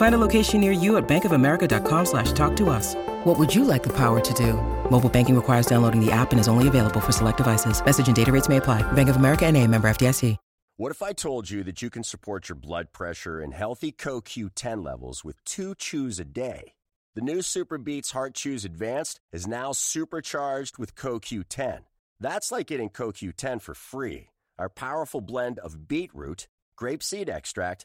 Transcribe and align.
Find 0.00 0.14
a 0.14 0.26
location 0.26 0.62
near 0.62 0.72
you 0.72 0.96
at 0.96 1.06
bankofamerica.com 1.06 2.06
slash 2.06 2.32
talk 2.32 2.56
to 2.56 2.70
us. 2.70 2.94
What 3.24 3.38
would 3.38 3.54
you 3.54 3.64
like 3.64 3.82
the 3.82 3.94
power 3.94 4.18
to 4.18 4.34
do? 4.34 4.54
Mobile 4.90 5.10
banking 5.10 5.36
requires 5.36 5.66
downloading 5.66 6.02
the 6.02 6.10
app 6.10 6.30
and 6.32 6.40
is 6.40 6.48
only 6.48 6.68
available 6.68 7.00
for 7.00 7.12
select 7.12 7.36
devices. 7.36 7.84
Message 7.84 8.06
and 8.06 8.16
data 8.16 8.32
rates 8.32 8.48
may 8.48 8.56
apply. 8.56 8.80
Bank 8.92 9.10
of 9.10 9.16
America 9.16 9.44
and 9.44 9.58
a 9.58 9.66
member 9.66 9.90
FDIC. 9.90 10.38
What 10.78 10.90
if 10.90 11.02
I 11.02 11.12
told 11.12 11.50
you 11.50 11.62
that 11.64 11.82
you 11.82 11.90
can 11.90 12.02
support 12.02 12.48
your 12.48 12.56
blood 12.56 12.94
pressure 12.94 13.40
and 13.40 13.52
healthy 13.52 13.92
CoQ10 13.92 14.82
levels 14.82 15.22
with 15.22 15.44
two 15.44 15.74
chews 15.74 16.18
a 16.18 16.24
day? 16.24 16.72
The 17.14 17.20
new 17.20 17.40
SuperBeets 17.40 18.12
Heart 18.12 18.32
Chews 18.32 18.64
Advanced 18.64 19.20
is 19.34 19.46
now 19.46 19.72
supercharged 19.72 20.78
with 20.78 20.94
CoQ10. 20.94 21.80
That's 22.18 22.50
like 22.50 22.68
getting 22.68 22.88
CoQ10 22.88 23.60
for 23.60 23.74
free. 23.74 24.30
Our 24.58 24.70
powerful 24.70 25.20
blend 25.20 25.58
of 25.58 25.86
beetroot, 25.86 26.48
grapeseed 26.80 27.28
extract, 27.28 27.84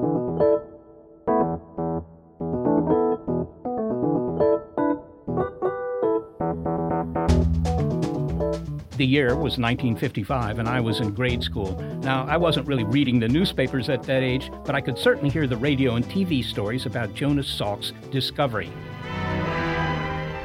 The 8.97 9.05
year 9.05 9.29
was 9.29 9.57
1955, 9.57 10.59
and 10.59 10.67
I 10.67 10.79
was 10.79 10.99
in 10.99 11.11
grade 11.11 11.41
school. 11.41 11.79
Now, 12.01 12.25
I 12.27 12.37
wasn't 12.37 12.67
really 12.67 12.83
reading 12.83 13.19
the 13.19 13.27
newspapers 13.27 13.89
at 13.89 14.03
that 14.03 14.21
age, 14.21 14.51
but 14.65 14.75
I 14.75 14.81
could 14.81 14.97
certainly 14.97 15.29
hear 15.29 15.47
the 15.47 15.57
radio 15.57 15.95
and 15.95 16.05
TV 16.05 16.43
stories 16.43 16.85
about 16.85 17.13
Jonas 17.13 17.47
Salk's 17.47 17.93
discovery. 18.11 18.69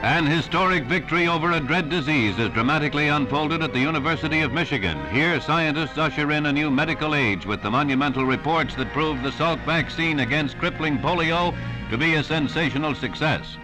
An 0.02 0.24
historic 0.24 0.84
victory 0.84 1.26
over 1.26 1.50
a 1.50 1.60
dread 1.60 1.90
disease 1.90 2.38
is 2.38 2.50
dramatically 2.50 3.08
unfolded 3.08 3.62
at 3.62 3.72
the 3.72 3.80
University 3.80 4.42
of 4.42 4.52
Michigan. 4.52 4.96
Here, 5.12 5.40
scientists 5.40 5.98
usher 5.98 6.30
in 6.30 6.46
a 6.46 6.52
new 6.52 6.70
medical 6.70 7.16
age 7.16 7.44
with 7.44 7.60
the 7.60 7.70
monumental 7.70 8.24
reports 8.24 8.76
that 8.76 8.92
prove 8.92 9.20
the 9.24 9.30
Salk 9.30 9.58
vaccine 9.66 10.20
against 10.20 10.58
crippling 10.58 10.98
polio 10.98 11.52
to 11.90 11.98
be 11.98 12.14
a 12.14 12.22
sensational 12.22 12.94
success. 12.94 13.56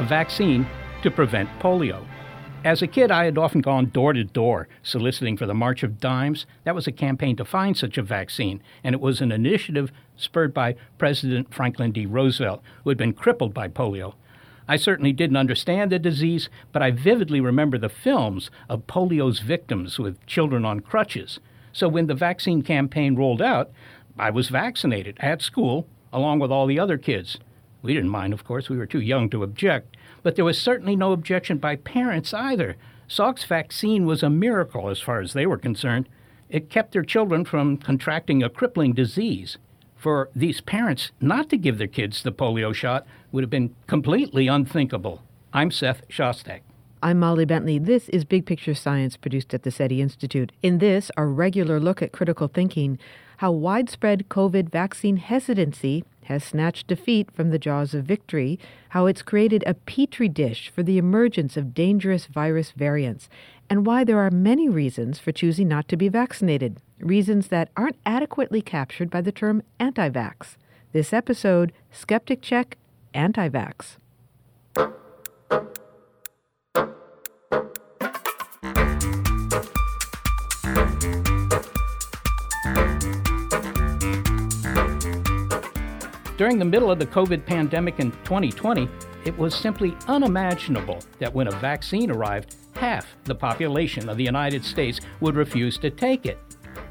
A 0.00 0.04
vaccine 0.04 0.66
to 1.02 1.10
prevent 1.10 1.50
polio. 1.58 2.06
As 2.64 2.80
a 2.80 2.86
kid, 2.86 3.10
I 3.10 3.26
had 3.26 3.36
often 3.36 3.60
gone 3.60 3.90
door 3.90 4.14
to 4.14 4.24
door 4.24 4.66
soliciting 4.82 5.36
for 5.36 5.44
the 5.44 5.52
March 5.52 5.82
of 5.82 6.00
Dimes. 6.00 6.46
That 6.64 6.74
was 6.74 6.86
a 6.86 6.92
campaign 6.92 7.36
to 7.36 7.44
find 7.44 7.76
such 7.76 7.98
a 7.98 8.02
vaccine, 8.02 8.62
and 8.82 8.94
it 8.94 9.00
was 9.02 9.20
an 9.20 9.30
initiative 9.30 9.92
spurred 10.16 10.54
by 10.54 10.76
President 10.96 11.52
Franklin 11.52 11.92
D. 11.92 12.06
Roosevelt, 12.06 12.62
who 12.82 12.88
had 12.88 12.96
been 12.96 13.12
crippled 13.12 13.52
by 13.52 13.68
polio. 13.68 14.14
I 14.66 14.76
certainly 14.76 15.12
didn't 15.12 15.36
understand 15.36 15.92
the 15.92 15.98
disease, 15.98 16.48
but 16.72 16.80
I 16.80 16.92
vividly 16.92 17.42
remember 17.42 17.76
the 17.76 17.90
films 17.90 18.50
of 18.70 18.86
polio's 18.86 19.40
victims 19.40 19.98
with 19.98 20.24
children 20.24 20.64
on 20.64 20.80
crutches. 20.80 21.40
So 21.74 21.88
when 21.88 22.06
the 22.06 22.14
vaccine 22.14 22.62
campaign 22.62 23.16
rolled 23.16 23.42
out, 23.42 23.70
I 24.18 24.30
was 24.30 24.48
vaccinated 24.48 25.18
at 25.20 25.42
school 25.42 25.86
along 26.10 26.38
with 26.38 26.50
all 26.50 26.66
the 26.66 26.80
other 26.80 26.96
kids. 26.96 27.38
We 27.82 27.94
didn't 27.94 28.10
mind, 28.10 28.34
of 28.34 28.44
course, 28.44 28.68
we 28.68 28.76
were 28.76 28.86
too 28.86 29.00
young 29.00 29.30
to 29.30 29.42
object, 29.42 29.96
but 30.22 30.36
there 30.36 30.44
was 30.44 30.60
certainly 30.60 30.96
no 30.96 31.12
objection 31.12 31.58
by 31.58 31.76
parents 31.76 32.34
either. 32.34 32.76
Salk's 33.08 33.44
vaccine 33.44 34.06
was 34.06 34.22
a 34.22 34.30
miracle 34.30 34.88
as 34.88 35.00
far 35.00 35.20
as 35.20 35.32
they 35.32 35.46
were 35.46 35.58
concerned. 35.58 36.08
It 36.48 36.70
kept 36.70 36.92
their 36.92 37.02
children 37.02 37.44
from 37.44 37.76
contracting 37.76 38.42
a 38.42 38.48
crippling 38.48 38.92
disease 38.92 39.58
for 39.96 40.30
these 40.34 40.60
parents 40.60 41.12
not 41.20 41.50
to 41.50 41.56
give 41.56 41.78
their 41.78 41.86
kids 41.86 42.22
the 42.22 42.32
polio 42.32 42.74
shot 42.74 43.06
would 43.32 43.42
have 43.42 43.50
been 43.50 43.74
completely 43.86 44.48
unthinkable. 44.48 45.22
I'm 45.52 45.70
Seth 45.70 46.08
Shostak. 46.08 46.60
I'm 47.02 47.18
Molly 47.18 47.44
Bentley. 47.44 47.78
This 47.78 48.08
is 48.10 48.24
Big 48.24 48.46
Picture 48.46 48.74
Science 48.74 49.16
produced 49.16 49.54
at 49.54 49.62
the 49.62 49.70
SETI 49.70 50.00
Institute. 50.00 50.52
In 50.62 50.78
this, 50.78 51.10
our 51.16 51.28
regular 51.28 51.80
look 51.80 52.02
at 52.02 52.12
critical 52.12 52.46
thinking, 52.48 52.98
how 53.38 53.52
widespread 53.52 54.28
COVID 54.28 54.70
vaccine 54.70 55.16
hesitancy 55.16 56.04
has 56.30 56.44
snatched 56.44 56.86
defeat 56.86 57.28
from 57.32 57.50
the 57.50 57.58
jaws 57.58 57.92
of 57.92 58.04
victory, 58.04 58.56
how 58.90 59.06
it's 59.06 59.20
created 59.20 59.64
a 59.66 59.74
petri 59.74 60.28
dish 60.28 60.70
for 60.70 60.84
the 60.84 60.96
emergence 60.96 61.56
of 61.56 61.74
dangerous 61.74 62.26
virus 62.26 62.70
variants, 62.70 63.28
and 63.68 63.84
why 63.84 64.04
there 64.04 64.20
are 64.20 64.30
many 64.30 64.68
reasons 64.68 65.18
for 65.18 65.32
choosing 65.32 65.66
not 65.66 65.88
to 65.88 65.96
be 65.96 66.08
vaccinated, 66.08 66.80
reasons 67.00 67.48
that 67.48 67.68
aren't 67.76 67.96
adequately 68.06 68.62
captured 68.62 69.10
by 69.10 69.20
the 69.20 69.32
term 69.32 69.60
anti 69.80 70.08
vax. 70.08 70.56
This 70.92 71.12
episode 71.12 71.72
Skeptic 71.90 72.42
Check 72.42 72.78
Anti 73.12 73.48
Vax. 73.48 73.96
During 86.40 86.58
the 86.58 86.64
middle 86.64 86.90
of 86.90 86.98
the 86.98 87.04
COVID 87.04 87.44
pandemic 87.44 88.00
in 88.00 88.12
2020, 88.24 88.88
it 89.26 89.36
was 89.36 89.54
simply 89.54 89.94
unimaginable 90.08 91.00
that 91.18 91.34
when 91.34 91.48
a 91.48 91.50
vaccine 91.50 92.10
arrived, 92.10 92.56
half 92.76 93.14
the 93.24 93.34
population 93.34 94.08
of 94.08 94.16
the 94.16 94.24
United 94.24 94.64
States 94.64 95.02
would 95.20 95.36
refuse 95.36 95.76
to 95.76 95.90
take 95.90 96.24
it. 96.24 96.38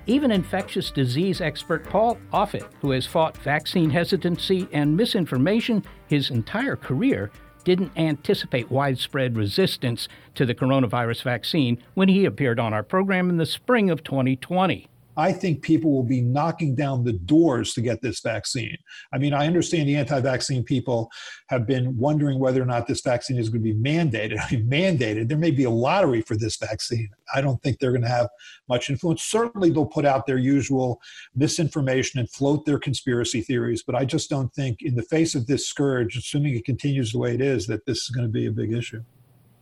Even 0.05 0.29
infectious 0.29 0.91
disease 0.91 1.41
expert 1.41 1.83
Paul 1.83 2.19
Offit, 2.31 2.71
who 2.81 2.91
has 2.91 3.07
fought 3.07 3.37
vaccine 3.37 3.89
hesitancy 3.89 4.67
and 4.71 4.95
misinformation 4.95 5.83
his 6.05 6.29
entire 6.29 6.75
career, 6.75 7.31
didn't 7.63 7.97
anticipate 7.97 8.69
widespread 8.69 9.35
resistance 9.35 10.07
to 10.35 10.45
the 10.45 10.53
coronavirus 10.53 11.23
vaccine 11.23 11.81
when 11.95 12.09
he 12.09 12.25
appeared 12.25 12.59
on 12.59 12.71
our 12.71 12.83
program 12.83 13.31
in 13.31 13.37
the 13.37 13.47
spring 13.47 13.89
of 13.89 14.03
2020. 14.03 14.87
I 15.19 15.33
think 15.33 15.61
people 15.61 15.91
will 15.91 16.05
be 16.05 16.21
knocking 16.21 16.75
down 16.75 17.03
the 17.03 17.11
doors 17.11 17.73
to 17.73 17.81
get 17.81 18.01
this 18.01 18.21
vaccine. 18.21 18.77
I 19.13 19.17
mean, 19.17 19.33
I 19.33 19.47
understand 19.47 19.89
the 19.89 19.97
anti 19.97 20.21
vaccine 20.21 20.63
people 20.63 21.09
have 21.47 21.67
been 21.67 21.97
wondering 21.97 22.39
whether 22.39 22.61
or 22.61 22.65
not 22.65 22.87
this 22.87 23.01
vaccine 23.01 23.37
is 23.37 23.49
going 23.49 23.61
to 23.61 23.73
be 23.73 23.77
mandated. 23.77 24.39
I 24.41 24.55
mean, 24.55 24.69
mandated, 24.69 25.27
there 25.27 25.37
may 25.37 25.51
be 25.51 25.65
a 25.65 25.69
lottery 25.69 26.21
for 26.21 26.37
this 26.37 26.55
vaccine. 26.55 27.09
I 27.35 27.41
don't 27.41 27.61
think 27.61 27.79
they're 27.79 27.91
going 27.91 28.03
to 28.03 28.07
have 28.07 28.29
much 28.69 28.89
influence. 28.89 29.23
Certainly, 29.23 29.71
they'll 29.71 29.85
put 29.85 30.05
out 30.05 30.25
their 30.25 30.37
usual 30.37 31.01
misinformation 31.35 32.19
and 32.21 32.31
float 32.31 32.65
their 32.65 32.79
conspiracy 32.79 33.41
theories, 33.41 33.83
but 33.83 33.95
I 33.95 34.05
just 34.05 34.29
don't 34.29 34.53
think, 34.53 34.81
in 34.81 34.95
the 34.95 35.03
face 35.03 35.35
of 35.35 35.47
this 35.47 35.67
scourge, 35.67 36.15
assuming 36.15 36.55
it 36.55 36.63
continues 36.63 37.11
the 37.11 37.19
way 37.19 37.35
it 37.35 37.41
is, 37.41 37.67
that 37.67 37.85
this 37.85 37.97
is 38.03 38.09
going 38.09 38.25
to 38.25 38.31
be 38.31 38.45
a 38.45 38.51
big 38.51 38.71
issue. 38.71 39.03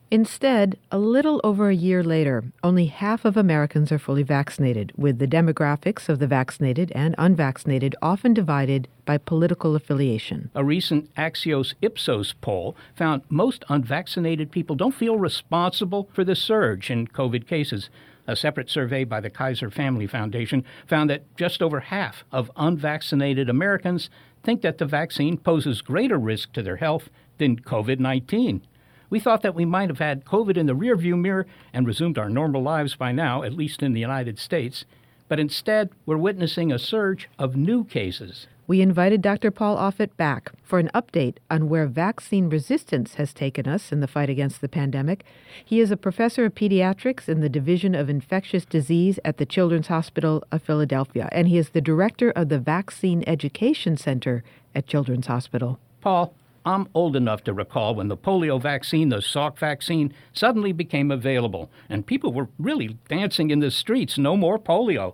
Instead, 0.09 0.77
a 0.89 0.97
little 0.97 1.41
over 1.43 1.69
a 1.69 1.75
year 1.75 2.01
later, 2.01 2.45
only 2.63 2.85
half 2.85 3.25
of 3.25 3.35
Americans 3.35 3.91
are 3.91 3.99
fully 3.99 4.23
vaccinated, 4.23 4.93
with 4.95 5.19
the 5.19 5.27
demographics 5.27 6.07
of 6.07 6.19
the 6.19 6.27
vaccinated 6.27 6.93
and 6.95 7.13
unvaccinated 7.17 7.93
often 8.01 8.33
divided 8.33 8.87
by 9.03 9.17
political 9.17 9.75
affiliation. 9.75 10.49
A 10.55 10.63
recent 10.63 11.13
Axios 11.15 11.73
Ipsos 11.81 12.31
poll 12.39 12.77
found 12.95 13.21
most 13.27 13.65
unvaccinated 13.67 14.49
people 14.49 14.77
don't 14.77 14.95
feel 14.95 15.17
responsible 15.17 16.09
for 16.13 16.23
the 16.23 16.35
surge 16.35 16.89
in 16.89 17.07
COVID 17.07 17.45
cases. 17.45 17.89
A 18.27 18.35
separate 18.37 18.69
survey 18.69 19.03
by 19.03 19.19
the 19.19 19.29
Kaiser 19.29 19.69
Family 19.69 20.07
Foundation 20.07 20.63
found 20.85 21.09
that 21.09 21.23
just 21.35 21.61
over 21.61 21.81
half 21.81 22.23
of 22.31 22.49
unvaccinated 22.55 23.49
Americans 23.49 24.09
think 24.41 24.61
that 24.61 24.77
the 24.77 24.85
vaccine 24.85 25.35
poses 25.37 25.81
greater 25.81 26.17
risk 26.17 26.53
to 26.53 26.61
their 26.61 26.77
health 26.77 27.09
than 27.39 27.59
COVID 27.59 27.99
19. 27.99 28.61
We 29.09 29.19
thought 29.19 29.41
that 29.41 29.55
we 29.55 29.65
might 29.65 29.89
have 29.89 29.99
had 29.99 30.25
COVID 30.25 30.57
in 30.57 30.65
the 30.65 30.73
rearview 30.75 31.19
mirror 31.19 31.47
and 31.73 31.87
resumed 31.87 32.17
our 32.17 32.29
normal 32.29 32.61
lives 32.61 32.95
by 32.95 33.11
now, 33.11 33.43
at 33.43 33.53
least 33.53 33.81
in 33.81 33.93
the 33.93 34.01
United 34.01 34.37
States. 34.37 34.85
But 35.27 35.39
instead, 35.39 35.89
we're 36.05 36.17
witnessing 36.17 36.71
a 36.71 36.79
surge 36.79 37.29
of 37.37 37.55
new 37.55 37.83
cases. 37.83 38.47
We 38.67 38.81
invited 38.81 39.21
Dr. 39.21 39.49
Paul 39.49 39.77
Offit 39.77 40.17
back 40.17 40.51
for 40.61 40.77
an 40.77 40.91
update 40.93 41.37
on 41.49 41.69
where 41.69 41.87
vaccine 41.87 42.49
resistance 42.49 43.13
has 43.13 43.33
taken 43.33 43.65
us 43.65 43.93
in 43.93 44.01
the 44.01 44.09
fight 44.09 44.29
against 44.29 44.59
the 44.59 44.67
pandemic. 44.67 45.23
He 45.63 45.79
is 45.79 45.89
a 45.89 45.95
professor 45.95 46.43
of 46.43 46.53
pediatrics 46.53 47.29
in 47.29 47.39
the 47.39 47.47
Division 47.47 47.95
of 47.95 48.09
Infectious 48.09 48.65
Disease 48.65 49.21
at 49.23 49.37
the 49.37 49.45
Children's 49.45 49.87
Hospital 49.87 50.43
of 50.51 50.61
Philadelphia, 50.61 51.29
and 51.31 51.47
he 51.47 51.57
is 51.57 51.69
the 51.69 51.79
director 51.79 52.31
of 52.31 52.49
the 52.49 52.59
Vaccine 52.59 53.23
Education 53.25 53.95
Center 53.95 54.43
at 54.75 54.85
Children's 54.85 55.27
Hospital. 55.27 55.79
Paul, 56.01 56.33
I'm 56.67 56.89
old 56.93 57.15
enough 57.15 57.45
to 57.45 57.53
recall 57.53 57.95
when 57.95 58.09
the 58.09 58.17
polio 58.17 58.61
vaccine, 58.61 59.07
the 59.07 59.17
Salk 59.17 59.57
vaccine, 59.57 60.13
suddenly 60.33 60.73
became 60.73 61.11
available, 61.11 61.71
and 61.87 62.05
people 62.05 62.33
were 62.33 62.49
really 62.59 62.97
dancing 63.07 63.51
in 63.51 63.61
the 63.61 63.71
streets, 63.71 64.17
no 64.17 64.35
more 64.35 64.59
polio. 64.59 65.13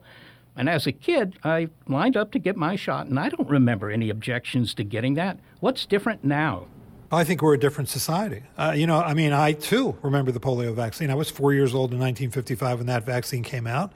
And 0.55 0.67
as 0.67 0.87
a 0.87 0.91
kid, 0.91 1.37
I 1.43 1.67
lined 1.87 2.17
up 2.17 2.31
to 2.31 2.39
get 2.39 2.57
my 2.57 2.75
shot, 2.75 3.05
and 3.05 3.19
I 3.19 3.29
don't 3.29 3.47
remember 3.47 3.91
any 3.91 4.09
objections 4.09 4.73
to 4.73 4.83
getting 4.83 5.13
that. 5.13 5.37
What's 5.59 5.85
different 5.85 6.23
now? 6.23 6.65
I 7.11 7.23
think 7.23 7.43
we're 7.43 7.53
a 7.53 7.59
different 7.59 7.89
society. 7.89 8.41
Uh, 8.57 8.73
you 8.75 8.87
know, 8.87 8.97
I 8.99 9.13
mean, 9.13 9.31
I 9.31 9.51
too 9.51 9.95
remember 10.01 10.31
the 10.31 10.39
polio 10.39 10.73
vaccine. 10.73 11.11
I 11.11 11.15
was 11.15 11.29
four 11.29 11.53
years 11.53 11.75
old 11.75 11.91
in 11.91 11.99
1955 11.99 12.79
when 12.79 12.87
that 12.87 13.05
vaccine 13.05 13.43
came 13.43 13.67
out. 13.67 13.93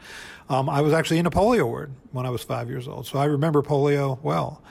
Um, 0.48 0.69
I 0.69 0.81
was 0.81 0.94
actually 0.94 1.18
in 1.18 1.25
a 1.25 1.31
polio 1.31 1.65
ward 1.65 1.92
when 2.12 2.27
I 2.27 2.30
was 2.30 2.44
five 2.44 2.69
years 2.69 2.88
old, 2.88 3.07
so 3.07 3.18
I 3.18 3.25
remember 3.25 3.63
polio 3.63 4.19
well. 4.21 4.62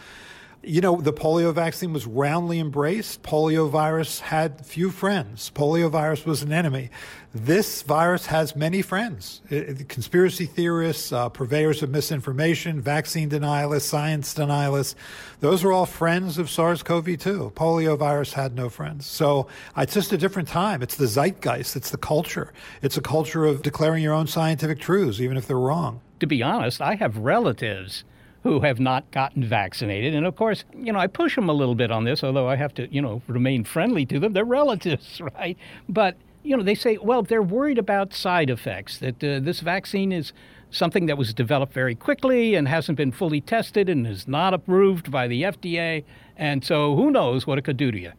You 0.66 0.80
know, 0.80 0.96
the 0.96 1.12
polio 1.12 1.54
vaccine 1.54 1.92
was 1.92 2.08
roundly 2.08 2.58
embraced. 2.58 3.22
Polio 3.22 3.70
virus 3.70 4.18
had 4.18 4.66
few 4.66 4.90
friends. 4.90 5.48
Polio 5.54 5.88
virus 5.88 6.26
was 6.26 6.42
an 6.42 6.52
enemy. 6.52 6.90
This 7.32 7.82
virus 7.82 8.26
has 8.26 8.56
many 8.56 8.82
friends. 8.82 9.42
It, 9.48 9.88
conspiracy 9.88 10.44
theorists, 10.44 11.12
uh, 11.12 11.28
purveyors 11.28 11.84
of 11.84 11.90
misinformation, 11.90 12.80
vaccine 12.80 13.30
denialists, 13.30 13.82
science 13.82 14.34
denialists, 14.34 14.96
those 15.38 15.62
are 15.62 15.70
all 15.70 15.86
friends 15.86 16.36
of 16.36 16.50
SARS 16.50 16.82
CoV 16.82 17.16
2. 17.16 17.52
Polio 17.54 17.96
virus 17.96 18.32
had 18.32 18.56
no 18.56 18.68
friends. 18.68 19.06
So 19.06 19.46
it's 19.76 19.94
just 19.94 20.12
a 20.12 20.18
different 20.18 20.48
time. 20.48 20.82
It's 20.82 20.96
the 20.96 21.06
zeitgeist, 21.06 21.76
it's 21.76 21.90
the 21.90 21.96
culture. 21.96 22.52
It's 22.82 22.96
a 22.96 23.02
culture 23.02 23.44
of 23.44 23.62
declaring 23.62 24.02
your 24.02 24.14
own 24.14 24.26
scientific 24.26 24.80
truths, 24.80 25.20
even 25.20 25.36
if 25.36 25.46
they're 25.46 25.56
wrong. 25.56 26.00
To 26.18 26.26
be 26.26 26.42
honest, 26.42 26.80
I 26.80 26.96
have 26.96 27.18
relatives 27.18 28.02
who 28.46 28.60
have 28.60 28.78
not 28.78 29.10
gotten 29.10 29.42
vaccinated. 29.42 30.14
And 30.14 30.24
of 30.24 30.36
course, 30.36 30.64
you 30.72 30.92
know, 30.92 31.00
I 31.00 31.08
push 31.08 31.34
them 31.34 31.48
a 31.48 31.52
little 31.52 31.74
bit 31.74 31.90
on 31.90 32.04
this, 32.04 32.22
although 32.22 32.48
I 32.48 32.54
have 32.54 32.72
to, 32.74 32.92
you 32.94 33.02
know, 33.02 33.20
remain 33.26 33.64
friendly 33.64 34.06
to 34.06 34.20
them. 34.20 34.34
They're 34.34 34.44
relatives, 34.44 35.20
right? 35.36 35.58
But, 35.88 36.16
you 36.44 36.56
know, 36.56 36.62
they 36.62 36.76
say, 36.76 36.96
well, 36.98 37.22
they're 37.22 37.42
worried 37.42 37.76
about 37.76 38.14
side 38.14 38.48
effects, 38.48 38.98
that 38.98 39.22
uh, 39.22 39.40
this 39.40 39.60
vaccine 39.60 40.12
is 40.12 40.32
something 40.70 41.06
that 41.06 41.18
was 41.18 41.34
developed 41.34 41.72
very 41.72 41.96
quickly 41.96 42.54
and 42.54 42.68
hasn't 42.68 42.96
been 42.96 43.10
fully 43.10 43.40
tested 43.40 43.88
and 43.88 44.06
is 44.06 44.28
not 44.28 44.54
approved 44.54 45.10
by 45.10 45.26
the 45.26 45.42
FDA. 45.42 46.04
And 46.36 46.64
so 46.64 46.94
who 46.94 47.10
knows 47.10 47.48
what 47.48 47.58
it 47.58 47.62
could 47.62 47.76
do 47.76 47.90
to 47.90 47.98
you 47.98 48.12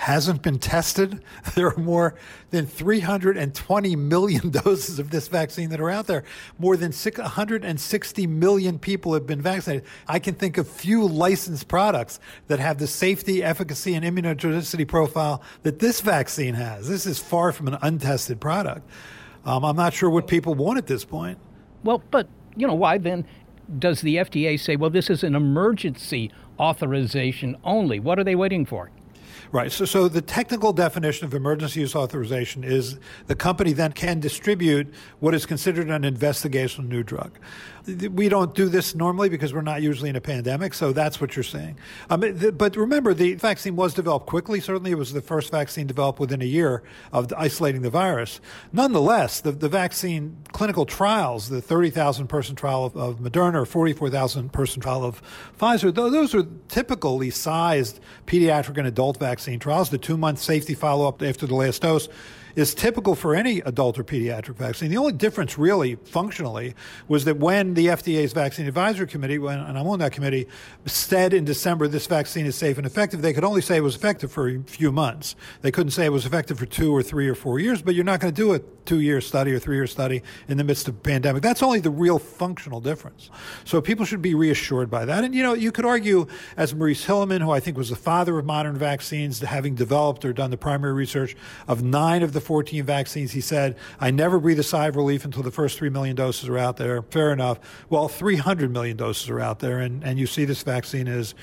hasn't 0.00 0.40
been 0.40 0.58
tested. 0.58 1.22
There 1.54 1.68
are 1.68 1.76
more 1.76 2.14
than 2.50 2.66
320 2.66 3.96
million 3.96 4.50
doses 4.64 4.98
of 4.98 5.10
this 5.10 5.28
vaccine 5.28 5.68
that 5.70 5.80
are 5.80 5.90
out 5.90 6.06
there. 6.06 6.24
More 6.58 6.76
than 6.76 6.92
160 6.92 8.26
million 8.26 8.78
people 8.78 9.12
have 9.12 9.26
been 9.26 9.42
vaccinated. 9.42 9.86
I 10.08 10.18
can 10.18 10.34
think 10.34 10.56
of 10.56 10.68
few 10.68 11.06
licensed 11.06 11.68
products 11.68 12.18
that 12.46 12.60
have 12.60 12.78
the 12.78 12.86
safety, 12.86 13.42
efficacy, 13.42 13.94
and 13.94 14.04
immunogenicity 14.04 14.88
profile 14.88 15.42
that 15.64 15.80
this 15.80 16.00
vaccine 16.00 16.54
has. 16.54 16.88
This 16.88 17.04
is 17.04 17.18
far 17.18 17.52
from 17.52 17.68
an 17.68 17.76
untested 17.82 18.40
product. 18.40 18.88
Um, 19.44 19.64
I'm 19.64 19.76
not 19.76 19.92
sure 19.92 20.08
what 20.08 20.26
people 20.26 20.54
want 20.54 20.78
at 20.78 20.86
this 20.86 21.04
point. 21.04 21.38
Well, 21.84 22.02
but, 22.10 22.26
you 22.56 22.66
know, 22.66 22.74
why 22.74 22.96
then 22.96 23.26
does 23.78 24.00
the 24.00 24.16
FDA 24.16 24.58
say, 24.58 24.76
well, 24.76 24.90
this 24.90 25.10
is 25.10 25.24
an 25.24 25.34
emergency 25.34 26.30
authorization 26.58 27.56
only? 27.64 28.00
What 28.00 28.18
are 28.18 28.24
they 28.24 28.34
waiting 28.34 28.64
for? 28.64 28.90
Right. 29.52 29.72
So, 29.72 29.84
so 29.84 30.08
the 30.08 30.22
technical 30.22 30.72
definition 30.72 31.26
of 31.26 31.34
emergency 31.34 31.80
use 31.80 31.96
authorization 31.96 32.62
is 32.62 33.00
the 33.26 33.34
company 33.34 33.72
then 33.72 33.90
can 33.90 34.20
distribute 34.20 34.94
what 35.18 35.34
is 35.34 35.44
considered 35.44 35.90
an 35.90 36.02
investigational 36.02 36.86
new 36.86 37.02
drug. 37.02 37.36
We 38.12 38.28
don't 38.28 38.54
do 38.54 38.68
this 38.68 38.94
normally 38.94 39.28
because 39.28 39.52
we're 39.52 39.62
not 39.62 39.82
usually 39.82 40.10
in 40.10 40.14
a 40.14 40.20
pandemic, 40.20 40.72
so 40.72 40.92
that's 40.92 41.20
what 41.20 41.34
you're 41.34 41.42
saying. 41.42 41.78
Um, 42.10 42.20
but 42.54 42.76
remember, 42.76 43.12
the 43.12 43.34
vaccine 43.34 43.74
was 43.74 43.92
developed 43.94 44.26
quickly. 44.26 44.60
Certainly, 44.60 44.92
it 44.92 44.98
was 44.98 45.12
the 45.12 45.22
first 45.22 45.50
vaccine 45.50 45.88
developed 45.88 46.20
within 46.20 46.42
a 46.42 46.46
year 46.46 46.84
of 47.12 47.32
isolating 47.36 47.82
the 47.82 47.90
virus. 47.90 48.40
Nonetheless, 48.72 49.40
the, 49.40 49.50
the 49.50 49.68
vaccine 49.68 50.36
clinical 50.52 50.86
trials, 50.86 51.48
the 51.48 51.60
30,000 51.62 52.28
person 52.28 52.54
trial 52.54 52.84
of, 52.84 52.96
of 52.96 53.16
Moderna 53.18 53.54
or 53.54 53.66
44,000 53.66 54.52
person 54.52 54.80
trial 54.80 55.02
of 55.02 55.20
Pfizer, 55.58 55.92
those 55.92 56.34
are 56.34 56.46
typically 56.68 57.30
sized 57.30 57.98
pediatric 58.26 58.76
and 58.78 58.86
adult 58.86 59.18
vaccine 59.40 59.58
trials. 59.58 59.88
The 59.88 59.96
two 59.96 60.18
month 60.18 60.38
safety 60.38 60.74
follow 60.74 61.08
up 61.08 61.22
after 61.22 61.46
the 61.46 61.54
last 61.54 61.80
dose 61.80 62.08
is 62.56 62.74
typical 62.74 63.14
for 63.14 63.34
any 63.34 63.58
adult 63.60 63.98
or 63.98 64.04
pediatric 64.04 64.56
vaccine. 64.56 64.90
The 64.90 64.96
only 64.96 65.12
difference, 65.12 65.58
really, 65.58 65.96
functionally, 65.96 66.74
was 67.08 67.24
that 67.24 67.38
when 67.38 67.74
the 67.74 67.86
FDA's 67.86 68.32
Vaccine 68.32 68.66
Advisory 68.66 69.06
Committee, 69.06 69.38
when, 69.38 69.58
and 69.58 69.78
I'm 69.78 69.86
on 69.86 69.98
that 70.00 70.12
committee, 70.12 70.46
said 70.86 71.32
in 71.32 71.44
December 71.44 71.88
this 71.88 72.06
vaccine 72.06 72.46
is 72.46 72.56
safe 72.56 72.78
and 72.78 72.86
effective, 72.86 73.22
they 73.22 73.32
could 73.32 73.44
only 73.44 73.60
say 73.60 73.76
it 73.76 73.82
was 73.82 73.96
effective 73.96 74.30
for 74.32 74.48
a 74.48 74.62
few 74.62 74.92
months. 74.92 75.36
They 75.62 75.70
couldn't 75.70 75.92
say 75.92 76.06
it 76.06 76.12
was 76.12 76.26
effective 76.26 76.58
for 76.58 76.66
two 76.66 76.94
or 76.94 77.02
three 77.02 77.28
or 77.28 77.34
four 77.34 77.58
years, 77.58 77.82
but 77.82 77.94
you're 77.94 78.04
not 78.04 78.20
going 78.20 78.34
to 78.34 78.40
do 78.40 78.54
a 78.54 78.60
two 78.84 79.00
year 79.00 79.20
study 79.20 79.52
or 79.52 79.58
three 79.58 79.76
year 79.76 79.86
study 79.86 80.22
in 80.48 80.56
the 80.56 80.64
midst 80.64 80.88
of 80.88 80.96
a 80.96 80.98
pandemic. 80.98 81.42
That's 81.42 81.62
only 81.62 81.80
the 81.80 81.90
real 81.90 82.18
functional 82.18 82.80
difference. 82.80 83.30
So 83.64 83.80
people 83.80 84.04
should 84.04 84.22
be 84.22 84.34
reassured 84.34 84.90
by 84.90 85.04
that. 85.04 85.24
And, 85.24 85.34
you 85.34 85.42
know, 85.42 85.54
you 85.54 85.70
could 85.70 85.84
argue, 85.84 86.26
as 86.56 86.74
Maurice 86.74 87.06
Hilleman, 87.06 87.40
who 87.40 87.50
I 87.50 87.60
think 87.60 87.76
was 87.76 87.90
the 87.90 87.96
father 87.96 88.38
of 88.38 88.44
modern 88.44 88.76
vaccines, 88.76 89.40
having 89.40 89.74
developed 89.74 90.24
or 90.24 90.32
done 90.32 90.50
the 90.50 90.56
primary 90.56 90.92
research 90.92 91.36
of 91.68 91.82
nine 91.82 92.22
of 92.22 92.32
the 92.32 92.39
14 92.40 92.84
vaccines, 92.84 93.32
he 93.32 93.40
said, 93.40 93.76
I 93.98 94.10
never 94.10 94.38
breathe 94.38 94.58
a 94.58 94.64
sigh 94.64 94.88
of 94.88 94.96
relief 94.96 95.24
until 95.24 95.42
the 95.42 95.50
first 95.50 95.78
3 95.78 95.90
million 95.90 96.16
doses 96.16 96.48
are 96.48 96.58
out 96.58 96.76
there. 96.76 97.02
Fair 97.02 97.32
enough. 97.32 97.58
Well, 97.88 98.08
300 98.08 98.70
million 98.70 98.96
doses 98.96 99.28
are 99.30 99.40
out 99.40 99.60
there, 99.60 99.78
and, 99.78 100.02
and 100.04 100.18
you 100.18 100.26
see 100.26 100.44
this 100.44 100.62
vaccine 100.62 101.08
is 101.08 101.34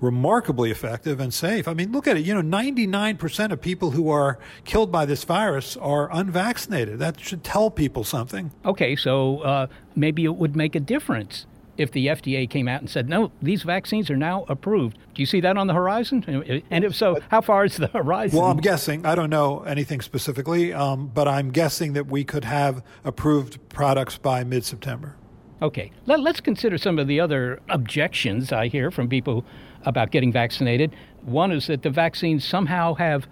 remarkably 0.00 0.70
effective 0.70 1.20
and 1.20 1.32
safe. 1.34 1.66
I 1.66 1.74
mean, 1.74 1.92
look 1.92 2.06
at 2.06 2.16
it. 2.16 2.24
You 2.24 2.34
know, 2.34 2.42
99% 2.42 3.52
of 3.52 3.60
people 3.60 3.90
who 3.90 4.10
are 4.10 4.38
killed 4.64 4.92
by 4.92 5.04
this 5.06 5.24
virus 5.24 5.76
are 5.76 6.08
unvaccinated. 6.12 6.98
That 6.98 7.20
should 7.20 7.42
tell 7.42 7.70
people 7.70 8.04
something. 8.04 8.52
Okay, 8.64 8.94
so 8.96 9.40
uh, 9.40 9.66
maybe 9.96 10.24
it 10.24 10.36
would 10.36 10.56
make 10.56 10.74
a 10.74 10.80
difference 10.80 11.46
if 11.78 11.92
the 11.92 12.08
FDA 12.08 12.50
came 12.50 12.68
out 12.68 12.80
and 12.80 12.90
said, 12.90 13.08
no, 13.08 13.30
these 13.40 13.62
vaccines 13.62 14.10
are 14.10 14.16
now 14.16 14.44
approved. 14.48 14.98
Do 15.14 15.22
you 15.22 15.26
see 15.26 15.40
that 15.40 15.56
on 15.56 15.68
the 15.68 15.74
horizon? 15.74 16.62
And 16.70 16.84
if 16.84 16.94
so, 16.94 17.18
how 17.30 17.40
far 17.40 17.64
is 17.64 17.76
the 17.76 17.86
horizon? 17.86 18.38
Well, 18.38 18.50
I'm 18.50 18.58
guessing. 18.58 19.06
I 19.06 19.14
don't 19.14 19.30
know 19.30 19.60
anything 19.60 20.00
specifically, 20.00 20.74
um, 20.74 21.06
but 21.06 21.28
I'm 21.28 21.50
guessing 21.50 21.92
that 21.94 22.08
we 22.08 22.24
could 22.24 22.44
have 22.44 22.82
approved 23.04 23.66
products 23.68 24.18
by 24.18 24.44
mid 24.44 24.64
September. 24.64 25.16
Okay. 25.62 25.92
Let, 26.06 26.20
us 26.20 26.40
consider 26.40 26.78
some 26.78 26.98
of 26.98 27.06
the 27.06 27.20
other 27.20 27.60
objections 27.68 28.52
I 28.52 28.68
hear 28.68 28.90
from 28.90 29.08
people 29.08 29.44
about 29.84 30.10
getting 30.10 30.32
vaccinated. 30.32 30.94
One 31.22 31.52
is 31.52 31.68
that 31.68 31.82
the 31.82 31.90
vaccines 31.90 32.44
somehow 32.44 32.94
have 32.94 33.28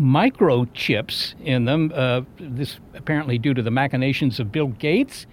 microchips 0.00 1.34
in 1.44 1.64
them. 1.64 1.92
Uh, 1.94 2.22
this 2.38 2.78
apparently 2.94 3.38
due 3.38 3.54
to 3.54 3.62
the 3.62 3.70
machinations 3.70 4.38
of 4.38 4.52
Bill 4.52 4.68
Gates 4.68 5.26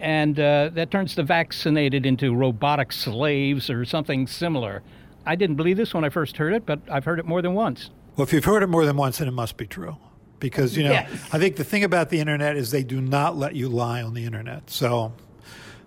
and 0.00 0.38
uh, 0.38 0.70
that 0.74 0.90
turns 0.90 1.14
the 1.14 1.22
vaccinated 1.22 2.04
into 2.06 2.34
robotic 2.34 2.92
slaves 2.92 3.70
or 3.70 3.84
something 3.84 4.26
similar. 4.26 4.82
I 5.26 5.36
didn't 5.36 5.56
believe 5.56 5.76
this 5.76 5.94
when 5.94 6.04
I 6.04 6.10
first 6.10 6.36
heard 6.36 6.52
it, 6.52 6.66
but 6.66 6.80
I've 6.90 7.04
heard 7.04 7.18
it 7.18 7.24
more 7.24 7.40
than 7.40 7.54
once. 7.54 7.90
Well, 8.16 8.24
if 8.24 8.32
you've 8.32 8.44
heard 8.44 8.62
it 8.62 8.68
more 8.68 8.84
than 8.84 8.96
once, 8.96 9.18
then 9.18 9.28
it 9.28 9.32
must 9.32 9.56
be 9.56 9.66
true. 9.66 9.96
Because, 10.38 10.76
you 10.76 10.84
know, 10.84 10.90
yes. 10.90 11.10
I 11.32 11.38
think 11.38 11.56
the 11.56 11.64
thing 11.64 11.84
about 11.84 12.10
the 12.10 12.20
internet 12.20 12.56
is 12.56 12.70
they 12.70 12.82
do 12.82 13.00
not 13.00 13.36
let 13.36 13.54
you 13.54 13.68
lie 13.68 14.02
on 14.02 14.12
the 14.14 14.24
internet. 14.24 14.68
So 14.68 15.12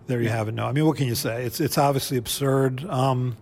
there 0.07 0.21
you 0.21 0.29
have 0.29 0.47
it. 0.47 0.55
No, 0.55 0.65
I 0.65 0.71
mean, 0.71 0.85
what 0.85 0.97
can 0.97 1.05
you 1.07 1.15
say? 1.15 1.43
It's, 1.43 1.59
it's 1.59 1.77
obviously 1.77 2.17
absurd. 2.17 2.83
Um, 2.85 3.37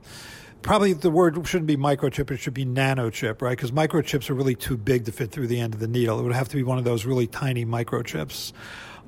probably 0.62 0.94
the 0.94 1.12
word 1.12 1.48
shouldn't 1.48 1.68
be 1.68 1.78
microchip, 1.78 2.32
it 2.32 2.38
should 2.38 2.54
be 2.56 2.66
nanochip, 2.66 3.42
right? 3.42 3.52
Because 3.52 3.72
microchips 3.72 4.30
are 4.30 4.34
really 4.34 4.56
too 4.56 4.76
big 4.76 5.06
to 5.06 5.12
fit 5.12 5.32
through 5.32 5.48
the 5.48 5.60
end 5.60 5.74
of 5.74 5.80
the 5.80 5.88
needle. 5.88 6.20
It 6.20 6.24
would 6.24 6.34
have 6.34 6.50
to 6.50 6.56
be 6.58 6.64
one 6.64 6.78
of 6.78 6.84
those 6.84 7.06
really 7.06 7.28
tiny 7.28 7.66
microchips 7.66 8.52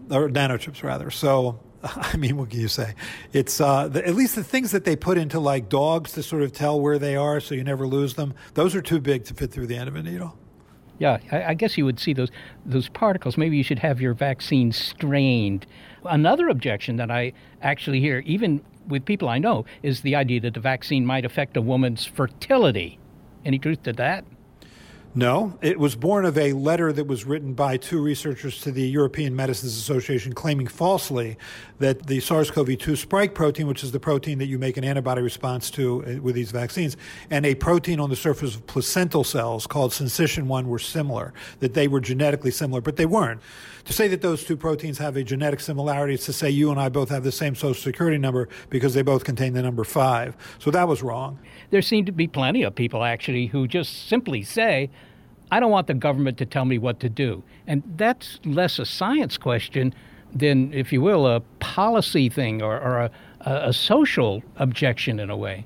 or 0.09 0.29
nanochips 0.29 0.83
rather. 0.83 1.11
So, 1.11 1.59
I 1.83 2.17
mean, 2.17 2.37
what 2.37 2.49
can 2.49 2.59
you 2.59 2.67
say? 2.67 2.93
It's 3.33 3.61
uh, 3.61 3.87
the, 3.87 4.05
at 4.05 4.15
least 4.15 4.35
the 4.35 4.43
things 4.43 4.71
that 4.71 4.85
they 4.85 4.95
put 4.95 5.17
into 5.17 5.39
like 5.39 5.69
dogs 5.69 6.13
to 6.13 6.23
sort 6.23 6.43
of 6.43 6.51
tell 6.51 6.79
where 6.79 6.99
they 6.99 7.15
are, 7.15 7.39
so 7.39 7.55
you 7.55 7.63
never 7.63 7.87
lose 7.87 8.15
them. 8.15 8.33
Those 8.53 8.75
are 8.75 8.81
too 8.81 8.99
big 8.99 9.25
to 9.25 9.33
fit 9.33 9.51
through 9.51 9.67
the 9.67 9.75
end 9.75 9.87
of 9.87 9.95
a 9.95 10.03
needle. 10.03 10.37
Yeah, 10.99 11.19
I, 11.31 11.43
I 11.43 11.53
guess 11.53 11.77
you 11.77 11.85
would 11.85 11.99
see 11.99 12.13
those 12.13 12.31
those 12.65 12.89
particles. 12.89 13.37
Maybe 13.37 13.57
you 13.57 13.63
should 13.63 13.79
have 13.79 14.01
your 14.01 14.13
vaccine 14.13 14.71
strained. 14.71 15.67
Another 16.05 16.49
objection 16.49 16.95
that 16.97 17.11
I 17.11 17.33
actually 17.61 17.99
hear, 17.99 18.19
even 18.25 18.63
with 18.87 19.05
people 19.05 19.29
I 19.29 19.37
know, 19.37 19.65
is 19.83 20.01
the 20.01 20.15
idea 20.15 20.39
that 20.41 20.53
the 20.53 20.59
vaccine 20.59 21.05
might 21.05 21.25
affect 21.25 21.57
a 21.57 21.61
woman's 21.61 22.05
fertility. 22.05 22.97
Any 23.45 23.59
truth 23.59 23.83
to 23.83 23.93
that? 23.93 24.25
No, 25.17 25.57
it 25.63 25.79
was 25.79 25.95
born 25.95 26.25
of 26.25 26.37
a 26.37 26.53
letter 26.53 26.93
that 26.93 27.07
was 27.07 27.25
written 27.25 27.55
by 27.55 27.77
two 27.77 27.99
researchers 27.99 28.61
to 28.61 28.71
the 28.71 28.87
European 28.87 29.35
Medicines 29.35 29.75
Association 29.75 30.31
claiming 30.31 30.67
falsely 30.67 31.37
that 31.79 32.05
the 32.05 32.19
SARS 32.19 32.51
CoV 32.51 32.77
2 32.77 32.95
spike 32.95 33.33
protein, 33.33 33.65
which 33.65 33.83
is 33.83 33.91
the 33.91 33.99
protein 33.99 34.37
that 34.37 34.45
you 34.45 34.59
make 34.59 34.77
an 34.77 34.83
antibody 34.83 35.23
response 35.23 35.71
to 35.71 36.05
uh, 36.05 36.21
with 36.21 36.35
these 36.35 36.51
vaccines, 36.51 36.97
and 37.31 37.47
a 37.47 37.55
protein 37.55 37.99
on 37.99 38.11
the 38.11 38.15
surface 38.15 38.53
of 38.53 38.67
placental 38.67 39.23
cells 39.23 39.65
called 39.65 39.89
syncytin 39.89 40.43
1 40.43 40.67
were 40.67 40.77
similar, 40.77 41.33
that 41.61 41.73
they 41.73 41.87
were 41.87 41.99
genetically 41.99 42.51
similar, 42.51 42.79
but 42.79 42.95
they 42.95 43.07
weren't. 43.07 43.41
To 43.87 43.93
say 43.93 44.09
that 44.09 44.21
those 44.21 44.43
two 44.43 44.57
proteins 44.57 44.97
have 44.97 45.15
a 45.15 45.23
genetic 45.23 45.61
similarity 45.61 46.15
is 46.15 46.25
to 46.25 46.33
say 46.33 46.49
you 46.49 46.71
and 46.71 46.79
I 46.79 46.89
both 46.89 47.07
have 47.07 47.23
the 47.23 47.31
same 47.31 47.55
social 47.55 47.81
security 47.81 48.17
number 48.17 48.49
because 48.69 48.93
they 48.93 49.01
both 49.01 49.23
contain 49.23 49.53
the 49.53 49.61
number 49.61 49.85
five. 49.85 50.35
So 50.59 50.71
that 50.71 50.89
was 50.89 51.01
wrong. 51.01 51.39
There 51.69 51.81
seem 51.81 52.03
to 52.05 52.11
be 52.11 52.27
plenty 52.27 52.63
of 52.63 52.75
people 52.75 53.05
actually 53.05 53.45
who 53.45 53.65
just 53.65 54.09
simply 54.09 54.43
say, 54.43 54.89
I 55.51 55.61
don't 55.61 55.71
want 55.71 55.87
the 55.87 55.93
government 55.93 56.37
to 56.39 56.45
tell 56.45 56.65
me 56.65 56.77
what 56.77 56.99
to 56.99 57.07
do. 57.07 57.43
And 57.65 57.81
that's 57.95 58.41
less 58.43 58.77
a 58.77 58.85
science 58.85 59.37
question 59.37 59.95
than, 60.33 60.73
if 60.73 60.91
you 60.91 61.01
will, 61.01 61.25
a 61.25 61.39
policy 61.59 62.27
thing 62.27 62.61
or, 62.61 62.77
or 62.77 62.99
a, 62.99 63.11
a, 63.39 63.71
social 63.71 64.43
objection 64.57 65.17
in 65.17 65.29
a 65.29 65.37
way. 65.37 65.63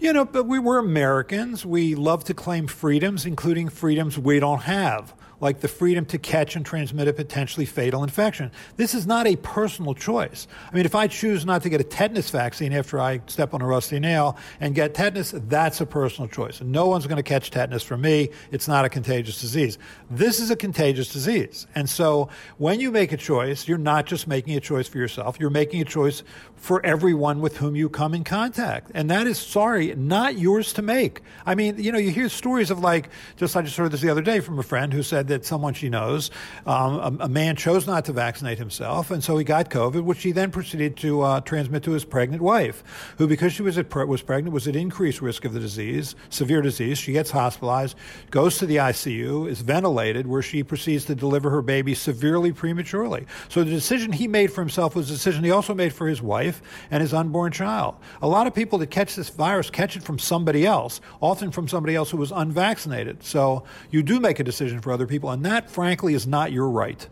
You 0.00 0.12
know, 0.12 0.24
but 0.24 0.46
we 0.46 0.58
were 0.58 0.78
Americans. 0.78 1.64
We 1.64 1.94
love 1.94 2.24
to 2.24 2.34
claim 2.34 2.66
freedoms, 2.66 3.24
including 3.24 3.68
freedoms 3.68 4.18
we 4.18 4.40
don't 4.40 4.62
have 4.62 5.14
like 5.40 5.60
the 5.60 5.68
freedom 5.68 6.04
to 6.06 6.18
catch 6.18 6.56
and 6.56 6.64
transmit 6.64 7.08
a 7.08 7.12
potentially 7.12 7.66
fatal 7.66 8.02
infection. 8.02 8.50
This 8.76 8.94
is 8.94 9.06
not 9.06 9.26
a 9.26 9.36
personal 9.36 9.94
choice. 9.94 10.46
I 10.70 10.74
mean, 10.74 10.84
if 10.84 10.94
I 10.94 11.06
choose 11.06 11.46
not 11.46 11.62
to 11.62 11.68
get 11.68 11.80
a 11.80 11.84
tetanus 11.84 12.30
vaccine 12.30 12.72
after 12.72 13.00
I 13.00 13.20
step 13.26 13.54
on 13.54 13.62
a 13.62 13.66
rusty 13.66 13.98
nail 13.98 14.36
and 14.60 14.74
get 14.74 14.94
tetanus, 14.94 15.34
that's 15.48 15.80
a 15.80 15.86
personal 15.86 16.28
choice. 16.28 16.60
No 16.60 16.86
one's 16.86 17.06
going 17.06 17.16
to 17.16 17.22
catch 17.22 17.50
tetanus 17.50 17.82
from 17.82 18.02
me. 18.02 18.30
It's 18.50 18.68
not 18.68 18.84
a 18.84 18.88
contagious 18.88 19.40
disease. 19.40 19.78
This 20.10 20.40
is 20.40 20.50
a 20.50 20.56
contagious 20.56 21.12
disease. 21.12 21.66
And 21.74 21.88
so 21.88 22.28
when 22.58 22.80
you 22.80 22.90
make 22.90 23.12
a 23.12 23.16
choice, 23.16 23.66
you're 23.66 23.78
not 23.78 24.06
just 24.06 24.26
making 24.26 24.56
a 24.56 24.60
choice 24.60 24.88
for 24.88 24.98
yourself, 24.98 25.38
you're 25.40 25.50
making 25.50 25.80
a 25.80 25.84
choice 25.84 26.22
for 26.56 26.84
everyone 26.84 27.40
with 27.40 27.56
whom 27.56 27.74
you 27.74 27.88
come 27.88 28.12
in 28.12 28.22
contact. 28.22 28.90
And 28.94 29.08
that 29.10 29.26
is, 29.26 29.38
sorry, 29.38 29.94
not 29.94 30.36
yours 30.36 30.74
to 30.74 30.82
make. 30.82 31.22
I 31.46 31.54
mean, 31.54 31.82
you 31.82 31.90
know, 31.90 31.98
you 31.98 32.10
hear 32.10 32.28
stories 32.28 32.70
of 32.70 32.80
like, 32.80 33.08
just 33.36 33.56
I 33.56 33.62
just 33.62 33.76
heard 33.78 33.90
this 33.90 34.02
the 34.02 34.10
other 34.10 34.20
day 34.20 34.40
from 34.40 34.58
a 34.58 34.62
friend 34.62 34.92
who 34.92 35.02
said 35.02 35.29
that 35.30 35.44
someone 35.44 35.74
she 35.74 35.88
knows, 35.88 36.30
um, 36.66 37.18
a, 37.20 37.24
a, 37.24 37.28
man 37.28 37.56
chose 37.56 37.86
not 37.86 38.04
to 38.04 38.12
vaccinate 38.12 38.58
himself, 38.58 39.10
and 39.10 39.24
so 39.24 39.38
he 39.38 39.44
got 39.44 39.70
COVID, 39.70 40.02
which 40.04 40.22
he 40.22 40.32
then 40.32 40.50
proceeded 40.50 40.96
to 40.98 41.22
uh, 41.22 41.40
transmit 41.40 41.82
to 41.84 41.92
his 41.92 42.04
pregnant 42.04 42.42
wife, 42.42 43.14
who, 43.18 43.26
because 43.26 43.52
she 43.52 43.62
was, 43.62 43.78
at, 43.78 43.94
was 44.06 44.22
pregnant, 44.22 44.52
was 44.52 44.68
at 44.68 44.76
increased 44.76 45.20
risk 45.20 45.44
of 45.44 45.52
the 45.52 45.60
disease, 45.60 46.14
severe 46.28 46.62
disease. 46.62 46.98
She 46.98 47.12
gets 47.12 47.30
hospitalized, 47.30 47.96
goes 48.30 48.58
to 48.58 48.66
the 48.66 48.76
ICU, 48.76 49.48
is 49.48 49.60
ventilated, 49.60 50.26
where 50.26 50.42
she 50.42 50.62
proceeds 50.62 51.04
to 51.06 51.14
deliver 51.14 51.50
her 51.50 51.62
baby 51.62 51.94
severely 51.94 52.52
prematurely. 52.52 53.26
So 53.48 53.64
the 53.64 53.70
decision 53.70 54.12
he 54.12 54.28
made 54.28 54.52
for 54.52 54.60
himself 54.60 54.94
was 54.94 55.10
a 55.10 55.14
decision 55.14 55.44
he 55.44 55.50
also 55.50 55.74
made 55.74 55.92
for 55.92 56.06
his 56.08 56.22
wife 56.22 56.62
and 56.90 57.00
his 57.00 57.14
unborn 57.14 57.52
child. 57.52 57.96
A 58.22 58.28
lot 58.28 58.46
of 58.46 58.54
people 58.54 58.78
that 58.78 58.90
catch 58.90 59.14
this 59.14 59.28
virus 59.28 59.70
catch 59.70 59.96
it 59.96 60.02
from 60.02 60.18
somebody 60.18 60.66
else, 60.66 61.00
often 61.20 61.50
from 61.50 61.68
somebody 61.68 61.94
else 61.94 62.10
who 62.10 62.16
was 62.16 62.32
unvaccinated. 62.32 63.22
So 63.22 63.64
you 63.90 64.02
do 64.02 64.20
make 64.20 64.40
a 64.40 64.44
decision 64.44 64.80
for 64.80 64.92
other 64.92 65.06
people, 65.06 65.19
and 65.28 65.44
that, 65.44 65.70
frankly, 65.70 66.14
is 66.14 66.26
not 66.26 66.52
your 66.52 66.70
right. 66.70 67.06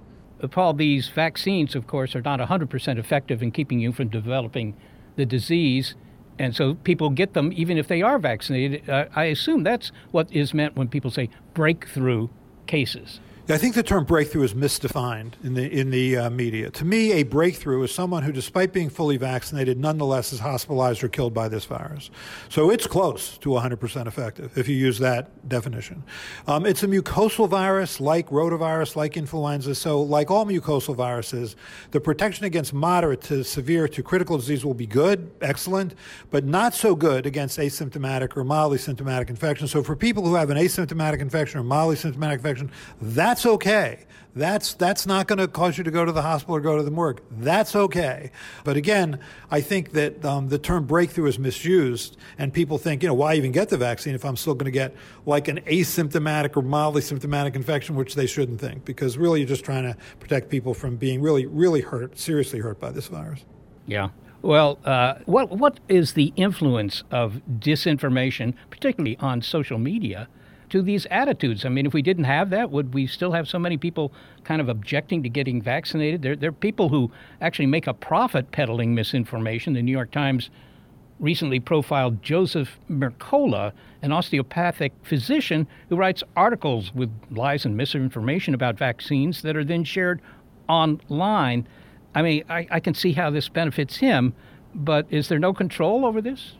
Paul, 0.50 0.72
these 0.74 1.08
vaccines, 1.08 1.74
of 1.74 1.86
course, 1.86 2.14
are 2.14 2.22
not 2.22 2.40
100% 2.40 2.98
effective 2.98 3.42
in 3.42 3.50
keeping 3.50 3.80
you 3.80 3.92
from 3.92 4.08
developing 4.08 4.76
the 5.16 5.26
disease. 5.26 5.94
And 6.38 6.54
so 6.54 6.74
people 6.74 7.10
get 7.10 7.34
them 7.34 7.52
even 7.54 7.76
if 7.76 7.88
they 7.88 8.02
are 8.02 8.18
vaccinated. 8.18 8.88
Uh, 8.88 9.06
I 9.16 9.24
assume 9.24 9.64
that's 9.64 9.90
what 10.12 10.32
is 10.32 10.54
meant 10.54 10.76
when 10.76 10.88
people 10.88 11.10
say 11.10 11.28
breakthrough 11.54 12.28
cases. 12.66 13.20
I 13.50 13.56
think 13.56 13.74
the 13.74 13.82
term 13.82 14.04
breakthrough 14.04 14.42
is 14.42 14.52
misdefined 14.52 15.32
in 15.42 15.54
the 15.54 15.66
in 15.72 15.88
the 15.88 16.18
uh, 16.18 16.30
media. 16.30 16.68
To 16.70 16.84
me, 16.84 17.12
a 17.12 17.22
breakthrough 17.22 17.82
is 17.82 17.90
someone 17.90 18.22
who, 18.22 18.30
despite 18.30 18.74
being 18.74 18.90
fully 18.90 19.16
vaccinated, 19.16 19.78
nonetheless 19.78 20.34
is 20.34 20.40
hospitalized 20.40 21.02
or 21.02 21.08
killed 21.08 21.32
by 21.32 21.48
this 21.48 21.64
virus. 21.64 22.10
So 22.50 22.68
it's 22.68 22.86
close 22.86 23.38
to 23.38 23.48
100% 23.48 24.06
effective 24.06 24.58
if 24.58 24.68
you 24.68 24.76
use 24.76 24.98
that 24.98 25.48
definition. 25.48 26.02
Um, 26.46 26.66
it's 26.66 26.82
a 26.82 26.86
mucosal 26.86 27.48
virus, 27.48 28.00
like 28.00 28.28
rotavirus, 28.28 28.96
like 28.96 29.16
influenza. 29.16 29.74
So, 29.74 30.02
like 30.02 30.30
all 30.30 30.44
mucosal 30.44 30.94
viruses, 30.94 31.56
the 31.92 32.00
protection 32.00 32.44
against 32.44 32.74
moderate 32.74 33.22
to 33.22 33.44
severe 33.44 33.88
to 33.88 34.02
critical 34.02 34.36
disease 34.36 34.62
will 34.62 34.74
be 34.74 34.86
good, 34.86 35.30
excellent, 35.40 35.94
but 36.30 36.44
not 36.44 36.74
so 36.74 36.94
good 36.94 37.24
against 37.24 37.58
asymptomatic 37.58 38.36
or 38.36 38.44
mildly 38.44 38.76
symptomatic 38.76 39.30
infection. 39.30 39.66
So, 39.68 39.82
for 39.82 39.96
people 39.96 40.26
who 40.26 40.34
have 40.34 40.50
an 40.50 40.58
asymptomatic 40.58 41.20
infection 41.20 41.58
or 41.58 41.62
mildly 41.62 41.96
symptomatic 41.96 42.40
infection, 42.40 42.70
that's 43.00 43.37
that's 43.38 43.46
okay. 43.46 44.00
That's 44.34 44.74
that's 44.74 45.06
not 45.06 45.28
going 45.28 45.38
to 45.38 45.46
cause 45.46 45.78
you 45.78 45.84
to 45.84 45.92
go 45.92 46.04
to 46.04 46.10
the 46.10 46.22
hospital 46.22 46.56
or 46.56 46.60
go 46.60 46.76
to 46.76 46.82
the 46.82 46.90
morgue. 46.90 47.22
That's 47.30 47.76
okay. 47.76 48.32
But 48.64 48.76
again, 48.76 49.20
I 49.48 49.60
think 49.60 49.92
that 49.92 50.24
um, 50.24 50.48
the 50.48 50.58
term 50.58 50.86
breakthrough 50.86 51.26
is 51.26 51.38
misused, 51.38 52.16
and 52.36 52.52
people 52.52 52.78
think, 52.78 53.04
you 53.04 53.08
know, 53.08 53.14
why 53.14 53.34
even 53.34 53.52
get 53.52 53.68
the 53.68 53.76
vaccine 53.76 54.16
if 54.16 54.24
I'm 54.24 54.36
still 54.36 54.54
going 54.54 54.64
to 54.64 54.72
get 54.72 54.92
like 55.24 55.46
an 55.46 55.60
asymptomatic 55.68 56.56
or 56.56 56.62
mildly 56.62 57.00
symptomatic 57.00 57.54
infection, 57.54 57.94
which 57.94 58.16
they 58.16 58.26
shouldn't 58.26 58.60
think, 58.60 58.84
because 58.84 59.16
really 59.16 59.38
you're 59.38 59.48
just 59.48 59.64
trying 59.64 59.84
to 59.84 59.96
protect 60.18 60.48
people 60.48 60.74
from 60.74 60.96
being 60.96 61.22
really, 61.22 61.46
really 61.46 61.80
hurt, 61.80 62.18
seriously 62.18 62.58
hurt 62.58 62.80
by 62.80 62.90
this 62.90 63.06
virus. 63.06 63.44
Yeah. 63.86 64.08
Well, 64.42 64.80
uh, 64.84 65.14
what 65.26 65.50
what 65.50 65.78
is 65.88 66.14
the 66.14 66.32
influence 66.34 67.04
of 67.12 67.40
disinformation, 67.60 68.54
particularly 68.68 69.16
on 69.18 69.42
social 69.42 69.78
media? 69.78 70.28
To 70.70 70.82
these 70.82 71.06
attitudes. 71.10 71.64
I 71.64 71.68
mean, 71.68 71.86
if 71.86 71.94
we 71.94 72.02
didn't 72.02 72.24
have 72.24 72.50
that, 72.50 72.70
would 72.70 72.94
we 72.94 73.06
still 73.06 73.32
have 73.32 73.48
so 73.48 73.58
many 73.58 73.76
people 73.76 74.12
kind 74.44 74.60
of 74.60 74.68
objecting 74.68 75.22
to 75.22 75.28
getting 75.28 75.60
vaccinated? 75.62 76.22
There, 76.22 76.36
there 76.36 76.50
are 76.50 76.52
people 76.52 76.88
who 76.88 77.10
actually 77.40 77.66
make 77.66 77.86
a 77.86 77.94
profit 77.94 78.50
peddling 78.52 78.94
misinformation. 78.94 79.72
The 79.72 79.82
New 79.82 79.92
York 79.92 80.10
Times 80.10 80.50
recently 81.20 81.58
profiled 81.58 82.22
Joseph 82.22 82.78
Mercola, 82.88 83.72
an 84.02 84.12
osteopathic 84.12 84.92
physician 85.02 85.66
who 85.88 85.96
writes 85.96 86.22
articles 86.36 86.94
with 86.94 87.10
lies 87.30 87.64
and 87.64 87.76
misinformation 87.76 88.54
about 88.54 88.78
vaccines 88.78 89.42
that 89.42 89.56
are 89.56 89.64
then 89.64 89.84
shared 89.84 90.20
online. 90.68 91.66
I 92.14 92.22
mean, 92.22 92.44
I, 92.48 92.66
I 92.70 92.80
can 92.80 92.94
see 92.94 93.12
how 93.12 93.30
this 93.30 93.48
benefits 93.48 93.96
him, 93.96 94.34
but 94.74 95.06
is 95.10 95.28
there 95.28 95.38
no 95.38 95.52
control 95.52 96.04
over 96.04 96.20
this? 96.20 96.54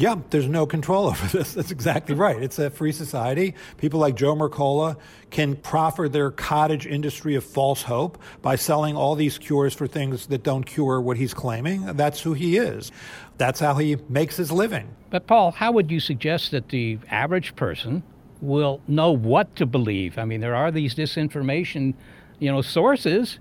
Yeah, 0.00 0.16
there's 0.30 0.46
no 0.46 0.64
control 0.64 1.08
over 1.08 1.26
this. 1.36 1.54
That's 1.54 1.70
exactly 1.70 2.14
right. 2.14 2.40
It's 2.40 2.58
a 2.58 2.70
free 2.70 2.92
society. 2.92 3.54
People 3.78 3.98
like 3.98 4.14
Joe 4.14 4.34
Mercola 4.34 4.96
can 5.30 5.56
proffer 5.56 6.08
their 6.08 6.30
cottage 6.30 6.86
industry 6.86 7.34
of 7.34 7.44
false 7.44 7.82
hope 7.82 8.18
by 8.40 8.56
selling 8.56 8.96
all 8.96 9.14
these 9.14 9.38
cures 9.38 9.74
for 9.74 9.86
things 9.86 10.26
that 10.28 10.42
don't 10.42 10.64
cure 10.64 11.00
what 11.00 11.16
he's 11.16 11.34
claiming. 11.34 11.84
That's 11.96 12.20
who 12.20 12.34
he 12.34 12.56
is. 12.56 12.92
That's 13.38 13.60
how 13.60 13.74
he 13.74 13.96
makes 14.08 14.36
his 14.36 14.52
living. 14.52 14.94
But, 15.10 15.26
Paul, 15.26 15.50
how 15.52 15.72
would 15.72 15.90
you 15.90 16.00
suggest 16.00 16.50
that 16.52 16.68
the 16.68 16.98
average 17.10 17.56
person 17.56 18.02
will 18.40 18.80
know 18.86 19.10
what 19.10 19.56
to 19.56 19.66
believe? 19.66 20.18
I 20.18 20.24
mean, 20.24 20.40
there 20.40 20.54
are 20.54 20.70
these 20.70 20.94
disinformation, 20.94 21.94
you 22.38 22.50
know, 22.52 22.62
sources 22.62 23.38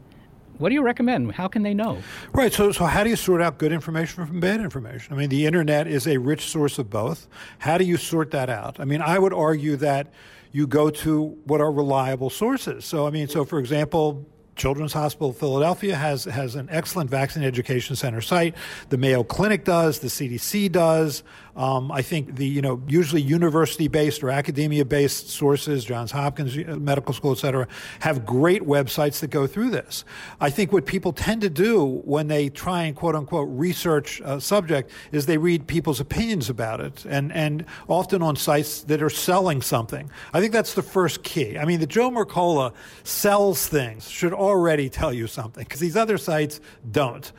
what 0.57 0.69
do 0.69 0.75
you 0.75 0.81
recommend? 0.81 1.31
How 1.33 1.47
can 1.47 1.63
they 1.63 1.73
know? 1.73 1.99
Right. 2.33 2.51
So, 2.51 2.71
so 2.71 2.85
how 2.85 3.03
do 3.03 3.09
you 3.09 3.15
sort 3.15 3.41
out 3.41 3.57
good 3.57 3.71
information 3.71 4.25
from 4.25 4.39
bad 4.39 4.59
information? 4.59 5.13
I 5.13 5.17
mean, 5.17 5.29
the 5.29 5.45
internet 5.45 5.87
is 5.87 6.07
a 6.07 6.17
rich 6.17 6.45
source 6.45 6.79
of 6.79 6.89
both. 6.89 7.27
How 7.59 7.77
do 7.77 7.83
you 7.83 7.97
sort 7.97 8.31
that 8.31 8.49
out? 8.49 8.79
I 8.79 8.85
mean, 8.85 9.01
I 9.01 9.19
would 9.19 9.33
argue 9.33 9.75
that 9.77 10.11
you 10.51 10.67
go 10.67 10.89
to 10.89 11.37
what 11.45 11.61
are 11.61 11.71
reliable 11.71 12.29
sources. 12.29 12.85
So, 12.85 13.05
I 13.05 13.11
mean, 13.11 13.27
so 13.27 13.45
for 13.45 13.59
example, 13.59 14.25
Children's 14.57 14.93
Hospital 14.93 15.31
Philadelphia 15.31 15.95
has 15.95 16.25
has 16.25 16.55
an 16.55 16.67
excellent 16.71 17.09
vaccine 17.09 17.43
education 17.43 17.95
center 17.95 18.21
site. 18.21 18.55
The 18.89 18.97
Mayo 18.97 19.23
Clinic 19.23 19.63
does. 19.63 19.99
The 19.99 20.07
CDC 20.07 20.71
does. 20.71 21.23
Um, 21.57 21.91
I 21.91 22.03
think 22.03 22.35
the 22.35 22.45
you 22.45 22.61
know 22.61 22.81
usually 22.87 23.21
university-based 23.21 24.23
or 24.23 24.29
academia-based 24.29 25.29
sources, 25.29 25.83
Johns 25.83 26.11
Hopkins 26.11 26.55
uh, 26.55 26.75
Medical 26.79 27.13
School, 27.13 27.31
et 27.31 27.39
cetera, 27.39 27.67
have 27.99 28.25
great 28.25 28.61
websites 28.61 29.19
that 29.21 29.31
go 29.31 29.47
through 29.47 29.71
this. 29.71 30.05
I 30.39 30.51
think 30.51 30.71
what 30.71 30.85
people 30.85 31.11
tend 31.13 31.41
to 31.41 31.49
do 31.49 32.01
when 32.05 32.27
they 32.27 32.49
try 32.49 32.83
and 32.83 32.95
quote 32.95 33.15
unquote 33.15 33.49
research 33.49 34.21
a 34.23 34.39
subject 34.39 34.91
is 35.11 35.25
they 35.25 35.39
read 35.39 35.65
people's 35.65 35.99
opinions 35.99 36.49
about 36.49 36.79
it, 36.79 37.05
and 37.05 37.33
and 37.33 37.65
often 37.87 38.21
on 38.21 38.35
sites 38.35 38.81
that 38.83 39.01
are 39.01 39.09
selling 39.09 39.63
something. 39.63 40.11
I 40.33 40.39
think 40.39 40.53
that's 40.53 40.75
the 40.75 40.83
first 40.83 41.23
key. 41.23 41.57
I 41.57 41.65
mean, 41.65 41.79
the 41.79 41.87
Joe 41.87 42.11
Mercola 42.11 42.73
sells 43.03 43.67
things 43.67 44.07
should 44.07 44.33
already 44.33 44.89
tell 44.89 45.11
you 45.11 45.25
something 45.25 45.63
because 45.63 45.79
these 45.79 45.97
other 45.97 46.19
sites 46.19 46.61
don't. 46.91 47.31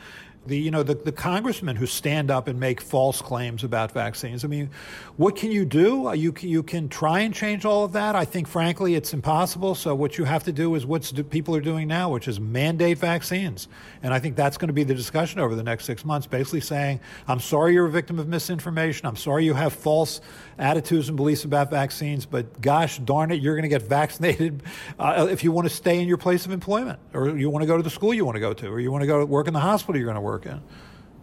The 0.49 0.59
you 0.59 0.71
know 0.71 0.83
the, 0.83 0.95
the 0.95 1.12
congressmen 1.12 1.76
who 1.76 1.87
stand 1.87 2.31
up 2.31 2.49
and 2.49 2.59
make 2.59 2.81
false 2.81 3.23
claims 3.23 3.62
about 3.62 3.93
vaccines. 3.93 4.45
I 4.45 4.49
mean, 4.49 4.71
what 5.19 5.35
can 5.35 5.51
you 5.51 5.65
do? 5.65 6.07
Uh, 6.07 6.13
you 6.13 6.33
you 6.43 6.63
can 6.63 6.89
try 6.89 7.21
and 7.21 7.35
change 7.35 7.65
all 7.65 7.85
of 7.85 7.93
that. 7.93 8.15
I 8.15 8.25
think, 8.25 8.47
frankly, 8.47 8.95
it's 8.95 9.13
impossible. 9.13 9.75
So 9.75 9.93
what 9.93 10.17
you 10.17 10.23
have 10.23 10.45
to 10.45 10.53
do 10.53 10.77
is 10.77 10.87
what 10.87 11.13
people 11.29 11.57
are 11.57 11.61
doing 11.61 11.89
now, 11.89 12.09
which 12.09 12.29
is 12.29 12.39
mandate 12.39 12.99
vaccines. 12.99 13.67
And 14.05 14.15
I 14.15 14.21
think 14.21 14.37
that's 14.37 14.57
going 14.57 14.69
to 14.69 14.73
be 14.73 14.85
the 14.85 14.95
discussion 14.95 15.41
over 15.41 15.57
the 15.57 15.63
next 15.65 15.87
six 15.87 16.05
months. 16.05 16.29
Basically 16.29 16.61
saying, 16.61 17.01
I'm 17.27 17.41
sorry 17.41 17.75
you're 17.75 17.87
a 17.87 17.91
victim 17.91 18.21
of 18.21 18.29
misinformation. 18.29 19.09
I'm 19.09 19.17
sorry 19.17 19.45
you 19.45 19.55
have 19.55 19.73
false 19.73 20.21
attitudes 20.57 21.09
and 21.09 21.17
beliefs 21.17 21.43
about 21.43 21.69
vaccines, 21.69 22.25
but 22.25 22.61
gosh 22.61 23.01
darn 23.01 23.33
it, 23.33 23.43
you're 23.43 23.57
going 23.57 23.69
to 23.69 23.69
get 23.69 23.83
vaccinated 23.89 24.63
uh, 25.01 25.27
if 25.29 25.43
you 25.43 25.51
want 25.51 25.69
to 25.69 25.75
stay 25.75 26.01
in 26.01 26.07
your 26.07 26.17
place 26.17 26.47
of 26.47 26.53
employment, 26.53 27.01
or 27.13 27.37
you 27.37 27.51
want 27.51 27.65
to 27.65 27.67
go 27.67 27.77
to 27.77 27.83
the 27.83 27.91
school 27.91 28.15
you 28.15 28.25
want 28.25 28.37
to 28.37 28.41
go 28.41 28.55
to, 28.55 28.69
or 28.69 28.79
you 28.79 28.93
want 28.93 29.03
to 29.03 29.09
go 29.09 29.19
to 29.19 29.27
work 29.27 29.49
in 29.49 29.53
the 29.53 29.59
hospital 29.59 29.97
you're 29.97 30.07
going 30.07 30.15
to 30.15 30.21
work 30.21 30.47
in. 30.47 30.63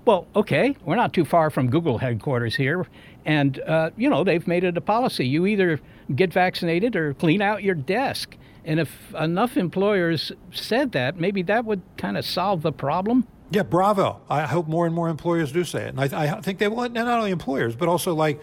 Well, 0.05 0.27
okay, 0.35 0.75
we're 0.85 0.95
not 0.95 1.13
too 1.13 1.25
far 1.25 1.50
from 1.50 1.69
Google 1.69 1.97
headquarters 1.97 2.55
here, 2.55 2.85
and 3.25 3.59
uh, 3.62 3.89
you 3.97 4.09
know 4.09 4.24
they've 4.24 4.47
made 4.47 4.63
it 4.63 4.77
a 4.77 4.81
policy: 4.81 5.27
you 5.27 5.47
either 5.47 5.79
get 6.15 6.31
vaccinated 6.31 6.95
or 6.95 7.15
clean 7.15 7.41
out 7.41 7.63
your 7.63 7.75
desk. 7.75 8.38
And 8.63 8.79
if 8.79 9.13
enough 9.13 9.57
employers 9.57 10.31
said 10.51 10.91
that, 10.93 11.17
maybe 11.17 11.43
that 11.43 11.65
would 11.65 11.81
kind 11.97 12.17
of 12.17 12.25
solve 12.25 12.63
the 12.63 12.71
problem. 12.71 13.27
Yeah, 13.51 13.62
bravo. 13.62 14.21
I 14.27 14.41
hope 14.41 14.67
more 14.67 14.88
and 14.88 14.95
more 14.95 15.07
employers 15.07 15.51
do 15.51 15.63
say 15.63 15.83
it. 15.83 15.95
And 15.95 16.00
I, 16.00 16.38
I 16.38 16.41
think 16.41 16.57
they 16.57 16.67
want 16.67 16.93
not 16.93 17.07
only 17.07 17.29
employers, 17.29 17.75
but 17.75 17.88
also 17.88 18.15
like 18.15 18.41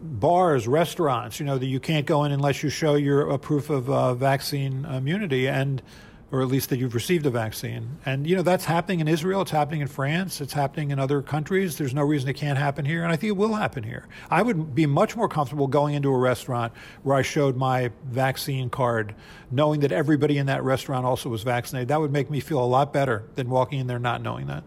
bars, 0.00 0.66
restaurants, 0.66 1.38
you 1.38 1.44
know, 1.44 1.58
that 1.58 1.66
you 1.66 1.80
can't 1.80 2.06
go 2.06 2.24
in 2.24 2.32
unless 2.32 2.62
you 2.62 2.70
show 2.70 2.94
your 2.94 3.28
a 3.28 3.38
proof 3.38 3.68
of 3.68 3.90
uh, 3.90 4.14
vaccine 4.14 4.86
immunity. 4.86 5.48
And 5.48 5.82
or 6.30 6.42
at 6.42 6.48
least 6.48 6.68
that 6.68 6.78
you've 6.78 6.94
received 6.94 7.24
a 7.24 7.30
vaccine. 7.30 7.98
And, 8.04 8.26
you 8.26 8.36
know, 8.36 8.42
that's 8.42 8.66
happening 8.66 9.00
in 9.00 9.08
Israel, 9.08 9.42
it's 9.42 9.50
happening 9.50 9.80
in 9.80 9.88
France, 9.88 10.42
it's 10.42 10.52
happening 10.52 10.90
in 10.90 10.98
other 10.98 11.22
countries. 11.22 11.78
There's 11.78 11.94
no 11.94 12.02
reason 12.02 12.28
it 12.28 12.34
can't 12.34 12.58
happen 12.58 12.84
here, 12.84 13.02
and 13.02 13.10
I 13.10 13.16
think 13.16 13.30
it 13.30 13.36
will 13.36 13.54
happen 13.54 13.82
here. 13.82 14.06
I 14.30 14.42
would 14.42 14.74
be 14.74 14.84
much 14.84 15.16
more 15.16 15.28
comfortable 15.28 15.66
going 15.66 15.94
into 15.94 16.10
a 16.10 16.18
restaurant 16.18 16.74
where 17.02 17.16
I 17.16 17.22
showed 17.22 17.56
my 17.56 17.90
vaccine 18.04 18.68
card, 18.68 19.14
knowing 19.50 19.80
that 19.80 19.92
everybody 19.92 20.36
in 20.36 20.46
that 20.46 20.62
restaurant 20.62 21.06
also 21.06 21.30
was 21.30 21.42
vaccinated. 21.42 21.88
That 21.88 22.00
would 22.00 22.12
make 22.12 22.30
me 22.30 22.40
feel 22.40 22.62
a 22.62 22.66
lot 22.66 22.92
better 22.92 23.24
than 23.34 23.48
walking 23.48 23.80
in 23.80 23.86
there 23.86 23.98
not 23.98 24.20
knowing 24.20 24.46
that. 24.48 24.64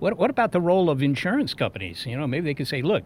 What, 0.00 0.16
what 0.16 0.30
about 0.30 0.50
the 0.52 0.60
role 0.60 0.90
of 0.90 1.02
insurance 1.02 1.54
companies? 1.54 2.06
You 2.06 2.16
know, 2.16 2.26
maybe 2.26 2.46
they 2.46 2.54
could 2.54 2.68
say, 2.68 2.82
look, 2.82 3.04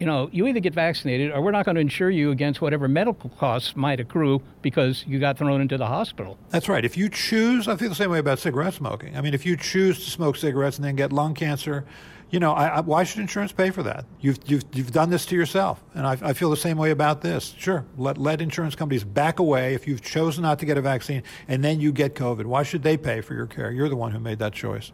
you 0.00 0.06
know, 0.06 0.28
you 0.32 0.46
either 0.46 0.60
get 0.60 0.74
vaccinated 0.74 1.30
or 1.30 1.40
we're 1.40 1.52
not 1.52 1.64
going 1.64 1.76
to 1.76 1.80
insure 1.80 2.10
you 2.10 2.30
against 2.30 2.60
whatever 2.60 2.88
medical 2.88 3.30
costs 3.30 3.76
might 3.76 4.00
accrue 4.00 4.42
because 4.62 5.04
you 5.06 5.20
got 5.20 5.38
thrown 5.38 5.60
into 5.60 5.78
the 5.78 5.86
hospital. 5.86 6.38
That's 6.50 6.68
right. 6.68 6.84
If 6.84 6.96
you 6.96 7.08
choose, 7.08 7.68
I 7.68 7.76
feel 7.76 7.88
the 7.88 7.94
same 7.94 8.10
way 8.10 8.18
about 8.18 8.38
cigarette 8.38 8.74
smoking. 8.74 9.16
I 9.16 9.20
mean, 9.20 9.34
if 9.34 9.46
you 9.46 9.56
choose 9.56 10.04
to 10.04 10.10
smoke 10.10 10.36
cigarettes 10.36 10.76
and 10.76 10.84
then 10.84 10.96
get 10.96 11.12
lung 11.12 11.34
cancer, 11.34 11.84
you 12.32 12.40
know, 12.40 12.52
I, 12.52 12.66
I, 12.68 12.80
why 12.80 13.04
should 13.04 13.20
insurance 13.20 13.52
pay 13.52 13.70
for 13.70 13.82
that? 13.82 14.06
You've, 14.20 14.38
you've, 14.46 14.64
you've 14.72 14.90
done 14.90 15.10
this 15.10 15.26
to 15.26 15.36
yourself. 15.36 15.84
And 15.94 16.06
I, 16.06 16.18
I, 16.22 16.32
feel 16.32 16.48
the 16.48 16.56
same 16.56 16.78
way 16.78 16.90
about 16.90 17.20
this. 17.20 17.54
Sure, 17.58 17.84
let, 17.98 18.16
let 18.16 18.40
insurance 18.40 18.74
companies 18.74 19.04
back 19.04 19.38
away 19.38 19.74
if 19.74 19.86
you've 19.86 20.00
chosen 20.00 20.42
not 20.42 20.58
to 20.60 20.66
get 20.66 20.78
a 20.78 20.80
vaccine 20.80 21.22
and 21.46 21.62
then 21.62 21.78
you 21.78 21.92
get 21.92 22.14
COVID. 22.14 22.46
Why 22.46 22.62
should 22.62 22.82
they 22.82 22.96
pay 22.96 23.20
for 23.20 23.34
your 23.34 23.46
care? 23.46 23.70
You're 23.70 23.90
the 23.90 23.96
one 23.96 24.12
who 24.12 24.18
made 24.18 24.38
that 24.38 24.54
choice. 24.54 24.92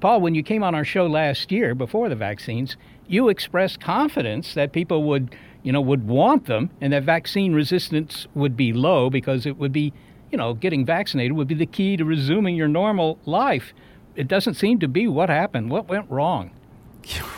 Paul, 0.00 0.20
when 0.20 0.34
you 0.34 0.42
came 0.42 0.62
on 0.62 0.74
our 0.74 0.84
show 0.84 1.06
last 1.06 1.52
year 1.52 1.74
before 1.74 2.08
the 2.08 2.16
vaccines, 2.16 2.76
you 3.08 3.28
expressed 3.28 3.80
confidence 3.80 4.54
that 4.54 4.72
people 4.72 5.02
would, 5.04 5.34
you 5.62 5.72
know, 5.72 5.80
would 5.80 6.06
want 6.06 6.46
them 6.46 6.70
and 6.80 6.92
that 6.92 7.02
vaccine 7.02 7.54
resistance 7.54 8.26
would 8.34 8.56
be 8.56 8.72
low 8.72 9.10
because 9.10 9.46
it 9.46 9.56
would 9.58 9.72
be, 9.72 9.92
you 10.30 10.38
know, 10.38 10.54
getting 10.54 10.84
vaccinated 10.84 11.32
would 11.32 11.48
be 11.48 11.54
the 11.54 11.66
key 11.66 11.96
to 11.96 12.04
resuming 12.04 12.54
your 12.54 12.68
normal 12.68 13.18
life. 13.24 13.72
It 14.14 14.28
doesn't 14.28 14.54
seem 14.54 14.78
to 14.80 14.88
be 14.88 15.08
what 15.08 15.28
happened. 15.28 15.70
What 15.70 15.88
went 15.88 16.10
wrong? 16.10 16.50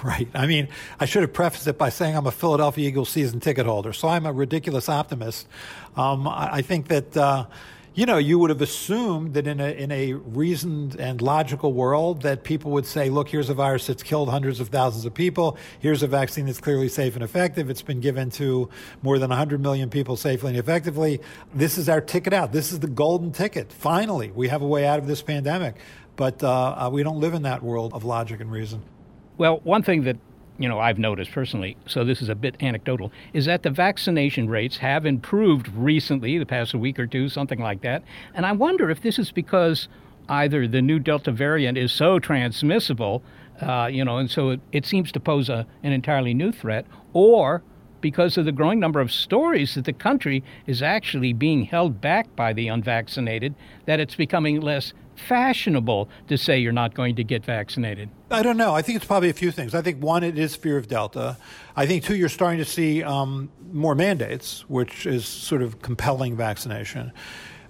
Right. 0.03 0.29
I 0.35 0.47
mean, 0.47 0.69
I 0.99 1.05
should 1.05 1.21
have 1.21 1.35
prefaced 1.35 1.67
it 1.67 1.77
by 1.77 1.91
saying 1.91 2.17
I'm 2.17 2.27
a 2.27 2.31
Philadelphia 2.33 2.89
Eagles 2.89 3.11
season 3.11 3.39
ticket 3.39 3.67
holder, 3.67 3.93
so 3.93 4.09
I'm 4.09 4.25
a 4.25 4.33
ridiculous 4.33 4.89
optimist. 4.89 5.47
Um, 5.95 6.27
I, 6.27 6.63
think 6.63 6.89
that. 6.89 7.15
Uh, 7.15 7.45
you 7.95 8.07
know, 8.07 8.19
you 8.19 8.39
would 8.39 8.51
have 8.51 8.63
assumed 8.63 9.35
that 9.35 9.47
in 9.47 9.61
a 9.61 9.71
in 9.71 9.91
a 9.91 10.13
reasoned 10.13 10.95
and 11.01 11.21
logical 11.21 11.73
world 11.73 12.23
that 12.23 12.45
people 12.45 12.71
would 12.71 12.87
say, 12.87 13.11
look, 13.11 13.29
here's 13.29 13.51
a 13.51 13.55
virus 13.55 13.89
that's 13.89 14.03
killed 14.03 14.29
hundreds 14.29 14.61
of 14.61 14.69
thousands 14.69 15.05
of 15.05 15.13
people. 15.13 15.59
Here's 15.81 16.03
a 16.03 16.07
vaccine 16.07 16.47
that's 16.47 16.61
clearly 16.61 16.89
safe 16.89 17.15
and 17.15 17.25
effective. 17.25 17.69
It's 17.69 17.83
been 17.83 18.01
given 18.01 18.31
to 18.33 18.69
more 19.03 19.19
than 19.19 19.31
100 19.31 19.61
million 19.61 19.91
people 19.91 20.17
safely 20.17 20.51
and 20.51 20.59
effectively. 20.59 21.21
This 21.53 21.79
is 21.79 21.89
our 21.89 22.01
ticket 22.01 22.33
out. 22.33 22.53
This 22.53 22.73
is 22.73 22.79
the 22.79 22.89
golden 22.89 23.33
ticket. 23.33 23.73
Finally, 23.73 24.31
we 24.31 24.49
have 24.49 24.63
a 24.63 24.69
way 24.69 24.87
out 24.87 25.01
of 25.01 25.09
this 25.09 25.23
pandemic. 25.23 25.75
But 26.15 26.43
uh, 26.45 26.87
uh 26.87 26.91
we 26.93 27.03
don't 27.03 27.19
live 27.19 27.35
in 27.35 27.43
that 27.43 27.63
world 27.63 27.93
of 27.93 28.05
logic 28.05 28.41
and 28.41 28.53
reason. 28.53 28.83
Well, 29.37 29.61
one 29.65 29.83
thing 29.83 30.05
that 30.05 30.17
you 30.61 30.69
know, 30.69 30.79
I've 30.79 30.99
noticed 30.99 31.33
personally, 31.33 31.79
so 31.87 32.05
this 32.05 32.21
is 32.21 32.29
a 32.29 32.35
bit 32.35 32.55
anecdotal, 32.61 33.11
is 33.33 33.47
that 33.47 33.63
the 33.63 33.71
vaccination 33.71 34.47
rates 34.51 34.77
have 34.77 35.07
improved 35.07 35.69
recently, 35.69 36.37
the 36.37 36.45
past 36.45 36.75
week 36.75 36.99
or 36.99 37.07
two, 37.07 37.31
something 37.31 37.59
like 37.59 37.81
that. 37.81 38.03
And 38.35 38.45
I 38.45 38.53
wonder 38.53 38.91
if 38.91 39.01
this 39.01 39.19
is 39.19 39.33
because 39.33 39.89
either 40.29 40.69
the 40.69 40.83
new 40.83 40.99
Delta 40.99 41.33
variant 41.33 41.79
is 41.79 41.93
so 41.93 42.19
transmissible, 42.19 43.23
uh, 43.63 43.89
you 43.91 44.05
know, 44.05 44.19
and 44.19 44.31
so 44.31 44.51
it, 44.51 44.61
it 44.71 44.85
seems 44.85 45.11
to 45.13 45.21
pose 45.21 45.49
a, 45.49 45.67
an 45.83 45.93
entirely 45.93 46.35
new 46.35 46.53
threat, 46.53 46.85
or 47.15 47.63
because 48.01 48.37
of 48.39 48.45
the 48.45 48.53
growing 48.53 48.81
number 48.81 49.01
of 49.01 49.13
stories 49.13 49.75
that 49.75 49.85
the 49.85 49.93
country 49.93 50.43
is 50.67 50.83
actually 50.83 51.33
being 51.33 51.65
held 51.65 52.01
back 52.01 52.35
by 52.37 52.53
the 52.53 52.69
unvaccinated, 52.69 53.55
that 53.87 54.01
it's 54.01 54.15
becoming 54.15 54.61
less 54.61 54.93
fashionable 55.15 56.09
to 56.29 56.39
say 56.39 56.59
you're 56.59 56.73
not 56.73 56.95
going 56.95 57.15
to 57.17 57.25
get 57.25 57.45
vaccinated? 57.45 58.09
I 58.31 58.43
don't 58.43 58.57
know. 58.57 58.75
I 58.75 58.83
think 58.83 58.97
it's 58.97 59.05
probably 59.05 59.31
a 59.31 59.35
few 59.35 59.51
things. 59.51 59.75
I 59.75 59.83
think 59.83 60.03
one, 60.03 60.25
it 60.25 60.39
is 60.39 60.57
fear 60.57 60.79
of 60.79 60.89
Delta. 60.89 61.37
I 61.77 61.87
think 61.87 62.05
two, 62.05 62.17
you're 62.17 62.29
starting 62.29 62.59
to 62.59 62.65
see 62.65 63.03
um, 63.03 63.51
more 63.73 63.95
mandates, 63.95 64.69
which 64.69 65.07
is 65.07 65.27
sort 65.27 65.63
of 65.63 65.83
compelling 65.83 66.37
vaccination. 66.37 67.13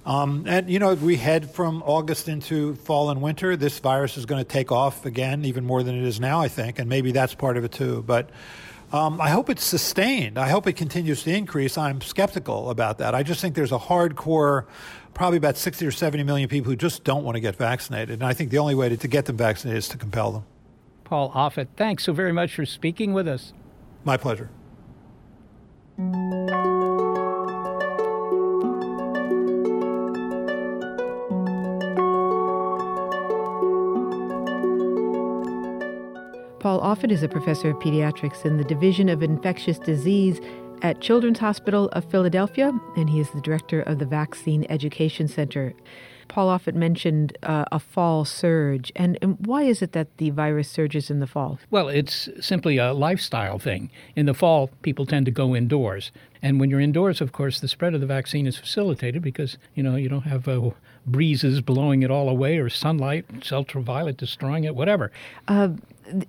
Um, 0.07 0.45
and, 0.47 0.71
you 0.71 0.79
know, 0.79 0.95
we 0.95 1.17
head 1.17 1.51
from 1.51 1.83
August 1.85 2.29
into 2.29 2.75
fall 2.77 3.11
and 3.11 3.21
winter. 3.21 3.57
This 3.57 3.79
virus 3.79 4.17
is 4.17 4.25
going 4.25 4.43
to 4.43 4.49
take 4.49 4.73
off 4.73 5.05
again, 5.05 5.45
even 5.45 5.65
more 5.65 5.83
than 5.83 5.95
it 5.95 6.05
is 6.05 6.19
now, 6.19 6.41
I 6.41 6.49
think. 6.49 6.79
And 6.79 6.89
maybe 6.89 7.13
that's 7.13 7.35
part 7.35 7.57
of 7.59 7.65
it 7.65 7.73
too. 7.73 8.03
But 8.07 8.31
um, 8.93 9.21
I 9.21 9.31
hope 9.31 9.51
it's 9.51 9.65
sustained. 9.65 10.39
I 10.39 10.49
hope 10.49 10.67
it 10.67 10.75
continues 10.75 11.23
to 11.25 11.33
increase. 11.33 11.79
I'm 11.79 12.01
skeptical 12.01 12.71
about 12.71 12.99
that. 12.99 13.15
I 13.15 13.23
just 13.23 13.41
think 13.41 13.55
there's 13.55 13.73
a 13.73 13.79
hardcore 13.79 14.67
probably 15.15 15.37
about 15.37 15.57
60 15.57 15.87
or 15.87 15.91
70 15.91 16.23
million 16.25 16.49
people 16.49 16.71
who 16.71 16.77
just 16.77 17.05
don't 17.05 17.25
want 17.25 17.37
to 17.37 17.41
get 17.41 17.57
vaccinated. 17.57 18.11
And 18.11 18.25
I 18.25 18.33
think 18.33 18.51
the 18.51 18.59
only 18.59 18.75
way 18.75 18.89
to, 18.89 18.97
to 18.97 19.09
get 19.09 19.27
them 19.27 19.37
vaccinated 19.37 19.79
is 19.79 19.89
to 19.89 19.99
compel 19.99 20.33
them. 20.33 20.45
Paul 21.05 21.31
Offit, 21.33 21.69
thanks 21.77 22.05
so 22.05 22.13
very 22.13 22.33
much 22.33 22.55
for 22.55 22.65
speaking 22.65 23.13
with 23.13 23.29
us. 23.29 23.53
My 24.05 24.17
pleasure. 24.17 24.51
Paul 36.61 36.83
Offit 36.83 37.11
is 37.11 37.23
a 37.23 37.29
professor 37.29 37.71
of 37.71 37.79
pediatrics 37.79 38.45
in 38.45 38.59
the 38.59 38.65
Division 38.65 39.09
of 39.09 39.23
Infectious 39.23 39.79
Disease 39.79 40.43
at 40.83 41.01
Children's 41.01 41.39
Hospital 41.39 41.89
of 41.93 42.05
Philadelphia, 42.11 42.71
and 42.99 43.09
he 43.09 43.19
is 43.19 43.31
the 43.31 43.41
director 43.41 43.81
of 43.81 43.99
the 43.99 44.05
Vaccine 44.05 44.67
Education 44.69 45.27
Center. 45.27 45.73
Paul 46.29 46.57
Offit 46.57 46.75
mentioned 46.75 47.37
uh, 47.43 47.65
a 47.73 47.81
fall 47.81 48.27
surge. 48.27 48.93
And, 48.95 49.19
and, 49.21 49.37
why 49.45 49.63
is 49.63 49.83
it 49.83 49.93
that 49.93 50.19
the 50.19 50.31
virus 50.31 50.71
surges 50.71 51.11
in 51.11 51.19
the 51.19 51.27
fall? 51.27 51.59
Well, 51.71 51.89
it's 51.89 52.29
simply 52.41 52.77
a 52.77 52.93
lifestyle 52.93 53.59
thing. 53.59 53.91
In 54.15 54.27
the 54.27 54.35
fall, 54.35 54.71
people 54.83 55.07
tend 55.07 55.27
to 55.27 55.33
go 55.33 55.57
indoors. 55.57 56.13
And 56.41 56.61
when 56.61 56.71
you're 56.71 56.79
indoors, 56.79 57.21
of 57.21 57.33
course, 57.33 57.59
the 57.59 57.69
spread 57.69 57.95
of 57.95 58.01
the 58.01 58.07
vaccine 58.07 58.47
is 58.47 58.57
facilitated 58.57 59.23
because, 59.23 59.59
you 59.75 59.83
know, 59.83 59.97
you 59.97 60.09
don't 60.09 60.23
have 60.23 60.47
uh, 60.47 60.71
breezes 61.05 61.61
blowing 61.61 62.03
it 62.03 62.11
all 62.11 62.29
away 62.29 62.59
or 62.59 62.69
sunlight, 62.69 63.25
ultraviolet 63.51 64.17
destroying 64.17 64.65
it, 64.65 64.77
whatever. 64.77 65.11
Uh, 65.49 65.71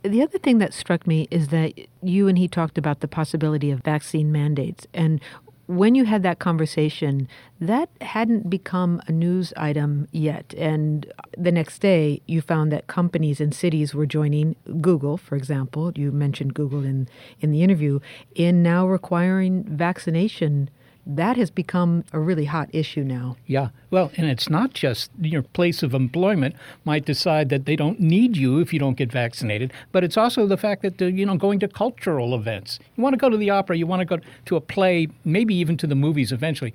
the 0.04 0.22
other 0.22 0.38
thing 0.38 0.58
that 0.60 0.74
struck 0.74 1.08
me 1.08 1.28
is 1.32 1.50
that 1.50 1.74
you 2.02 2.28
and 2.28 2.38
he 2.38 2.48
talked 2.48 2.78
about 2.78 3.00
the 3.00 3.08
possibility 3.08 3.72
of 3.72 3.82
vaccine 3.82 4.32
mandates. 4.32 4.88
And 4.94 5.20
when 5.68 5.96
you 5.96 6.04
had 6.06 6.22
that 6.24 6.40
conversation, 6.40 7.30
that 7.60 7.90
hadn't 8.02 8.50
become 8.50 9.02
a 9.08 9.12
news 9.12 9.54
item 9.56 10.08
yet. 10.12 10.54
And 10.58 11.12
the 11.38 11.52
next 11.52 11.80
day, 11.80 12.22
you 12.28 12.42
found 12.42 12.72
that 12.72 12.88
companies 12.88 13.40
and 13.40 13.54
cities 13.54 13.94
were 13.94 14.06
joining 14.06 14.56
Google, 14.82 15.18
for 15.18 15.36
example, 15.36 15.94
you 15.96 16.12
mentioned 16.12 16.54
Google 16.54 16.84
in, 16.84 17.08
in 17.40 17.52
the 17.52 17.64
interview, 17.64 18.00
in 18.36 18.62
now 18.62 18.86
requiring 18.86 19.64
vaccination 19.64 20.70
that 21.06 21.38
has 21.38 21.50
become 21.50 22.04
a 22.14 22.20
really 22.20 22.46
hot 22.46 22.70
issue 22.74 23.04
now. 23.04 23.36
Yeah. 23.48 23.70
Well, 23.90 24.12
and 24.18 24.30
it's 24.30 24.50
not 24.50 24.74
just 24.74 25.10
your 25.20 25.42
place 25.42 25.84
of 25.84 25.94
employment 25.94 26.56
might 26.86 27.06
decide 27.06 27.50
that 27.50 27.66
they 27.66 27.76
don't 27.76 28.00
need 28.00 28.38
you 28.38 28.60
if 28.60 28.72
you 28.74 28.80
don't 28.80 28.96
get 28.98 29.12
vaccinated, 29.12 29.74
but 29.92 30.04
it's 30.04 30.18
also 30.18 30.46
the 30.48 30.58
fact 30.58 30.82
that, 30.84 31.02
uh, 31.02 31.06
you 31.06 31.26
know, 31.26 31.36
going 31.36 31.60
to 31.60 31.68
cultural 31.68 32.34
events. 32.36 32.80
You 32.96 33.04
want 33.04 33.14
to 33.14 33.18
go 33.18 33.30
to 33.30 33.38
the 33.38 33.50
opera, 33.50 33.78
you 33.78 33.88
want 33.88 34.02
to 34.02 34.06
go 34.06 34.20
to 34.46 34.56
a 34.56 34.62
play, 34.62 35.08
maybe 35.26 35.56
even 35.56 35.76
to 35.78 35.88
the 35.88 35.96
movies 35.96 36.32
eventually. 36.32 36.74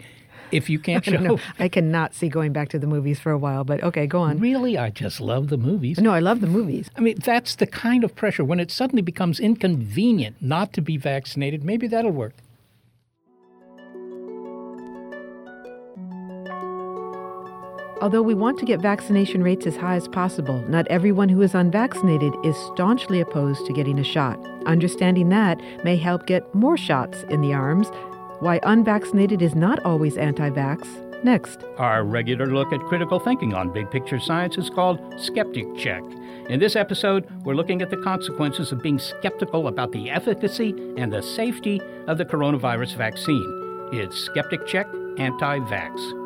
if 0.52 0.68
you 0.70 0.78
can't 0.78 1.06
I 1.08 1.16
show. 1.16 1.38
I 1.58 1.68
cannot 1.68 2.14
see 2.14 2.28
going 2.28 2.52
back 2.52 2.68
to 2.70 2.78
the 2.78 2.86
movies 2.86 3.18
for 3.18 3.32
a 3.32 3.38
while, 3.38 3.64
but 3.64 3.82
okay, 3.82 4.06
go 4.06 4.20
on. 4.20 4.38
Really, 4.38 4.78
I 4.78 4.90
just 4.90 5.20
love 5.20 5.48
the 5.48 5.56
movies. 5.56 5.98
No, 5.98 6.10
I 6.12 6.20
love 6.20 6.40
the 6.40 6.46
movies. 6.46 6.88
I 6.96 7.00
mean, 7.00 7.16
that's 7.24 7.56
the 7.56 7.66
kind 7.66 8.04
of 8.04 8.14
pressure 8.14 8.44
when 8.44 8.60
it 8.60 8.70
suddenly 8.70 9.02
becomes 9.02 9.40
inconvenient 9.40 10.36
not 10.40 10.72
to 10.74 10.80
be 10.80 10.96
vaccinated. 10.96 11.64
Maybe 11.64 11.86
that'll 11.88 12.10
work. 12.12 12.34
Although 18.02 18.22
we 18.22 18.34
want 18.34 18.58
to 18.58 18.66
get 18.66 18.82
vaccination 18.82 19.42
rates 19.42 19.66
as 19.66 19.76
high 19.76 19.96
as 19.96 20.06
possible, 20.06 20.62
not 20.68 20.86
everyone 20.88 21.30
who 21.30 21.40
is 21.40 21.54
unvaccinated 21.54 22.34
is 22.44 22.54
staunchly 22.74 23.20
opposed 23.20 23.64
to 23.66 23.72
getting 23.72 23.98
a 23.98 24.04
shot. 24.04 24.38
Understanding 24.66 25.30
that 25.30 25.58
may 25.82 25.96
help 25.96 26.26
get 26.26 26.54
more 26.54 26.76
shots 26.76 27.22
in 27.30 27.40
the 27.40 27.54
arms. 27.54 27.90
Why 28.40 28.60
unvaccinated 28.64 29.40
is 29.40 29.54
not 29.54 29.82
always 29.82 30.18
anti 30.18 30.50
vax. 30.50 30.86
Next. 31.24 31.64
Our 31.78 32.04
regular 32.04 32.46
look 32.46 32.70
at 32.70 32.80
critical 32.80 33.18
thinking 33.18 33.54
on 33.54 33.72
big 33.72 33.90
picture 33.90 34.20
science 34.20 34.58
is 34.58 34.68
called 34.68 35.00
Skeptic 35.18 35.74
Check. 35.76 36.02
In 36.50 36.60
this 36.60 36.76
episode, 36.76 37.26
we're 37.44 37.54
looking 37.54 37.80
at 37.80 37.88
the 37.88 37.96
consequences 37.96 38.72
of 38.72 38.82
being 38.82 38.98
skeptical 38.98 39.68
about 39.68 39.92
the 39.92 40.10
efficacy 40.10 40.74
and 40.98 41.10
the 41.10 41.22
safety 41.22 41.80
of 42.06 42.18
the 42.18 42.26
coronavirus 42.26 42.94
vaccine. 42.96 43.88
It's 43.90 44.18
Skeptic 44.18 44.66
Check 44.66 44.86
Anti 45.16 45.60
Vax. 45.60 46.25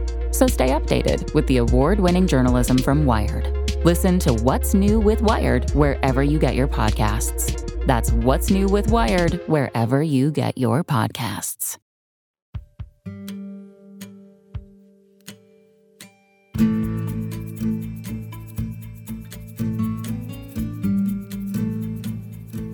So 0.31 0.47
stay 0.47 0.69
updated 0.69 1.33
with 1.33 1.45
the 1.47 1.57
award 1.57 1.99
winning 1.99 2.25
journalism 2.25 2.77
from 2.77 3.05
Wired. 3.05 3.61
Listen 3.85 4.19
to 4.19 4.33
What's 4.33 4.73
New 4.73 4.99
with 4.99 5.21
Wired 5.21 5.71
wherever 5.71 6.23
you 6.23 6.39
get 6.39 6.55
your 6.55 6.67
podcasts. 6.67 7.85
That's 7.85 8.11
What's 8.11 8.49
New 8.49 8.67
with 8.67 8.91
Wired 8.91 9.41
wherever 9.47 10.03
you 10.03 10.31
get 10.31 10.57
your 10.57 10.83
podcasts. 10.83 11.77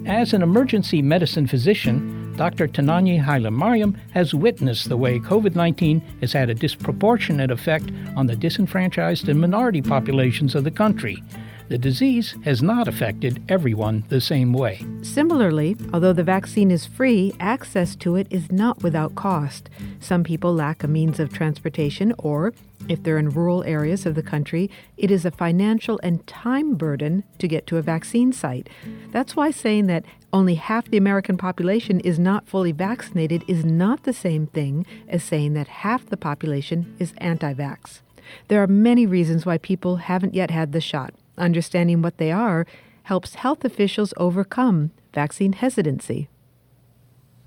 As 0.05 0.33
an 0.33 0.41
emergency 0.41 1.01
medicine 1.01 1.47
physician, 1.47 2.16
Dr. 2.37 2.67
Tenagne 2.67 3.19
Haile-Mariam 3.19 3.97
has 4.11 4.31
witnessed 4.31 4.89
the 4.89 4.95
way 4.95 5.19
COVID 5.19 5.55
19 5.55 5.99
has 6.21 6.33
had 6.33 6.51
a 6.51 6.53
disproportionate 6.53 7.49
effect 7.49 7.89
on 8.15 8.27
the 8.27 8.35
disenfranchised 8.35 9.27
and 9.27 9.41
minority 9.41 9.81
populations 9.81 10.53
of 10.53 10.63
the 10.63 10.69
country. 10.69 11.23
The 11.69 11.77
disease 11.77 12.35
has 12.45 12.63
not 12.63 12.87
affected 12.87 13.43
everyone 13.49 14.05
the 14.07 14.21
same 14.21 14.53
way. 14.53 14.85
Similarly, 15.01 15.75
although 15.91 16.13
the 16.13 16.23
vaccine 16.23 16.71
is 16.71 16.85
free, 16.85 17.33
access 17.41 17.93
to 17.97 18.15
it 18.15 18.27
is 18.29 18.49
not 18.51 18.81
without 18.83 19.15
cost. 19.15 19.69
Some 19.99 20.23
people 20.23 20.53
lack 20.53 20.83
a 20.83 20.87
means 20.87 21.19
of 21.19 21.33
transportation, 21.33 22.13
or 22.19 22.53
if 22.87 23.03
they're 23.03 23.17
in 23.17 23.31
rural 23.31 23.65
areas 23.65 24.05
of 24.05 24.15
the 24.15 24.23
country, 24.23 24.69
it 24.95 25.11
is 25.11 25.25
a 25.25 25.31
financial 25.31 25.99
and 26.01 26.25
time 26.25 26.75
burden 26.75 27.25
to 27.39 27.49
get 27.49 27.67
to 27.67 27.77
a 27.77 27.81
vaccine 27.81 28.31
site. 28.31 28.69
That's 29.11 29.35
why 29.35 29.51
saying 29.51 29.87
that 29.87 30.05
only 30.31 30.55
half 30.55 30.89
the 30.89 30.97
American 30.97 31.37
population 31.37 31.99
is 31.99 32.17
not 32.17 32.47
fully 32.47 32.71
vaccinated 32.71 33.43
is 33.45 33.65
not 33.65 34.03
the 34.03 34.13
same 34.13 34.47
thing 34.47 34.85
as 35.09 35.21
saying 35.21 35.53
that 35.55 35.67
half 35.67 36.05
the 36.05 36.17
population 36.17 36.95
is 36.97 37.13
anti 37.17 37.53
vax. 37.53 37.99
There 38.47 38.63
are 38.63 38.67
many 38.67 39.05
reasons 39.05 39.45
why 39.45 39.57
people 39.57 39.97
haven't 39.97 40.33
yet 40.33 40.51
had 40.51 40.71
the 40.71 40.81
shot. 40.81 41.13
Understanding 41.37 42.01
what 42.01 42.17
they 42.17 42.31
are 42.31 42.65
helps 43.03 43.35
health 43.35 43.63
officials 43.63 44.13
overcome 44.17 44.91
vaccine 45.13 45.53
hesitancy. 45.53 46.29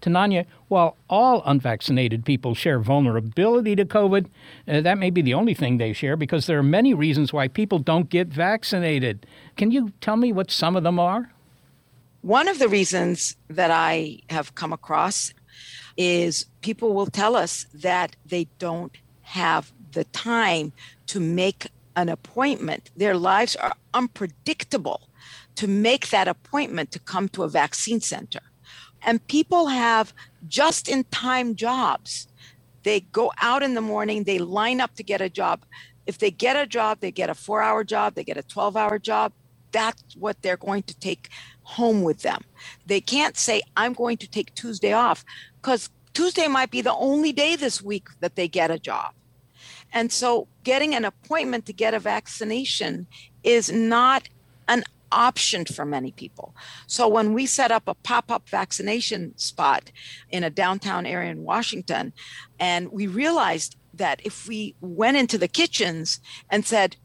Tenagne, 0.01 0.47
while 0.69 0.97
all 1.09 1.43
unvaccinated 1.45 2.25
people 2.25 2.55
share 2.55 2.79
vulnerability 2.79 3.77
to 3.77 3.85
COVID, 3.85 4.27
uh, 4.67 4.81
that 4.81 4.99
may 4.99 5.11
be 5.11 5.23
the 5.23 5.35
only 5.35 5.55
thing 5.55 5.77
they 5.77 5.93
share 5.93 6.17
because 6.17 6.47
there 6.47 6.59
are 6.59 6.63
many 6.63 6.95
reasons 6.95 7.33
why 7.33 7.49
people 7.49 7.79
don't 7.79 8.09
get 8.09 8.29
vaccinated. 8.29 9.27
Can 9.57 9.71
you 9.71 9.93
tell 10.01 10.17
me 10.17 10.33
what 10.33 10.51
some 10.51 10.77
of 10.77 10.83
them 10.83 10.99
are? 10.99 11.33
One 12.23 12.49
of 12.49 12.59
the 12.59 12.69
reasons 12.69 13.37
that 13.49 13.71
I 13.71 14.21
have 14.31 14.55
come 14.55 14.73
across 14.73 15.33
is 15.97 16.47
people 16.61 16.95
will 16.95 17.07
tell 17.07 17.37
us 17.37 17.67
that 17.75 18.17
they 18.27 18.47
don't 18.59 18.97
have 19.23 19.73
the 19.93 20.05
time 20.05 20.73
to 21.07 21.21
make 21.21 21.69
an 21.97 22.09
appointment. 22.09 22.91
Their 22.97 23.17
lives 23.17 23.57
are 23.57 23.75
unpredictable 23.95 25.09
to 25.57 25.69
make 25.69 26.11
that 26.11 26.29
appointment 26.29 26.93
to 26.93 26.99
come 27.01 27.29
to 27.31 27.43
a 27.45 27.49
vaccine 27.49 28.01
center. 28.01 28.41
And 29.03 29.27
people 29.27 29.69
have 29.69 30.15
just 30.49 30.89
in 30.89 31.05
time 31.05 31.57
jobs. 31.57 32.29
They 32.85 33.01
go 33.01 33.33
out 33.43 33.63
in 33.63 33.75
the 33.75 33.81
morning, 33.81 34.25
they 34.25 34.39
line 34.39 34.81
up 34.81 34.95
to 34.97 35.03
get 35.03 35.21
a 35.21 35.31
job. 35.31 35.65
If 36.07 36.19
they 36.19 36.31
get 36.31 36.57
a 36.57 36.67
job, 36.67 37.01
they 37.01 37.13
get 37.13 37.31
a 37.31 37.35
four 37.35 37.63
hour 37.63 37.85
job, 37.85 38.15
they 38.15 38.25
get 38.25 38.37
a 38.39 38.43
12 38.43 38.77
hour 38.77 38.99
job. 38.99 39.33
That's 39.73 40.03
what 40.17 40.43
they're 40.43 40.57
going 40.57 40.85
to 40.85 40.99
take 40.99 41.29
home 41.63 42.03
with 42.03 42.23
them. 42.23 42.43
They 42.87 43.01
can't 43.01 43.37
say, 43.37 43.63
I'm 43.77 43.93
going 43.93 44.17
to 44.19 44.29
take 44.29 44.55
Tuesday 44.55 44.93
off 44.93 45.25
because 45.63 45.91
Tuesday 46.15 46.49
might 46.49 46.71
be 46.71 46.83
the 46.83 46.95
only 46.95 47.33
day 47.33 47.57
this 47.57 47.83
week 47.83 48.09
that 48.21 48.37
they 48.37 48.49
get 48.49 48.71
a 48.71 48.79
job. 48.79 49.13
And 49.93 50.13
so 50.13 50.49
getting 50.65 50.95
an 50.95 51.05
appointment 51.05 51.67
to 51.67 51.73
get 51.73 51.95
a 51.95 51.99
vaccination 51.99 53.07
is 53.43 53.71
not 53.71 54.29
an 54.69 54.85
option 55.13 55.65
for 55.65 55.85
many 55.85 56.13
people. 56.13 56.55
So 56.87 57.09
when 57.09 57.33
we 57.33 57.47
set 57.47 57.73
up 57.73 57.89
a 57.89 57.95
pop-up 57.95 58.49
vaccination 58.49 59.37
spot 59.37 59.91
in 60.31 60.45
a 60.45 60.51
downtown 60.51 61.07
area 61.07 61.31
in 61.31 61.43
Washington 61.43 62.13
and 62.59 62.93
we 62.93 63.07
realized 63.07 63.77
that 63.95 64.21
if 64.25 64.47
we 64.47 64.75
went 64.81 65.17
into 65.17 65.37
the 65.37 65.49
kitchens 65.49 66.21
and 66.49 66.65
said 66.65 66.97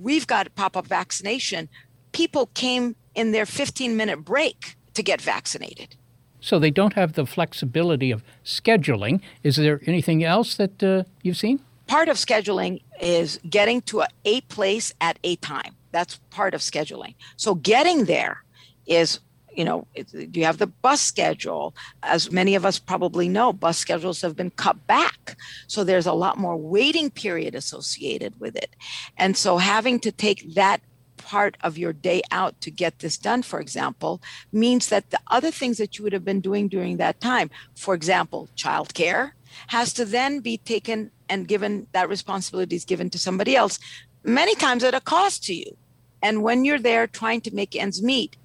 we've 0.00 0.26
got 0.26 0.54
pop-up 0.54 0.86
vaccination, 0.86 1.68
people 2.12 2.46
came 2.54 2.96
in 3.14 3.32
their 3.32 3.44
15-minute 3.44 4.24
break 4.24 4.76
to 4.94 5.02
get 5.02 5.20
vaccinated. 5.20 5.96
So 6.40 6.58
they 6.58 6.70
don't 6.70 6.94
have 6.94 7.12
the 7.12 7.24
flexibility 7.24 8.10
of 8.10 8.24
scheduling. 8.44 9.20
Is 9.42 9.56
there 9.56 9.80
anything 9.86 10.24
else 10.24 10.56
that 10.56 10.82
uh, 10.82 11.04
you've 11.22 11.36
seen? 11.36 11.60
Part 11.92 12.08
of 12.08 12.16
scheduling 12.16 12.80
is 13.02 13.38
getting 13.50 13.82
to 13.82 14.00
a, 14.00 14.08
a 14.24 14.40
place 14.42 14.94
at 15.02 15.18
a 15.24 15.36
time. 15.36 15.76
That's 15.90 16.16
part 16.30 16.54
of 16.54 16.62
scheduling. 16.62 17.14
So 17.36 17.54
getting 17.54 18.06
there 18.06 18.44
is 18.86 19.20
you 19.54 19.66
know, 19.66 19.86
do 19.94 20.40
you 20.40 20.46
have 20.46 20.56
the 20.56 20.66
bus 20.66 21.02
schedule. 21.02 21.74
As 22.02 22.32
many 22.32 22.54
of 22.54 22.64
us 22.64 22.78
probably 22.78 23.28
know, 23.28 23.52
bus 23.52 23.76
schedules 23.76 24.22
have 24.22 24.34
been 24.34 24.48
cut 24.52 24.86
back. 24.86 25.36
So 25.66 25.84
there's 25.84 26.06
a 26.06 26.14
lot 26.14 26.38
more 26.38 26.56
waiting 26.56 27.10
period 27.10 27.54
associated 27.54 28.40
with 28.40 28.56
it. 28.56 28.74
And 29.18 29.36
so 29.36 29.58
having 29.58 30.00
to 30.00 30.10
take 30.10 30.54
that 30.54 30.80
part 31.18 31.58
of 31.60 31.76
your 31.76 31.92
day 31.92 32.22
out 32.30 32.58
to 32.62 32.70
get 32.70 33.00
this 33.00 33.18
done, 33.18 33.42
for 33.42 33.60
example, 33.60 34.22
means 34.52 34.88
that 34.88 35.10
the 35.10 35.20
other 35.26 35.50
things 35.50 35.76
that 35.76 35.98
you 35.98 36.02
would 36.04 36.14
have 36.14 36.24
been 36.24 36.40
doing 36.40 36.68
during 36.68 36.96
that 36.96 37.20
time, 37.20 37.50
for 37.74 37.92
example, 37.92 38.48
childcare, 38.56 39.32
has 39.68 39.92
to 39.94 40.04
then 40.04 40.40
be 40.40 40.58
taken 40.58 41.10
and 41.28 41.48
given 41.48 41.86
that 41.92 42.08
responsibility 42.08 42.76
is 42.76 42.84
given 42.84 43.10
to 43.10 43.18
somebody 43.18 43.56
else, 43.56 43.78
many 44.24 44.54
times 44.54 44.84
at 44.84 44.94
a 44.94 45.00
cost 45.00 45.44
to 45.44 45.54
you. 45.54 45.76
And 46.22 46.42
when 46.42 46.64
you're 46.64 46.78
there 46.78 47.06
trying 47.06 47.40
to 47.42 47.54
make 47.54 47.74
ends 47.74 48.02
meet, 48.02 48.36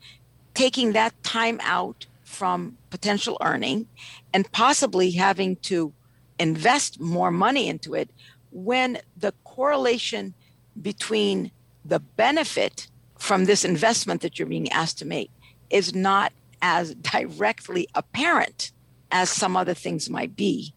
taking 0.54 0.94
that 0.94 1.14
time 1.24 1.60
out 1.62 2.08
from 2.24 2.78
potential 2.90 3.38
earning 3.42 3.88
and 4.34 4.52
possibly 4.52 5.12
having 5.12 5.56
to 5.58 5.94
invest 6.40 7.00
more 7.00 7.32
money 7.32 7.68
into 7.68 7.94
it 7.94 8.10
when 8.52 9.00
the 9.18 9.34
correlation 9.44 10.34
between 10.82 11.52
the 11.86 12.00
benefit 12.00 12.88
from 13.18 13.46
this 13.46 13.64
investment 13.64 14.22
that 14.22 14.38
you're 14.38 14.48
being 14.48 14.72
asked 14.72 14.98
to 15.00 15.06
make 15.06 15.32
is 15.70 15.94
not 15.94 16.32
as 16.62 16.96
directly 17.14 17.88
apparent 17.96 18.72
as 19.12 19.30
some 19.30 19.56
other 19.56 19.74
things 19.74 20.10
might 20.10 20.36
be 20.36 20.74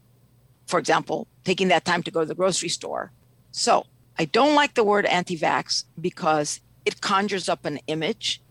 for 0.71 0.79
example, 0.79 1.27
taking 1.45 1.69
that 1.69 1.85
time 1.85 2.03
to 2.05 2.11
go 2.11 2.21
to 2.21 2.27
the 2.27 2.35
grocery 2.35 2.69
store. 2.69 3.13
So 3.53 3.87
I 4.19 4.27
don't 4.27 4.55
like 4.55 4.75
the 4.75 4.85
word 4.85 5.07
anti 5.07 5.37
vax 5.37 5.85
because 6.01 6.61
it 6.85 7.01
conjures 7.01 7.49
up 7.49 7.65
an 7.67 7.79
image 7.87 8.43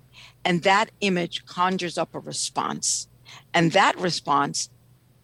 And 0.46 0.64
that 0.64 0.92
image 1.02 1.46
conjures 1.46 1.98
up 1.98 2.16
a 2.16 2.20
response. 2.20 3.08
And 3.54 3.72
that 3.74 3.98
response 4.00 4.70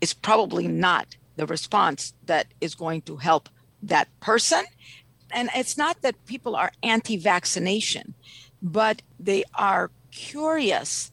is 0.02 0.14
probably 0.14 0.68
not 0.68 1.16
the 1.38 1.46
response 1.46 2.14
that 2.26 2.48
is 2.62 2.76
going 2.76 3.02
to 3.04 3.18
help 3.18 3.50
that 3.84 4.08
person. 4.20 4.66
And 5.32 5.50
it's 5.56 5.78
not 5.78 6.02
that 6.02 6.26
people 6.26 6.56
are 6.56 6.72
anti 6.84 7.18
vaccination, 7.18 8.14
but 8.62 9.02
they 9.20 9.44
are 9.56 9.92
curious 10.12 11.12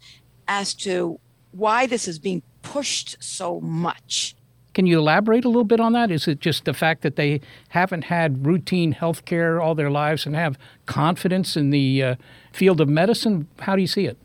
as 0.49 0.75
to 0.75 1.19
why 1.53 1.87
this 1.87 2.09
is 2.09 2.19
being 2.19 2.43
pushed 2.63 3.17
so 3.23 3.61
much. 3.61 4.37
Can 4.75 4.87
you 4.87 4.99
elaborate 4.99 5.45
a 5.45 5.49
little 5.49 5.65
bit 5.65 5.81
on 5.81 5.93
that? 5.93 6.11
Is 6.11 6.27
it 6.27 6.41
just 6.41 6.65
the 6.65 6.75
fact 6.75 7.03
that 7.03 7.17
they 7.17 7.41
haven't 7.69 8.05
had 8.05 8.47
routine 8.47 8.93
health 8.93 9.25
care 9.25 9.61
all 9.61 9.75
their 9.75 9.91
lives 9.91 10.25
and 10.27 10.35
have 10.35 10.59
confidence 10.87 11.57
in 11.57 11.71
the 11.71 12.03
uh, 12.03 12.15
field 12.53 12.81
of 12.81 12.89
medicine? 12.89 13.49
How 13.61 13.77
do 13.77 13.83
you 13.83 13.89
see 13.89 14.07
it? 14.07 14.17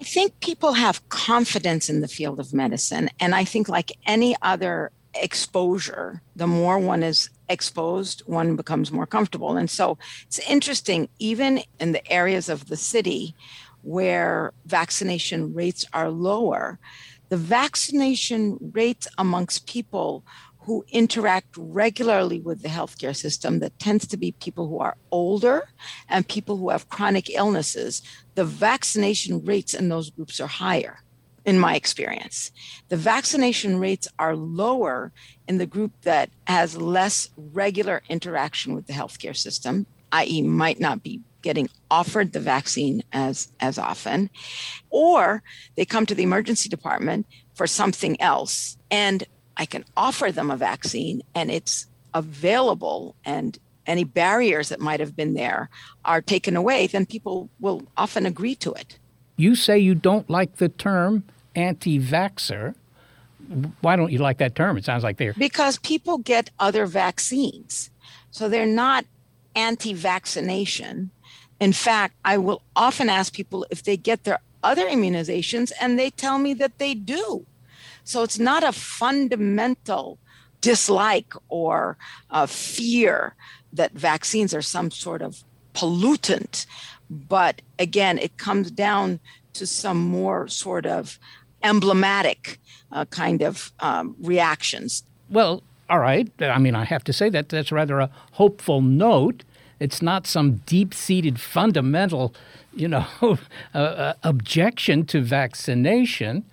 I 0.00 0.04
think 0.04 0.38
people 0.40 0.74
have 0.74 1.06
confidence 1.08 1.88
in 1.88 2.00
the 2.00 2.08
field 2.08 2.38
of 2.38 2.54
medicine. 2.54 3.10
And 3.18 3.34
I 3.34 3.44
think, 3.44 3.68
like 3.68 3.92
any 4.06 4.36
other 4.42 4.92
exposure, 5.14 6.22
the 6.36 6.46
more 6.46 6.78
one 6.78 7.02
is 7.02 7.30
exposed, 7.48 8.22
one 8.26 8.56
becomes 8.56 8.92
more 8.92 9.06
comfortable. 9.06 9.56
And 9.56 9.68
so 9.68 9.98
it's 10.26 10.38
interesting, 10.48 11.08
even 11.18 11.62
in 11.80 11.92
the 11.92 12.12
areas 12.12 12.48
of 12.48 12.68
the 12.68 12.76
city 12.76 13.34
where 13.82 14.52
vaccination 14.66 15.54
rates 15.54 15.84
are 15.92 16.10
lower, 16.10 16.78
the 17.28 17.36
vaccination 17.36 18.58
rates 18.72 19.08
amongst 19.18 19.66
people 19.66 20.24
who 20.60 20.84
interact 20.90 21.48
regularly 21.56 22.40
with 22.40 22.62
the 22.62 22.68
healthcare 22.68 23.16
system 23.16 23.60
that 23.60 23.78
tends 23.78 24.06
to 24.06 24.16
be 24.16 24.32
people 24.32 24.68
who 24.68 24.78
are 24.80 24.96
older 25.10 25.68
and 26.08 26.28
people 26.28 26.58
who 26.58 26.68
have 26.68 26.88
chronic 26.90 27.30
illnesses 27.30 28.02
the 28.34 28.44
vaccination 28.44 29.44
rates 29.44 29.74
in 29.74 29.88
those 29.88 30.10
groups 30.10 30.40
are 30.40 30.46
higher 30.46 31.00
in 31.44 31.58
my 31.58 31.74
experience. 31.74 32.50
The 32.90 32.98
vaccination 32.98 33.80
rates 33.80 34.06
are 34.18 34.36
lower 34.36 35.12
in 35.48 35.56
the 35.56 35.66
group 35.66 35.92
that 36.02 36.28
has 36.46 36.76
less 36.76 37.30
regular 37.36 38.02
interaction 38.10 38.74
with 38.74 38.86
the 38.86 38.92
healthcare 38.92 39.36
system 39.36 39.86
i.e 40.12 40.42
might 40.42 40.80
not 40.80 41.02
be 41.02 41.20
getting 41.42 41.68
offered 41.90 42.32
the 42.32 42.40
vaccine 42.40 43.02
as 43.12 43.48
as 43.60 43.78
often 43.78 44.28
or 44.90 45.42
they 45.76 45.84
come 45.84 46.04
to 46.06 46.14
the 46.14 46.22
emergency 46.22 46.68
department 46.68 47.26
for 47.54 47.66
something 47.66 48.20
else 48.20 48.76
and 48.90 49.24
I 49.56 49.66
can 49.66 49.84
offer 49.96 50.30
them 50.30 50.50
a 50.50 50.56
vaccine 50.56 51.22
and 51.34 51.50
it's 51.50 51.86
available 52.14 53.14
and 53.24 53.58
any 53.88 54.04
barriers 54.04 54.68
that 54.68 54.80
might 54.80 55.00
have 55.00 55.16
been 55.16 55.34
there 55.34 55.70
are 56.04 56.20
taken 56.20 56.54
away, 56.54 56.86
then 56.86 57.06
people 57.06 57.48
will 57.58 57.82
often 57.96 58.26
agree 58.26 58.54
to 58.56 58.72
it. 58.72 58.98
You 59.36 59.54
say 59.54 59.78
you 59.78 59.94
don't 59.94 60.28
like 60.28 60.56
the 60.56 60.68
term 60.68 61.24
anti 61.56 61.98
vaxxer. 61.98 62.74
Why 63.80 63.96
don't 63.96 64.12
you 64.12 64.18
like 64.18 64.38
that 64.38 64.54
term? 64.54 64.76
It 64.76 64.84
sounds 64.84 65.02
like 65.02 65.16
they're. 65.16 65.32
Because 65.32 65.78
people 65.78 66.18
get 66.18 66.50
other 66.60 66.84
vaccines. 66.86 67.90
So 68.30 68.48
they're 68.48 68.66
not 68.66 69.06
anti 69.54 69.94
vaccination. 69.94 71.10
In 71.60 71.72
fact, 71.72 72.14
I 72.24 72.38
will 72.38 72.62
often 72.76 73.08
ask 73.08 73.32
people 73.32 73.66
if 73.70 73.82
they 73.82 73.96
get 73.96 74.24
their 74.24 74.40
other 74.62 74.86
immunizations, 74.88 75.72
and 75.80 75.98
they 75.98 76.10
tell 76.10 76.38
me 76.38 76.54
that 76.54 76.78
they 76.78 76.94
do. 76.94 77.46
So 78.04 78.22
it's 78.22 78.38
not 78.38 78.64
a 78.64 78.72
fundamental 78.72 80.18
dislike 80.60 81.32
or 81.48 81.96
fear 82.48 83.34
that 83.72 83.92
vaccines 83.92 84.54
are 84.54 84.62
some 84.62 84.90
sort 84.90 85.22
of 85.22 85.44
pollutant. 85.74 86.66
But 87.10 87.62
again, 87.78 88.18
it 88.18 88.36
comes 88.36 88.70
down 88.70 89.20
to 89.54 89.66
some 89.66 89.98
more 89.98 90.48
sort 90.48 90.86
of 90.86 91.18
emblematic 91.62 92.58
uh, 92.92 93.04
kind 93.06 93.42
of 93.42 93.72
um, 93.80 94.16
reactions. 94.20 95.04
Well, 95.30 95.62
all 95.90 95.98
right. 95.98 96.30
I 96.40 96.58
mean, 96.58 96.74
I 96.74 96.84
have 96.84 97.04
to 97.04 97.12
say 97.12 97.28
that 97.30 97.48
that's 97.48 97.72
rather 97.72 98.00
a 98.00 98.10
hopeful 98.32 98.80
note. 98.80 99.44
It's 99.80 100.02
not 100.02 100.26
some 100.26 100.56
deep 100.66 100.92
seated 100.92 101.40
fundamental, 101.40 102.34
you 102.74 102.88
know, 102.88 103.06
uh, 103.22 103.78
uh, 103.78 104.12
objection 104.22 105.06
to 105.06 105.20
vaccination. 105.20 106.44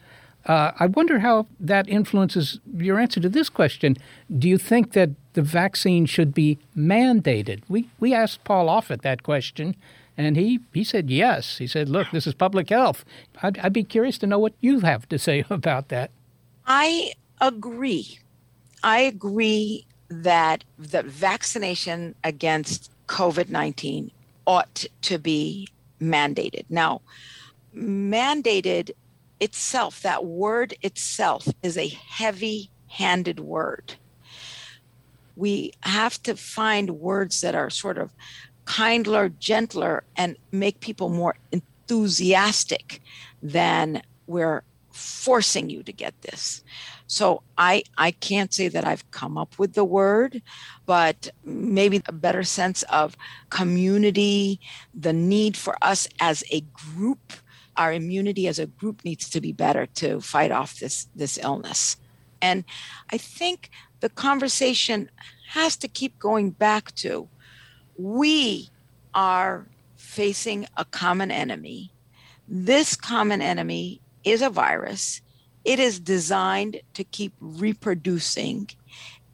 Uh, 0.46 0.72
I 0.80 0.86
wonder 0.86 1.20
how 1.20 1.48
that 1.60 1.90
influences 1.90 2.60
your 2.76 3.00
answer 3.00 3.20
to 3.20 3.30
this 3.30 3.50
question. 3.50 3.98
Do 4.38 4.48
you 4.48 4.58
think 4.58 4.94
that 4.94 5.10
the 5.34 5.42
vaccine 5.42 6.06
should 6.06 6.34
be 6.34 6.60
mandated? 6.78 7.64
We, 7.68 7.90
we 8.00 8.14
asked 8.14 8.44
Paul 8.44 8.68
Offit 8.68 9.02
that 9.02 9.24
question, 9.24 9.76
and 10.18 10.38
he, 10.38 10.60
he 10.72 10.84
said 10.84 11.10
yes. 11.10 11.58
He 11.58 11.66
said, 11.66 11.90
look, 11.90 12.12
this 12.12 12.28
is 12.28 12.36
public 12.36 12.70
health. 12.70 13.04
I'd, 13.42 13.58
I'd 13.58 13.74
be 13.74 13.84
curious 13.84 14.20
to 14.20 14.28
know 14.28 14.40
what 14.40 14.54
you 14.62 14.82
have 14.82 15.10
to 15.10 15.18
say 15.18 15.44
about 15.50 15.90
that. 15.90 16.12
I 16.68 17.14
agree. 17.42 18.20
I 18.84 19.00
agree 19.00 19.86
that 20.10 20.64
the 20.78 21.02
vaccination 21.02 22.14
against 22.24 22.92
COVID 23.08 23.50
19 23.50 24.12
ought 24.46 24.86
to 25.02 25.18
be 25.18 25.68
mandated. 26.02 26.66
Now, 26.70 27.02
mandated 27.76 28.92
itself, 29.40 30.02
that 30.02 30.26
word 30.26 30.76
itself, 30.82 31.48
is 31.62 31.78
a 31.78 31.88
heavy 31.88 32.70
handed 32.88 33.40
word. 33.40 33.96
We 35.36 35.74
have 35.82 36.22
to 36.24 36.36
find 36.36 37.00
words 37.00 37.42
that 37.42 37.56
are 37.56 37.70
sort 37.70 37.98
of 37.98 38.12
kindler, 38.66 39.30
gentler, 39.30 40.04
and 40.16 40.38
make 40.52 40.80
people 40.80 41.10
more 41.10 41.36
enthusiastic 41.52 43.02
than 43.44 44.02
we're 44.28 44.64
forcing 44.92 45.70
you 45.70 45.84
to 45.84 45.92
get 45.92 46.20
this. 46.22 46.64
So 47.08 47.44
I 47.58 47.84
I 47.98 48.12
can't 48.12 48.54
say 48.54 48.68
that 48.68 48.86
I've 48.86 49.10
come 49.12 49.38
up 49.38 49.60
with 49.60 49.74
the 49.74 49.86
word, 49.86 50.42
but 50.86 51.30
maybe 51.44 52.02
a 52.08 52.12
better 52.12 52.44
sense 52.44 52.84
of 52.84 53.16
community, 53.50 54.60
the 54.94 55.14
need 55.14 55.56
for 55.56 55.76
us 55.82 56.08
as 56.20 56.44
a 56.52 56.62
group 56.74 57.34
our 57.78 57.92
immunity 57.92 58.48
as 58.48 58.60
a 58.60 58.68
group 58.68 59.04
needs 59.04 59.30
to 59.30 59.42
be 59.42 59.52
better 59.52 59.86
to 59.86 60.22
fight 60.22 60.52
off 60.52 60.80
this 60.80 61.08
this 61.16 61.38
illness. 61.38 61.98
And 62.42 62.64
I 63.12 63.18
think 63.18 63.70
the 64.00 64.10
conversation 64.10 65.10
has 65.50 65.78
to 65.78 65.88
keep 65.88 66.18
going 66.20 66.52
back 66.52 66.94
to 66.96 67.28
we 67.98 68.70
are 69.14 69.68
facing 69.96 70.68
a 70.78 70.86
common 70.86 71.32
enemy. 71.32 71.92
This 72.48 72.96
common 72.96 73.42
enemy 73.42 74.02
is 74.24 74.42
a 74.42 74.50
virus. 74.50 75.22
It 75.66 75.80
is 75.80 76.00
designed 76.00 76.82
to 76.94 77.04
keep 77.04 77.34
reproducing 77.42 78.70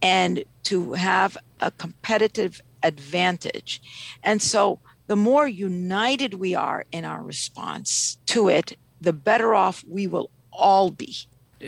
and 0.01 0.43
to 0.63 0.93
have 0.93 1.37
a 1.59 1.71
competitive 1.71 2.61
advantage. 2.83 3.81
And 4.23 4.41
so 4.41 4.79
the 5.07 5.15
more 5.15 5.47
united 5.47 6.35
we 6.35 6.55
are 6.55 6.85
in 6.91 7.05
our 7.05 7.21
response 7.21 8.17
to 8.27 8.47
it, 8.47 8.77
the 8.99 9.13
better 9.13 9.53
off 9.53 9.83
we 9.87 10.07
will 10.07 10.29
all 10.51 10.89
be. 10.89 11.15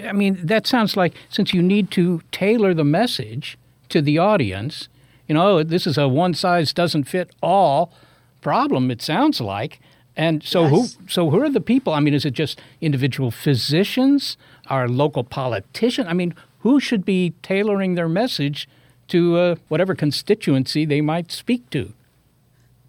I 0.02 0.14
mean, 0.14 0.40
that 0.44 0.66
sounds 0.66 0.98
like 0.98 1.14
since 1.30 1.54
you 1.54 1.62
need 1.62 1.92
to 1.92 2.22
tailor 2.32 2.74
the 2.74 2.84
message 2.84 3.58
to 3.90 4.02
the 4.02 4.18
audience, 4.18 4.88
you 5.28 5.36
know, 5.36 5.62
this 5.62 5.86
is 5.86 5.98
a 5.98 6.08
one 6.08 6.34
size 6.34 6.74
doesn't 6.74 7.04
fit 7.04 7.32
all 7.42 7.94
problem, 8.42 8.90
it 8.90 9.02
sounds 9.02 9.40
like. 9.40 9.80
And 10.16 10.44
so 10.44 10.64
yes. 10.64 10.72
who 10.72 11.10
so 11.10 11.30
who 11.30 11.42
are 11.42 11.50
the 11.50 11.62
people? 11.62 11.94
I 11.94 12.00
mean, 12.00 12.14
is 12.14 12.26
it 12.26 12.34
just 12.34 12.62
individual 12.82 13.32
physicians, 13.32 14.38
our 14.68 14.88
local 14.88 15.24
politician? 15.24 16.08
I 16.08 16.14
mean, 16.14 16.36
who 16.60 16.80
should 16.80 17.04
be 17.04 17.34
tailoring 17.42 17.96
their 17.96 18.10
message 18.10 18.70
to 19.08 19.38
uh, 19.38 19.56
whatever 19.70 19.96
constituency 19.96 20.86
they 20.86 21.02
might 21.02 21.32
speak 21.32 21.70
to? 21.72 21.94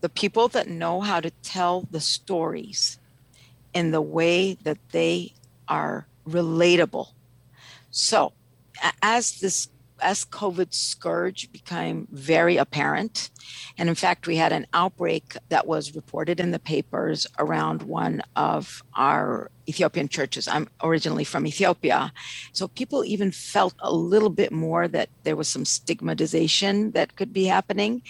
the 0.04 0.08
people 0.10 0.48
that 0.48 0.68
know 0.68 1.00
how 1.00 1.18
to 1.18 1.30
tell 1.42 1.88
the 1.90 1.98
stories 1.98 2.98
in 3.72 3.90
the 3.90 4.02
way 4.02 4.52
that 4.62 4.76
they 4.92 5.32
are 5.66 6.06
relatable. 6.28 7.08
So, 7.90 8.34
as 9.00 9.40
this 9.40 9.70
as 10.05 10.25
COVID 10.27 10.73
scourge 10.75 11.51
became 11.51 12.07
very 12.12 12.57
apparent, 12.59 13.31
and 13.79 13.88
in 13.88 13.95
fact, 13.95 14.27
we 14.27 14.37
had 14.37 14.53
an 14.53 14.67
outbreak 14.75 15.37
that 15.49 15.67
was 15.67 15.97
reported 15.97 16.38
in 16.38 16.51
the 16.51 16.59
papers 16.59 17.27
around 17.38 17.83
one 17.83 18.23
of 18.37 18.83
our 18.95 19.51
Ethiopian 19.69 20.09
churches. 20.09 20.47
I'm 20.47 20.69
originally 20.83 21.25
from 21.25 21.47
Ethiopia. 21.47 22.12
So 22.53 22.69
people 22.69 23.05
even 23.05 23.33
felt 23.33 23.75
a 23.81 23.93
little 23.93 24.29
bit 24.29 24.53
more 24.53 24.87
that 24.88 25.09
there 25.23 25.37
was 25.37 25.49
some 25.49 25.64
stigmatization 25.64 26.90
that 26.90 27.17
could 27.17 27.33
be 27.33 27.47
happening. 27.47 28.03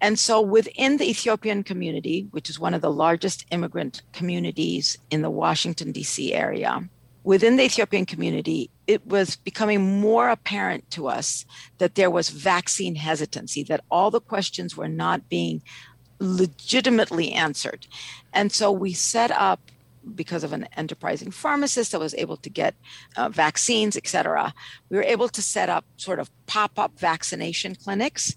And 0.00 0.18
so 0.18 0.40
within 0.40 0.98
the 0.98 1.08
Ethiopian 1.10 1.64
community, 1.64 2.28
which 2.30 2.48
is 2.48 2.60
one 2.60 2.74
of 2.74 2.80
the 2.80 2.92
largest 2.92 3.44
immigrant 3.50 4.02
communities 4.12 4.98
in 5.10 5.22
the 5.22 5.30
Washington, 5.30 5.90
D.C. 5.90 6.32
area, 6.32 6.88
within 7.24 7.56
the 7.56 7.64
Ethiopian 7.64 8.06
community, 8.06 8.70
it 8.86 9.04
was 9.06 9.36
becoming 9.36 10.00
more 10.00 10.28
apparent 10.28 10.90
to 10.92 11.08
us 11.08 11.44
that 11.78 11.94
there 11.94 12.10
was 12.10 12.28
vaccine 12.28 12.94
hesitancy, 12.94 13.62
that 13.64 13.82
all 13.90 14.10
the 14.10 14.20
questions 14.20 14.76
were 14.76 14.88
not 14.88 15.28
being 15.28 15.62
legitimately 16.20 17.32
answered. 17.32 17.86
And 18.32 18.52
so 18.52 18.70
we 18.70 18.92
set 18.92 19.30
up 19.30 19.60
because 20.14 20.44
of 20.44 20.52
an 20.52 20.68
enterprising 20.76 21.30
pharmacist 21.30 21.92
that 21.92 21.98
was 21.98 22.14
able 22.14 22.36
to 22.36 22.50
get 22.50 22.74
uh, 23.16 23.30
vaccines, 23.30 23.96
et 23.96 24.06
cetera, 24.06 24.52
we 24.90 24.98
were 24.98 25.02
able 25.02 25.28
to 25.30 25.40
set 25.40 25.70
up 25.70 25.86
sort 25.96 26.18
of 26.18 26.30
pop 26.46 26.78
up 26.78 26.98
vaccination 26.98 27.74
clinics. 27.74 28.36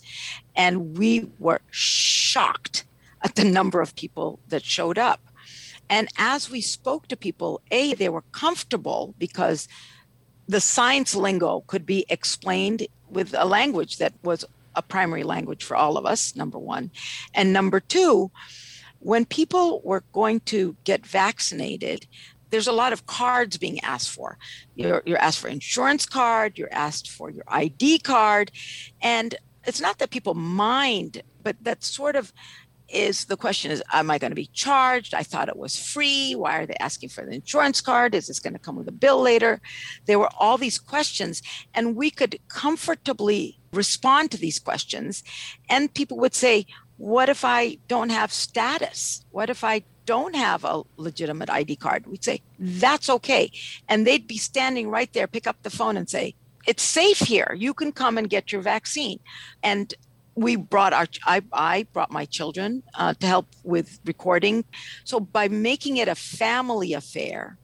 And 0.55 0.97
we 0.97 1.29
were 1.39 1.59
shocked 1.69 2.85
at 3.21 3.35
the 3.35 3.43
number 3.43 3.81
of 3.81 3.95
people 3.95 4.39
that 4.47 4.63
showed 4.63 4.97
up. 4.97 5.19
And 5.89 6.09
as 6.17 6.49
we 6.49 6.61
spoke 6.61 7.07
to 7.07 7.17
people, 7.17 7.61
A, 7.71 7.93
they 7.93 8.09
were 8.09 8.23
comfortable 8.31 9.15
because 9.17 9.67
the 10.47 10.61
science 10.61 11.15
lingo 11.15 11.63
could 11.67 11.85
be 11.85 12.05
explained 12.09 12.87
with 13.09 13.33
a 13.37 13.45
language 13.45 13.97
that 13.97 14.13
was 14.23 14.45
a 14.75 14.81
primary 14.81 15.23
language 15.23 15.63
for 15.63 15.75
all 15.75 15.97
of 15.97 16.05
us, 16.05 16.35
number 16.35 16.59
one. 16.59 16.91
And 17.33 17.51
number 17.51 17.79
two, 17.79 18.31
when 18.99 19.25
people 19.25 19.81
were 19.83 20.03
going 20.13 20.39
to 20.41 20.75
get 20.83 21.05
vaccinated, 21.05 22.07
there's 22.49 22.67
a 22.67 22.71
lot 22.71 22.93
of 22.93 23.05
cards 23.05 23.57
being 23.57 23.79
asked 23.81 24.09
for. 24.09 24.37
You're, 24.75 25.03
you're 25.05 25.17
asked 25.17 25.39
for 25.39 25.49
insurance 25.49 26.05
card, 26.05 26.57
you're 26.57 26.73
asked 26.73 27.09
for 27.09 27.29
your 27.29 27.43
ID 27.47 27.99
card. 27.99 28.51
And 29.01 29.35
it's 29.65 29.81
not 29.81 29.99
that 29.99 30.11
people 30.11 30.33
mind, 30.33 31.23
but 31.43 31.57
that 31.61 31.83
sort 31.83 32.15
of 32.15 32.31
is 32.89 33.25
the 33.25 33.37
question 33.37 33.71
is 33.71 33.83
am 33.93 34.09
i 34.09 34.17
going 34.17 34.31
to 34.31 34.35
be 34.35 34.49
charged? 34.53 35.13
I 35.13 35.23
thought 35.23 35.49
it 35.49 35.57
was 35.57 35.77
free. 35.77 36.33
Why 36.35 36.57
are 36.57 36.65
they 36.65 36.75
asking 36.79 37.09
for 37.09 37.25
the 37.25 37.33
insurance 37.33 37.81
card? 37.81 38.15
Is 38.15 38.27
this 38.27 38.39
going 38.39 38.53
to 38.53 38.59
come 38.59 38.75
with 38.75 38.87
a 38.87 38.93
bill 38.93 39.21
later? 39.21 39.61
There 40.05 40.19
were 40.19 40.29
all 40.37 40.57
these 40.57 40.79
questions 40.79 41.41
and 41.73 41.95
we 41.95 42.09
could 42.09 42.39
comfortably 42.47 43.59
respond 43.71 44.31
to 44.31 44.37
these 44.37 44.59
questions 44.59 45.23
and 45.69 45.93
people 45.93 46.17
would 46.17 46.33
say 46.33 46.65
what 46.97 47.29
if 47.29 47.45
i 47.45 47.77
don't 47.87 48.09
have 48.09 48.31
status? 48.31 49.25
What 49.31 49.49
if 49.49 49.63
i 49.63 49.83
don't 50.05 50.35
have 50.35 50.63
a 50.63 50.83
legitimate 50.95 51.49
id 51.49 51.75
card? 51.77 52.07
We'd 52.07 52.23
say 52.23 52.41
that's 52.59 53.09
okay 53.09 53.51
and 53.87 54.07
they'd 54.07 54.27
be 54.27 54.37
standing 54.37 54.89
right 54.89 55.11
there 55.13 55.27
pick 55.27 55.47
up 55.47 55.61
the 55.63 55.69
phone 55.69 55.97
and 55.97 56.09
say 56.09 56.35
it's 56.67 56.83
safe 56.83 57.19
here. 57.19 57.55
You 57.57 57.73
can 57.73 57.93
come 57.93 58.17
and 58.17 58.29
get 58.29 58.51
your 58.51 58.61
vaccine. 58.61 59.19
And 59.63 59.93
we 60.37 60.55
brought 60.55 60.93
our 60.93 61.07
I, 61.25 61.41
I 61.51 61.87
brought 61.91 62.11
my 62.11 62.25
children 62.25 62.83
uh, 62.93 63.15
to 63.15 63.27
help 63.27 63.47
with 63.63 63.99
recording. 64.05 64.63
So 65.03 65.19
by 65.19 65.47
making 65.47 65.97
it 65.97 66.07
a 66.07 66.15
family 66.15 66.93
affair 66.93 67.57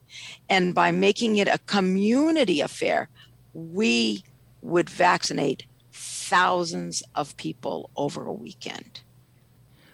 and 0.49 0.73
by 0.73 0.91
making 0.91 1.37
it 1.37 1.47
a 1.47 1.59
community 1.59 2.59
affair 2.61 3.09
we 3.53 4.23
would 4.61 4.89
vaccinate 4.89 5.65
thousands 5.91 7.03
of 7.13 7.37
people 7.37 7.91
over 7.95 8.25
a 8.25 8.33
weekend. 8.33 9.01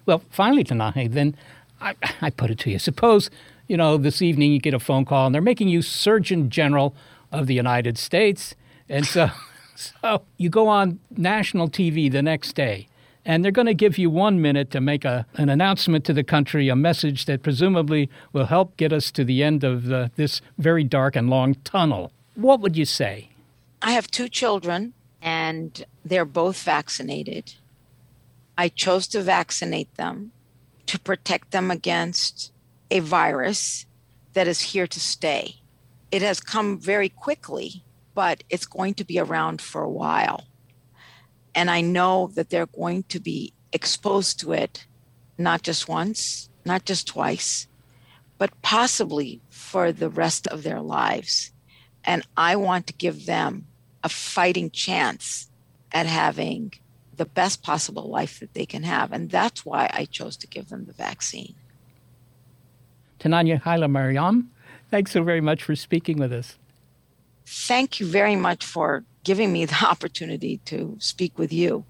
Well 0.06 0.24
finally 0.30 0.64
tonight 0.64 1.12
then 1.12 1.36
I, 1.82 1.96
I 2.22 2.30
put 2.30 2.50
it 2.50 2.60
to 2.60 2.70
you. 2.72 2.80
Suppose 2.80 3.30
you 3.68 3.76
know 3.76 3.98
this 3.98 4.22
evening 4.22 4.54
you 4.54 4.60
get 4.60 4.74
a 4.74 4.80
phone 4.80 5.04
call 5.04 5.26
and 5.26 5.36
they're 5.36 5.42
making 5.42 5.68
you 5.68 5.82
surgeon 5.82 6.50
general 6.50 6.96
of 7.32 7.48
the 7.48 7.54
united 7.54 7.98
states. 7.98 8.56
And 8.88 9.06
so 9.06 9.30
So 9.80 10.24
you 10.36 10.50
go 10.50 10.68
on 10.68 11.00
national 11.10 11.70
TV 11.70 12.12
the 12.12 12.22
next 12.22 12.54
day, 12.54 12.88
and 13.24 13.44
they're 13.44 13.52
going 13.52 13.66
to 13.68 13.74
give 13.74 13.98
you 13.98 14.10
one 14.10 14.42
minute 14.42 14.72
to 14.72 14.82
make 14.82 15.06
a, 15.06 15.26
an 15.36 15.48
announcement 15.48 16.04
to 16.06 16.14
the 16.14 16.24
country, 16.24 16.68
a 16.68 16.76
message 16.76 17.26
that 17.26 17.44
presumably 17.44 18.10
will 18.34 18.48
help 18.48 18.76
get 18.76 18.92
us 18.92 19.10
to 19.12 19.24
the 19.24 19.42
end 19.42 19.64
of 19.64 19.86
the, 19.86 20.12
this 20.18 20.42
very 20.58 20.84
dark 20.84 21.16
and 21.16 21.30
long 21.30 21.56
tunnel. 21.64 22.12
What 22.36 22.60
would 22.60 22.76
you 22.76 22.86
say? 22.86 23.30
I 23.82 23.92
have 23.92 24.12
two 24.12 24.28
children, 24.28 24.94
and 25.22 25.86
they're 26.04 26.26
both 26.26 26.62
vaccinated. 26.62 27.54
I 28.58 28.68
chose 28.68 29.08
to 29.08 29.22
vaccinate 29.22 29.96
them 29.96 30.32
to 30.88 31.00
protect 31.00 31.52
them 31.52 31.72
against 31.72 32.52
a 32.92 33.00
virus 33.00 33.86
that 34.34 34.48
is 34.48 34.62
here 34.74 34.88
to 34.88 35.00
stay. 35.00 35.56
It 36.12 36.22
has 36.22 36.42
come 36.42 36.78
very 36.78 37.08
quickly 37.08 37.84
but 38.20 38.44
it's 38.50 38.66
going 38.66 38.94
to 38.94 39.06
be 39.06 39.18
around 39.18 39.62
for 39.62 39.82
a 39.82 39.90
while. 40.04 40.44
And 41.56 41.72
I 41.72 41.80
know 41.80 42.30
that 42.36 42.50
they're 42.50 42.66
going 42.66 43.04
to 43.04 43.18
be 43.18 43.54
exposed 43.72 44.42
to 44.42 44.52
it 44.52 44.86
not 45.38 45.62
just 45.62 45.88
once, 45.88 46.50
not 46.66 46.84
just 46.84 47.08
twice, 47.08 47.66
but 48.38 48.62
possibly 48.62 49.40
for 49.50 49.94
the 49.94 50.10
rest 50.10 50.48
of 50.48 50.64
their 50.64 50.82
lives. 50.82 51.54
And 52.04 52.28
I 52.36 52.58
want 52.58 52.88
to 52.88 52.94
give 53.06 53.26
them 53.26 53.68
a 54.04 54.10
fighting 54.10 54.70
chance 54.70 55.50
at 55.94 56.06
having 56.06 56.74
the 57.16 57.26
best 57.26 57.64
possible 57.64 58.10
life 58.10 58.42
that 58.42 58.54
they 58.54 58.66
can 58.66 58.84
have. 58.84 59.14
And 59.14 59.32
that's 59.32 59.66
why 59.66 59.90
I 59.94 60.04
chose 60.04 60.36
to 60.42 60.48
give 60.48 60.68
them 60.68 60.88
the 60.88 61.00
vaccine. 61.08 61.56
Tenagne 63.18 63.62
Haile-Mariam, 63.62 64.52
thanks 64.92 65.12
so 65.14 65.24
very 65.24 65.40
much 65.40 65.64
for 65.64 65.74
speaking 65.78 66.18
with 66.18 66.34
us 66.34 66.58
thank 67.50 68.00
you 68.00 68.06
very 68.06 68.36
much 68.36 68.64
for 68.64 69.04
giving 69.24 69.52
me 69.52 69.66
the 69.66 69.86
opportunity 69.90 70.58
to 70.66 70.96
speak 71.00 71.38
with 71.38 71.52
you. 71.52 71.86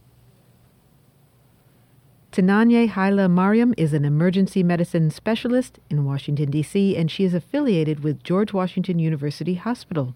Tenagne 2.32 2.88
Haile-Mariam 2.88 3.74
is 3.76 3.92
an 3.92 4.06
emergency 4.06 4.62
medicine 4.64 5.10
specialist 5.10 5.80
in 5.90 6.06
Washington, 6.06 6.52
D.C., 6.52 6.96
and 6.96 7.10
she 7.10 7.24
is 7.24 7.34
affiliated 7.34 8.04
with 8.04 8.24
George 8.24 8.54
Washington 8.54 9.00
University 9.00 9.56
Hospital. 9.56 10.16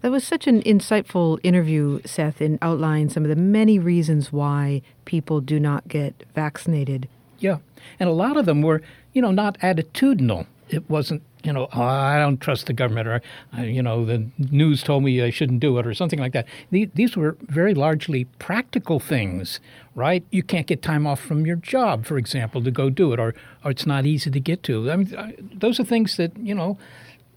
That 0.00 0.10
was 0.10 0.24
such 0.24 0.46
an 0.46 0.62
insightful 0.62 1.38
interview, 1.42 2.00
Seth, 2.04 2.40
in 2.40 2.58
outlining 2.62 3.10
some 3.10 3.22
of 3.22 3.28
the 3.28 3.36
many 3.36 3.78
reasons 3.78 4.32
why 4.32 4.82
people 5.04 5.40
do 5.40 5.60
not 5.60 5.86
get 5.86 6.24
vaccinated. 6.34 7.08
Yeah. 7.38 7.58
And 8.00 8.08
a 8.08 8.12
lot 8.12 8.36
of 8.36 8.46
them 8.46 8.62
were, 8.62 8.82
you 9.12 9.22
know, 9.22 9.30
not 9.30 9.58
attitudinal. 9.58 10.46
It 10.70 10.88
wasn't 10.88 11.22
you 11.44 11.52
know, 11.52 11.68
oh, 11.72 11.82
I 11.82 12.18
don't 12.18 12.40
trust 12.40 12.66
the 12.66 12.72
government, 12.72 13.08
or 13.08 13.20
you 13.62 13.82
know, 13.82 14.04
the 14.04 14.26
news 14.38 14.82
told 14.82 15.04
me 15.04 15.22
I 15.22 15.30
shouldn't 15.30 15.60
do 15.60 15.78
it, 15.78 15.86
or 15.86 15.94
something 15.94 16.18
like 16.18 16.32
that. 16.32 16.46
These 16.70 17.16
were 17.16 17.36
very 17.42 17.74
largely 17.74 18.24
practical 18.38 19.00
things, 19.00 19.60
right? 19.94 20.24
You 20.30 20.42
can't 20.42 20.66
get 20.66 20.82
time 20.82 21.06
off 21.06 21.20
from 21.20 21.46
your 21.46 21.56
job, 21.56 22.06
for 22.06 22.18
example, 22.18 22.62
to 22.62 22.70
go 22.70 22.90
do 22.90 23.12
it, 23.12 23.20
or 23.20 23.34
or 23.64 23.70
it's 23.70 23.86
not 23.86 24.06
easy 24.06 24.30
to 24.30 24.40
get 24.40 24.62
to. 24.64 24.90
I 24.90 24.96
mean, 24.96 25.50
those 25.54 25.80
are 25.80 25.84
things 25.84 26.16
that 26.16 26.36
you 26.38 26.54
know 26.54 26.78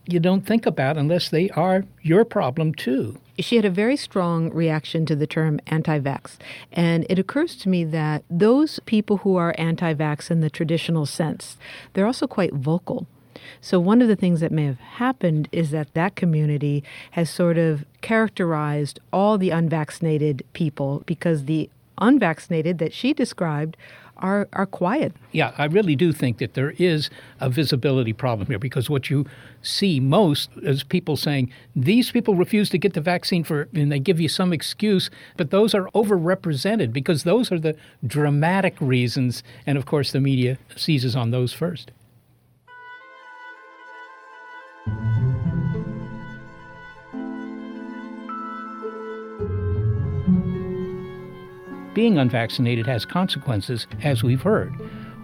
you 0.07 0.19
don't 0.19 0.45
think 0.45 0.65
about 0.65 0.97
unless 0.97 1.29
they 1.29 1.49
are 1.51 1.83
your 2.01 2.25
problem 2.25 2.73
too. 2.73 3.19
She 3.39 3.57
had 3.57 3.65
a 3.65 3.69
very 3.69 3.97
strong 3.97 4.49
reaction 4.51 5.05
to 5.07 5.15
the 5.15 5.27
term 5.27 5.59
anti 5.67 5.99
vax. 5.99 6.37
And 6.71 7.05
it 7.09 7.19
occurs 7.19 7.55
to 7.57 7.69
me 7.69 7.83
that 7.85 8.23
those 8.29 8.79
people 8.85 9.17
who 9.17 9.35
are 9.35 9.55
anti 9.57 9.93
vax 9.93 10.31
in 10.31 10.41
the 10.41 10.49
traditional 10.49 11.05
sense, 11.05 11.57
they're 11.93 12.05
also 12.05 12.27
quite 12.27 12.53
vocal. 12.53 13.07
So, 13.61 13.79
one 13.79 14.01
of 14.01 14.07
the 14.07 14.15
things 14.15 14.39
that 14.39 14.51
may 14.51 14.65
have 14.65 14.79
happened 14.79 15.47
is 15.51 15.71
that 15.71 15.93
that 15.93 16.15
community 16.15 16.83
has 17.11 17.29
sort 17.29 17.57
of 17.57 17.85
characterized 18.01 18.99
all 19.11 19.37
the 19.37 19.49
unvaccinated 19.49 20.43
people 20.53 21.03
because 21.05 21.45
the 21.45 21.69
unvaccinated 21.97 22.77
that 22.79 22.93
she 22.93 23.13
described 23.13 23.77
are, 24.17 24.47
are 24.53 24.65
quiet. 24.65 25.13
Yeah, 25.31 25.53
I 25.57 25.65
really 25.65 25.95
do 25.95 26.13
think 26.13 26.37
that 26.37 26.53
there 26.53 26.71
is 26.77 27.09
a 27.39 27.49
visibility 27.49 28.13
problem 28.13 28.47
here 28.47 28.59
because 28.59 28.89
what 28.89 29.09
you 29.09 29.25
see 29.61 29.99
most 29.99 30.49
is 30.61 30.83
people 30.83 31.17
saying 31.17 31.51
these 31.75 32.11
people 32.11 32.35
refuse 32.35 32.69
to 32.69 32.77
get 32.77 32.93
the 32.93 33.01
vaccine 33.01 33.43
for, 33.43 33.67
and 33.73 33.91
they 33.91 33.99
give 33.99 34.19
you 34.19 34.29
some 34.29 34.53
excuse, 34.53 35.09
but 35.37 35.51
those 35.51 35.73
are 35.73 35.89
overrepresented 35.91 36.93
because 36.93 37.23
those 37.23 37.51
are 37.51 37.59
the 37.59 37.75
dramatic 38.05 38.75
reasons, 38.79 39.43
and 39.65 39.77
of 39.77 39.85
course 39.85 40.11
the 40.11 40.21
media 40.21 40.57
seizes 40.75 41.15
on 41.15 41.31
those 41.31 41.53
first. 41.53 41.91
Being 51.95 52.17
unvaccinated 52.17 52.85
has 52.87 53.05
consequences, 53.05 53.87
as 54.03 54.21
we've 54.21 54.41
heard. 54.41 54.73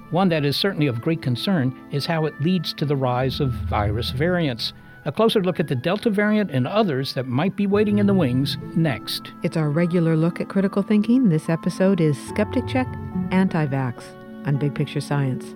One 0.09 0.29
that 0.29 0.45
is 0.45 0.55
certainly 0.55 0.87
of 0.87 1.01
great 1.01 1.21
concern 1.21 1.77
is 1.91 2.05
how 2.05 2.25
it 2.25 2.41
leads 2.41 2.73
to 2.75 2.85
the 2.85 2.95
rise 2.95 3.41
of 3.41 3.51
virus 3.51 4.11
variants. 4.11 4.71
A 5.03 5.11
closer 5.11 5.41
look 5.41 5.59
at 5.59 5.67
the 5.67 5.75
Delta 5.75 6.09
variant 6.09 6.49
and 6.51 6.67
others 6.67 7.13
that 7.13 7.27
might 7.27 7.55
be 7.55 7.67
waiting 7.67 7.97
in 7.97 8.07
the 8.07 8.13
wings 8.13 8.57
next. 8.75 9.31
It's 9.43 9.57
our 9.57 9.69
regular 9.69 10.15
look 10.15 10.39
at 10.39 10.47
critical 10.47 10.81
thinking. 10.81 11.27
This 11.27 11.49
episode 11.49 11.99
is 11.99 12.17
Skeptic 12.29 12.67
Check 12.67 12.87
Anti 13.31 13.67
Vax 13.67 14.03
on 14.45 14.57
Big 14.57 14.73
Picture 14.73 15.01
Science. 15.01 15.55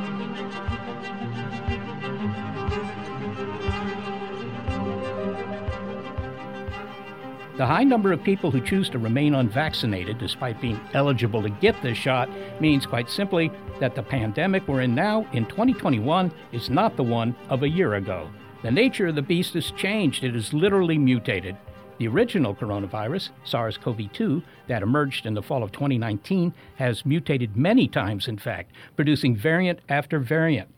The 7.57 7.65
high 7.65 7.83
number 7.83 8.13
of 8.13 8.23
people 8.23 8.49
who 8.49 8.61
choose 8.61 8.89
to 8.89 8.97
remain 8.97 9.35
unvaccinated 9.35 10.17
despite 10.17 10.61
being 10.61 10.79
eligible 10.93 11.41
to 11.43 11.49
get 11.49 11.79
this 11.81 11.97
shot 11.97 12.29
means 12.61 12.85
quite 12.85 13.09
simply 13.09 13.51
that 13.81 13.93
the 13.93 14.01
pandemic 14.01 14.65
we're 14.67 14.81
in 14.81 14.95
now 14.95 15.27
in 15.33 15.45
2021 15.45 16.31
is 16.53 16.69
not 16.69 16.95
the 16.95 17.03
one 17.03 17.35
of 17.49 17.63
a 17.63 17.69
year 17.69 17.95
ago. 17.95 18.29
The 18.63 18.71
nature 18.71 19.07
of 19.07 19.15
the 19.15 19.21
beast 19.21 19.53
has 19.55 19.71
changed, 19.71 20.23
it 20.23 20.33
has 20.33 20.53
literally 20.53 20.97
mutated. 20.97 21.57
The 21.97 22.07
original 22.07 22.55
coronavirus, 22.55 23.29
SARS 23.43 23.77
CoV 23.77 24.13
2, 24.13 24.41
that 24.67 24.81
emerged 24.81 25.25
in 25.25 25.33
the 25.33 25.43
fall 25.43 25.61
of 25.61 25.73
2019, 25.73 26.53
has 26.75 27.05
mutated 27.05 27.57
many 27.57 27.87
times, 27.87 28.27
in 28.27 28.37
fact, 28.37 28.71
producing 28.95 29.35
variant 29.35 29.79
after 29.89 30.19
variant. 30.19 30.69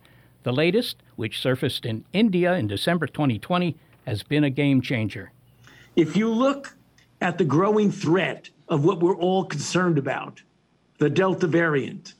The 0.41 0.51
latest, 0.51 0.97
which 1.17 1.39
surfaced 1.39 1.86
in 1.86 2.03
India 2.13 2.55
in 2.55 2.67
December 2.67 3.05
2020, 3.05 3.78
has 4.07 4.24
been 4.24 4.43
a 4.43 4.49
game 4.49 4.82
changer. 4.82 5.32
If 5.95 6.17
you 6.17 6.29
look 6.29 6.75
at 7.21 7.37
the 7.37 7.45
growing 7.45 7.91
threat 7.91 8.49
of 8.67 8.83
what 8.83 8.99
we're 8.99 9.15
all 9.15 9.45
concerned 9.45 9.97
about, 9.97 10.41
the 10.97 11.09
Delta 11.09 11.47
variant, 11.47 12.13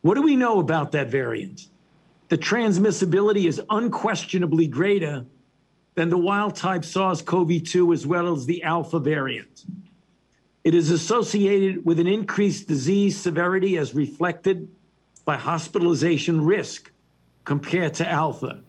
what 0.00 0.14
do 0.14 0.22
we 0.22 0.36
know 0.36 0.60
about 0.60 0.92
that 0.92 1.08
variant? 1.08 1.68
The 2.28 2.38
transmissibility 2.38 3.46
is 3.46 3.60
unquestionably 3.68 4.66
greater 4.66 5.26
than 5.96 6.08
the 6.08 6.16
wild 6.16 6.56
type 6.56 6.84
SARS 6.84 7.20
CoV 7.20 7.62
2 7.64 7.92
as 7.92 8.06
well 8.06 8.32
as 8.32 8.46
the 8.46 8.62
Alpha 8.62 8.98
variant. 8.98 9.64
It 10.64 10.74
is 10.74 10.90
associated 10.90 11.84
with 11.84 11.98
an 11.98 12.06
increased 12.06 12.68
disease 12.68 13.20
severity 13.20 13.76
as 13.76 13.94
reflected 13.94 14.68
by 15.24 15.36
hospitalization 15.36 16.44
risk 16.44 16.90
compared 17.44 17.94
to 17.94 18.08
Alpha. 18.08 18.62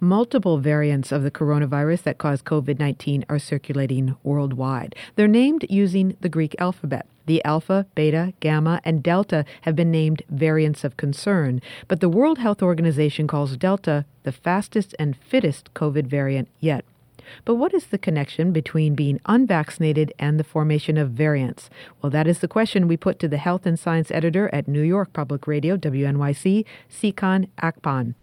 Multiple 0.00 0.58
variants 0.58 1.10
of 1.10 1.24
the 1.24 1.30
coronavirus 1.30 2.04
that 2.04 2.18
cause 2.18 2.40
COVID 2.40 2.78
19 2.78 3.24
are 3.28 3.40
circulating 3.40 4.14
worldwide. 4.22 4.94
They're 5.16 5.26
named 5.26 5.66
using 5.68 6.16
the 6.20 6.28
Greek 6.28 6.54
alphabet. 6.60 7.04
The 7.26 7.44
Alpha, 7.44 7.84
Beta, 7.96 8.32
Gamma, 8.38 8.80
and 8.84 9.02
Delta 9.02 9.44
have 9.62 9.74
been 9.74 9.90
named 9.90 10.22
variants 10.30 10.84
of 10.84 10.96
concern, 10.96 11.60
but 11.88 11.98
the 11.98 12.08
World 12.08 12.38
Health 12.38 12.62
Organization 12.62 13.26
calls 13.26 13.56
Delta 13.56 14.04
the 14.22 14.30
fastest 14.30 14.94
and 15.00 15.16
fittest 15.16 15.74
COVID 15.74 16.06
variant 16.06 16.46
yet. 16.60 16.84
But 17.44 17.56
what 17.56 17.74
is 17.74 17.86
the 17.88 17.98
connection 17.98 18.52
between 18.52 18.94
being 18.94 19.20
unvaccinated 19.26 20.12
and 20.16 20.38
the 20.38 20.44
formation 20.44 20.96
of 20.96 21.10
variants? 21.10 21.70
Well, 22.00 22.10
that 22.10 22.28
is 22.28 22.38
the 22.38 22.46
question 22.46 22.86
we 22.86 22.96
put 22.96 23.18
to 23.18 23.26
the 23.26 23.36
health 23.36 23.66
and 23.66 23.76
science 23.76 24.12
editor 24.12 24.48
at 24.54 24.68
New 24.68 24.82
York 24.82 25.12
Public 25.12 25.48
Radio, 25.48 25.76
WNYC, 25.76 26.64
Nsikan 26.88 27.48
Akpan. 27.60 28.14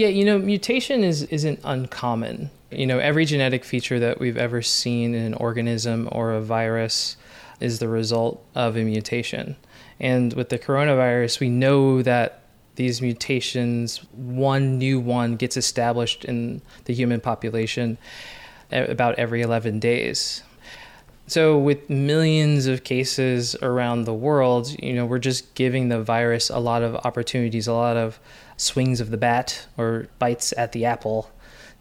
Yeah, 0.00 0.08
you 0.08 0.24
know, 0.24 0.38
mutation 0.38 1.04
is 1.04 1.24
isn't 1.24 1.60
uncommon. 1.62 2.50
You 2.70 2.86
know, 2.86 2.98
every 2.98 3.26
genetic 3.26 3.66
feature 3.66 3.98
that 3.98 4.18
we've 4.18 4.38
ever 4.38 4.62
seen 4.62 5.14
in 5.14 5.26
an 5.26 5.34
organism 5.34 6.08
or 6.10 6.32
a 6.32 6.40
virus 6.40 7.18
is 7.60 7.80
the 7.80 7.88
result 7.88 8.42
of 8.54 8.78
a 8.78 8.82
mutation. 8.82 9.56
And 10.00 10.32
with 10.32 10.48
the 10.48 10.58
coronavirus, 10.58 11.40
we 11.40 11.50
know 11.50 12.00
that 12.00 12.44
these 12.76 13.02
mutations, 13.02 13.98
one 14.14 14.78
new 14.78 14.98
one 14.98 15.36
gets 15.36 15.58
established 15.58 16.24
in 16.24 16.62
the 16.86 16.94
human 16.94 17.20
population 17.20 17.98
about 18.72 19.16
every 19.18 19.42
11 19.42 19.80
days. 19.80 20.42
So, 21.26 21.58
with 21.58 21.90
millions 21.90 22.66
of 22.66 22.84
cases 22.84 23.54
around 23.62 24.04
the 24.04 24.14
world, 24.14 24.74
you 24.82 24.94
know, 24.94 25.04
we're 25.04 25.18
just 25.18 25.54
giving 25.54 25.90
the 25.90 26.02
virus 26.02 26.48
a 26.48 26.58
lot 26.58 26.82
of 26.82 26.96
opportunities, 26.96 27.68
a 27.68 27.74
lot 27.74 27.98
of 27.98 28.18
swings 28.60 29.00
of 29.00 29.10
the 29.10 29.16
bat 29.16 29.66
or 29.78 30.06
bites 30.18 30.52
at 30.56 30.72
the 30.72 30.84
apple 30.84 31.30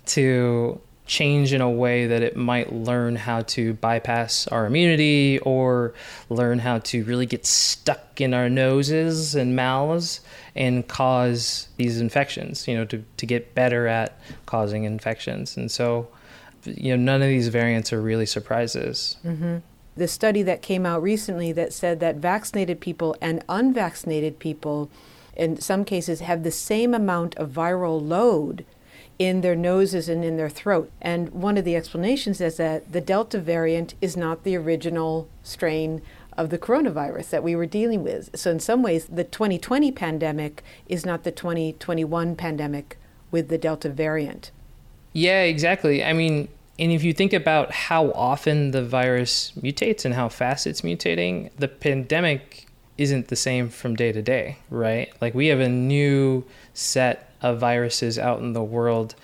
to 0.05 0.82
change 1.05 1.51
in 1.53 1.59
a 1.59 1.69
way 1.69 2.05
that 2.05 2.21
it 2.21 2.38
might 2.38 2.71
learn 2.71 3.15
how 3.15 3.41
to 3.41 3.73
bypass 3.73 4.47
our 4.47 4.67
immunity 4.67 5.39
or 5.39 5.93
learn 6.30 6.59
how 6.59 6.77
to 6.77 7.03
really 7.03 7.25
get 7.25 7.45
stuck 7.45 8.21
in 8.21 8.34
our 8.34 8.47
noses 8.47 9.34
and 9.36 9.55
mouths 9.55 10.21
and 10.55 10.88
cause 10.88 11.67
these 11.77 11.99
infections, 11.99 12.67
you 12.67 12.75
know, 12.75 12.86
to, 12.86 13.03
to 13.17 13.25
get 13.25 13.55
better 13.55 13.88
at 13.88 14.19
causing 14.45 14.84
infections. 14.84 15.57
And 15.57 15.71
so, 15.71 16.07
you 16.63 16.95
know, 16.95 17.03
none 17.03 17.21
of 17.21 17.27
these 17.27 17.47
variants 17.47 17.91
are 17.91 18.01
really 18.01 18.27
surprises. 18.27 19.17
Mm-hmm. 19.25 19.57
The 19.97 20.07
study 20.07 20.43
that 20.43 20.61
came 20.61 20.86
out 20.86 21.01
recently 21.01 21.51
that 21.53 21.73
said 21.73 21.99
that 21.99 22.17
vaccinated 22.17 22.80
people 22.80 23.15
and 23.19 23.43
unvaccinated 23.49 24.38
people 24.38 24.89
in 25.39 25.59
some 25.59 25.85
cases 25.85 26.19
have 26.19 26.43
the 26.43 26.51
same 26.51 26.93
amount 26.93 27.33
of 27.35 27.49
viral 27.49 28.05
load 28.05 28.65
in 29.17 29.39
their 29.39 29.55
noses 29.55 30.09
and 30.09 30.23
in 30.23 30.35
their 30.35 30.49
throat. 30.49 30.91
And 31.01 31.29
one 31.29 31.57
of 31.57 31.63
the 31.63 31.77
explanations 31.77 32.41
is 32.41 32.57
that 32.57 32.91
the 32.91 33.01
Delta 33.01 33.39
variant 33.39 33.95
is 34.01 34.17
not 34.17 34.43
the 34.43 34.57
original 34.57 35.29
strain 35.41 36.01
of 36.37 36.49
the 36.49 36.57
coronavirus 36.57 37.29
that 37.29 37.43
we 37.43 37.55
were 37.55 37.65
dealing 37.65 38.03
with. 38.03 38.29
So, 38.33 38.51
in 38.51 38.59
some 38.59 38.83
ways, 38.83 39.05
the 39.05 39.23
2020 39.23 39.91
pandemic 39.93 40.63
is 40.87 41.05
not 41.05 41.23
the 41.23 41.31
2021 41.31 42.35
pandemic 42.35 42.97
with 43.31 43.47
the 43.47 43.57
Delta 43.57 43.89
variant. 43.89 44.51
Yeah, 45.13 45.43
exactly. 45.43 46.03
I 46.03 46.13
mean, 46.13 46.49
and 46.77 46.91
if 46.91 47.03
you 47.03 47.13
think 47.13 47.33
about 47.33 47.71
how 47.71 48.11
often 48.11 48.71
the 48.71 48.83
virus 48.83 49.51
mutates 49.59 50.05
and 50.05 50.13
how 50.13 50.29
fast 50.29 50.65
it's 50.67 50.81
mutating, 50.81 51.49
the 51.57 51.67
pandemic 51.67 52.68
isn't 53.00 53.30
the 53.30 53.36
same 53.36 53.70
from 53.70 53.95
day 53.95 54.12
to 54.12 54.22
day, 54.22 54.58
right? 54.70 55.10
Like 55.22 55.34
we 55.34 55.47
have 55.47 55.62
a 55.62 55.70
new 55.70 56.43
set 56.74 57.32
of 57.41 57.58
viruses 57.58 58.20
out 58.20 58.41
in 58.41 58.52
the 58.52 58.62
world 58.62 59.16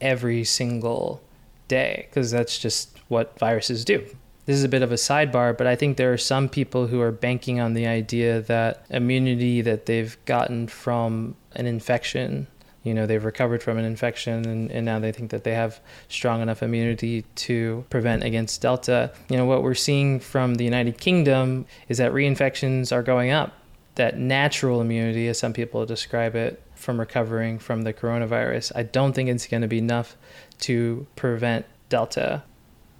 every 0.00 0.42
single 0.42 1.22
day 1.68 2.08
because 2.08 2.32
that's 2.32 2.58
just 2.58 2.98
what 3.06 3.38
viruses 3.38 3.84
do. 3.84 4.04
This 4.46 4.56
is 4.56 4.64
a 4.64 4.68
bit 4.68 4.82
of 4.82 4.90
a 4.90 4.96
sidebar, 4.96 5.56
but 5.56 5.68
I 5.68 5.76
think 5.76 5.96
there 5.96 6.12
are 6.12 6.18
some 6.18 6.48
people 6.48 6.88
who 6.88 7.00
are 7.00 7.12
banking 7.12 7.60
on 7.60 7.74
the 7.74 7.86
idea 7.86 8.40
that 8.42 8.84
immunity 8.90 9.60
that 9.60 9.86
they've 9.86 10.18
gotten 10.24 10.66
from 10.66 11.36
an 11.52 11.66
infection 11.66 12.48
you 12.82 12.94
know 12.94 13.06
they've 13.06 13.24
recovered 13.24 13.62
from 13.62 13.78
an 13.78 13.84
infection 13.84 14.46
and, 14.46 14.70
and 14.70 14.84
now 14.84 14.98
they 14.98 15.12
think 15.12 15.30
that 15.30 15.44
they 15.44 15.54
have 15.54 15.80
strong 16.08 16.40
enough 16.40 16.62
immunity 16.62 17.22
to 17.36 17.84
prevent 17.90 18.24
against 18.24 18.60
delta. 18.60 19.12
You 19.28 19.36
know 19.36 19.46
what 19.46 19.62
we're 19.62 19.74
seeing 19.74 20.20
from 20.20 20.54
the 20.54 20.64
united 20.64 20.98
kingdom 20.98 21.66
is 21.88 21.98
that 21.98 22.12
reinfections 22.12 22.92
are 22.92 23.02
going 23.02 23.30
up. 23.30 23.54
That 23.96 24.18
natural 24.18 24.80
immunity 24.80 25.28
as 25.28 25.38
some 25.38 25.52
people 25.52 25.84
describe 25.84 26.34
it 26.34 26.62
from 26.74 26.98
recovering 26.98 27.58
from 27.58 27.82
the 27.82 27.92
coronavirus 27.92 28.72
i 28.74 28.82
don't 28.82 29.12
think 29.12 29.28
it's 29.28 29.46
going 29.46 29.60
to 29.60 29.68
be 29.68 29.76
enough 29.76 30.16
to 30.58 31.06
prevent 31.16 31.66
delta. 31.90 32.42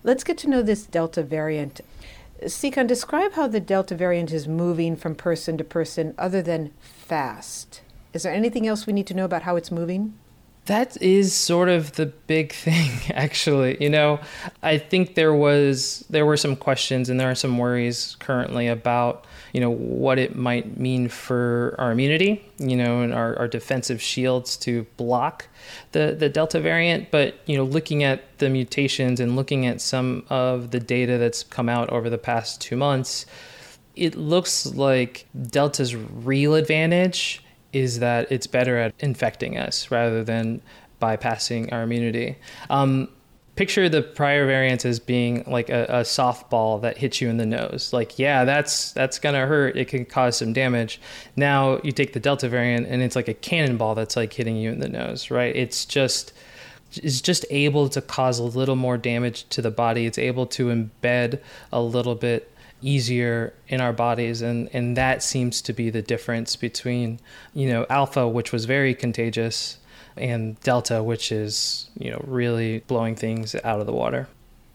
Let's 0.02 0.24
get 0.24 0.36
to 0.38 0.48
know 0.48 0.62
this 0.62 0.84
delta 0.84 1.22
variant. 1.22 1.80
Nsikan, 2.42 2.86
describe 2.86 3.34
how 3.34 3.46
the 3.46 3.60
Delta 3.60 3.94
variant 3.94 4.32
is 4.32 4.48
moving 4.48 4.96
from 4.96 5.14
person 5.14 5.58
to 5.58 5.64
person 5.64 6.14
other 6.16 6.40
than 6.40 6.72
fast. 6.80 7.82
Is 8.12 8.24
there 8.24 8.32
anything 8.32 8.66
else 8.66 8.86
we 8.86 8.92
need 8.92 9.06
to 9.08 9.14
know 9.14 9.24
about 9.24 9.42
how 9.42 9.56
it's 9.56 9.70
moving? 9.70 10.14
That 10.66 11.00
is 11.00 11.34
sort 11.34 11.68
of 11.68 11.92
the 11.92 12.06
big 12.06 12.52
thing, 12.66 12.90
actually. 13.12 13.76
You 13.80 13.90
know, 13.90 14.20
I 14.62 14.78
think 14.78 15.14
there 15.14 15.34
was 15.34 16.04
there 16.10 16.26
were 16.26 16.36
some 16.36 16.56
questions 16.56 17.08
and 17.08 17.18
there 17.18 17.30
are 17.30 17.34
some 17.34 17.58
worries 17.58 18.16
currently 18.20 18.68
about 18.68 19.24
you 19.52 19.60
know 19.60 19.70
what 19.70 20.18
it 20.18 20.36
might 20.36 20.78
mean 20.78 21.08
for 21.08 21.74
our 21.78 21.92
immunity, 21.92 22.44
you 22.58 22.76
know, 22.76 23.00
and 23.00 23.12
our, 23.12 23.36
our 23.38 23.48
defensive 23.48 24.00
shields 24.00 24.56
to 24.58 24.84
block 24.96 25.48
the 25.92 26.14
the 26.18 26.28
Delta 26.28 26.60
variant. 26.60 27.10
But 27.10 27.36
you 27.46 27.56
know, 27.56 27.64
looking 27.64 28.04
at 28.04 28.38
the 28.38 28.50
mutations 28.50 29.18
and 29.18 29.36
looking 29.36 29.66
at 29.66 29.80
some 29.80 30.24
of 30.28 30.70
the 30.70 30.80
data 30.80 31.18
that's 31.18 31.42
come 31.42 31.68
out 31.68 31.90
over 31.90 32.10
the 32.10 32.18
past 32.18 32.60
two 32.60 32.76
months, 32.76 33.26
it 33.96 34.14
looks 34.14 34.66
like 34.66 35.26
Delta's 35.48 35.96
real 35.96 36.54
advantage 36.54 37.42
is 37.72 38.00
that 38.00 38.30
it's 38.30 38.46
better 38.46 38.78
at 38.78 38.94
infecting 39.00 39.56
us 39.56 39.90
rather 39.90 40.24
than 40.24 40.60
bypassing 41.00 41.72
our 41.72 41.82
immunity. 41.82 42.36
Um, 42.68 43.08
picture 43.56 43.88
the 43.88 44.02
prior 44.02 44.46
variants 44.46 44.84
as 44.84 44.98
being 44.98 45.44
like 45.46 45.68
a, 45.68 45.84
a, 45.84 46.00
softball 46.00 46.80
that 46.80 46.96
hits 46.96 47.20
you 47.20 47.28
in 47.28 47.36
the 47.36 47.46
nose. 47.46 47.92
Like, 47.92 48.18
yeah, 48.18 48.44
that's 48.44 48.92
that's 48.92 49.18
gonna 49.18 49.46
hurt. 49.46 49.76
It 49.76 49.88
can 49.88 50.04
cause 50.04 50.38
some 50.38 50.52
damage. 50.52 51.00
Now 51.36 51.80
you 51.82 51.92
take 51.92 52.12
the 52.12 52.20
Delta 52.20 52.48
variant 52.48 52.86
and 52.86 53.02
it's 53.02 53.16
like 53.16 53.28
a 53.28 53.34
cannonball 53.34 53.94
that's 53.94 54.16
like 54.16 54.32
hitting 54.32 54.56
you 54.56 54.70
in 54.70 54.80
the 54.80 54.88
nose, 54.88 55.30
right? 55.30 55.54
It's 55.54 55.84
just 55.84 56.32
is 57.02 57.20
just 57.20 57.44
able 57.50 57.88
to 57.88 58.00
cause 58.00 58.38
a 58.38 58.44
little 58.44 58.76
more 58.76 58.96
damage 58.96 59.48
to 59.50 59.62
the 59.62 59.70
body. 59.70 60.06
It's 60.06 60.18
able 60.18 60.46
to 60.46 60.66
embed 60.66 61.38
a 61.72 61.80
little 61.80 62.14
bit 62.14 62.50
easier 62.82 63.52
in 63.68 63.80
our 63.80 63.92
bodies 63.92 64.42
and 64.42 64.68
and 64.72 64.96
that 64.96 65.22
seems 65.22 65.60
to 65.62 65.72
be 65.72 65.90
the 65.90 66.02
difference 66.02 66.56
between 66.56 67.18
you 67.54 67.68
know 67.68 67.86
alpha 67.90 68.26
which 68.26 68.52
was 68.52 68.64
very 68.64 68.94
contagious 68.94 69.78
and 70.16 70.58
delta 70.60 71.02
which 71.02 71.30
is 71.30 71.90
you 71.98 72.10
know 72.10 72.22
really 72.26 72.80
blowing 72.80 73.14
things 73.14 73.54
out 73.64 73.80
of 73.80 73.86
the 73.86 73.92
water 73.92 74.28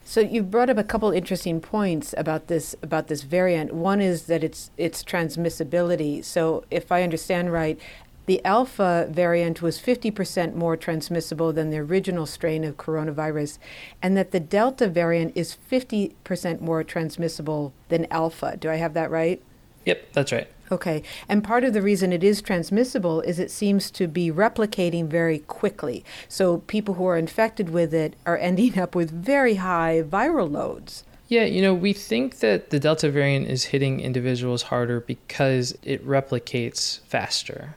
so 0.07 0.21
you've 0.21 0.51
brought 0.51 0.69
up 0.69 0.77
a 0.77 0.83
couple 0.83 1.09
interesting 1.09 1.59
points 1.59 2.13
about 2.15 2.45
this 2.45 2.75
about 2.83 3.07
this 3.07 3.23
variant. 3.23 3.73
One 3.73 4.01
is 4.01 4.27
that 4.27 4.43
it's 4.43 4.69
its 4.77 5.03
transmissibility. 5.03 6.23
So 6.23 6.63
if 6.69 6.91
I 6.91 7.01
understand 7.01 7.51
right, 7.51 7.79
the 8.25 8.43
alpha 8.43 9.07
variant 9.09 9.61
was 9.61 9.79
50% 9.79 10.55
more 10.55 10.75
transmissible 10.75 11.53
than 11.53 11.69
the 11.69 11.77
original 11.77 12.25
strain 12.25 12.63
of 12.63 12.77
coronavirus, 12.77 13.59
and 14.01 14.17
that 14.17 14.31
the 14.31 14.39
delta 14.39 14.87
variant 14.87 15.33
is 15.35 15.57
50% 15.69 16.61
more 16.61 16.83
transmissible 16.83 17.73
than 17.89 18.07
alpha. 18.11 18.57
Do 18.57 18.69
I 18.69 18.75
have 18.75 18.93
that 18.93 19.11
right? 19.11 19.41
Yep, 19.85 20.13
that's 20.13 20.31
right. 20.31 20.47
Okay. 20.71 21.03
And 21.29 21.43
part 21.43 21.63
of 21.63 21.73
the 21.73 21.81
reason 21.81 22.11
it 22.11 22.23
is 22.23 22.41
transmissible 22.41 23.21
is 23.21 23.37
it 23.37 23.51
seems 23.51 23.91
to 23.91 24.07
be 24.07 24.31
replicating 24.31 25.07
very 25.07 25.39
quickly. 25.39 26.03
So 26.27 26.57
people 26.59 26.95
who 26.95 27.05
are 27.05 27.17
infected 27.17 27.69
with 27.69 27.93
it 27.93 28.15
are 28.25 28.37
ending 28.37 28.79
up 28.79 28.95
with 28.95 29.11
very 29.11 29.55
high 29.55 30.03
viral 30.03 30.49
loads. 30.49 31.03
Yeah, 31.27 31.45
you 31.45 31.61
know, 31.61 31.73
we 31.73 31.93
think 31.93 32.39
that 32.39 32.69
the 32.69 32.79
Delta 32.79 33.09
variant 33.09 33.47
is 33.47 33.65
hitting 33.65 33.99
individuals 33.99 34.63
harder 34.63 34.99
because 34.99 35.75
it 35.81 36.05
replicates 36.05 36.99
faster. 37.01 37.75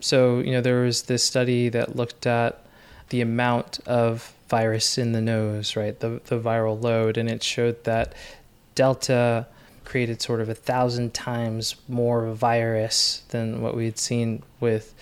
So, 0.00 0.40
you 0.40 0.52
know, 0.52 0.60
there 0.60 0.82
was 0.82 1.02
this 1.02 1.24
study 1.24 1.68
that 1.70 1.96
looked 1.96 2.26
at 2.26 2.60
the 3.08 3.20
amount 3.20 3.80
of 3.86 4.32
virus 4.48 4.98
in 4.98 5.12
the 5.12 5.20
nose, 5.20 5.76
right? 5.76 5.98
The, 5.98 6.20
the 6.26 6.38
viral 6.38 6.80
load, 6.80 7.16
and 7.16 7.28
it 7.28 7.42
showed 7.42 7.84
that 7.84 8.14
Delta 8.74 9.46
created 9.84 10.20
sort 10.20 10.40
of 10.40 10.48
a 10.48 10.54
thousand 10.54 11.14
times 11.14 11.76
more 11.88 12.32
virus 12.32 13.22
than 13.28 13.62
what 13.62 13.76
we 13.76 13.84
had 13.84 13.98
seen 13.98 14.42
with 14.60 14.94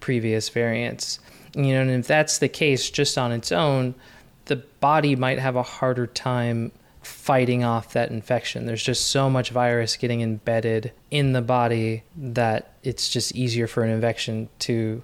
previous 0.00 0.48
variants. 0.48 1.18
You 1.54 1.74
know, 1.74 1.82
and 1.82 1.90
if 1.90 2.06
that's 2.06 2.38
the 2.38 2.48
case 2.48 2.90
just 2.90 3.18
on 3.18 3.32
its 3.32 3.52
own, 3.52 3.94
the 4.46 4.56
body 4.56 5.16
might 5.16 5.38
have 5.38 5.56
a 5.56 5.62
harder 5.62 6.06
time 6.06 6.72
fighting 7.02 7.64
off 7.64 7.92
that 7.92 8.10
infection. 8.10 8.66
There's 8.66 8.82
just 8.82 9.08
so 9.08 9.30
much 9.30 9.50
virus 9.50 9.96
getting 9.96 10.20
embedded 10.20 10.92
in 11.10 11.32
the 11.32 11.42
body 11.42 12.02
that 12.16 12.72
it's 12.88 13.08
just 13.08 13.34
easier 13.34 13.66
for 13.66 13.84
an 13.84 13.90
infection 13.90 14.48
to 14.60 15.02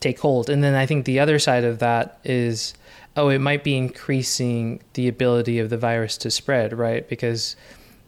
take 0.00 0.18
hold. 0.18 0.50
And 0.50 0.64
then 0.64 0.74
I 0.74 0.84
think 0.84 1.04
the 1.04 1.20
other 1.20 1.38
side 1.38 1.64
of 1.64 1.78
that 1.78 2.18
is 2.24 2.74
oh, 3.16 3.28
it 3.28 3.38
might 3.38 3.62
be 3.62 3.76
increasing 3.76 4.82
the 4.94 5.06
ability 5.06 5.60
of 5.60 5.70
the 5.70 5.78
virus 5.78 6.18
to 6.18 6.32
spread, 6.32 6.76
right? 6.76 7.08
Because 7.08 7.54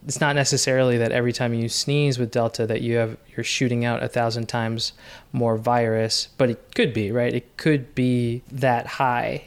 it's 0.05 0.19
not 0.19 0.35
necessarily 0.35 0.97
that 0.97 1.13
every 1.13 1.31
time 1.31 1.53
you 1.53 1.69
sneeze 1.69 2.19
with 2.19 2.31
delta 2.31 2.67
that 2.67 2.81
you 2.81 2.97
have 2.97 3.17
you're 3.35 3.43
shooting 3.43 3.85
out 3.85 4.03
a 4.03 4.07
thousand 4.07 4.47
times 4.47 4.93
more 5.33 5.57
virus 5.57 6.29
but 6.37 6.49
it 6.49 6.75
could 6.75 6.93
be 6.93 7.11
right 7.11 7.33
it 7.33 7.57
could 7.57 7.93
be 7.93 8.41
that 8.49 8.85
high 8.85 9.43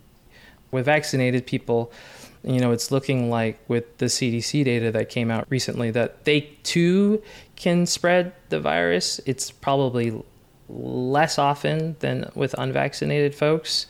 with 0.71 0.85
vaccinated 0.85 1.47
people 1.47 1.91
you 2.43 2.61
know, 2.61 2.73
it's 2.73 2.91
looking 2.91 3.31
like 3.31 3.59
with 3.69 3.99
the 3.99 4.07
CDC 4.07 4.65
data 4.65 4.91
that 4.93 5.09
came 5.09 5.31
out 5.31 5.47
recently 5.51 5.91
that 5.91 6.25
they 6.25 6.41
too 6.63 7.23
can 7.57 7.87
spread 7.87 8.33
the 8.49 8.61
virus. 8.61 9.21
It's 9.27 9.51
probably 9.51 10.23
less 10.69 11.39
often 11.39 11.97
than 12.01 12.31
with 12.35 12.55
unvaccinated 12.57 13.35
folks, 13.35 13.87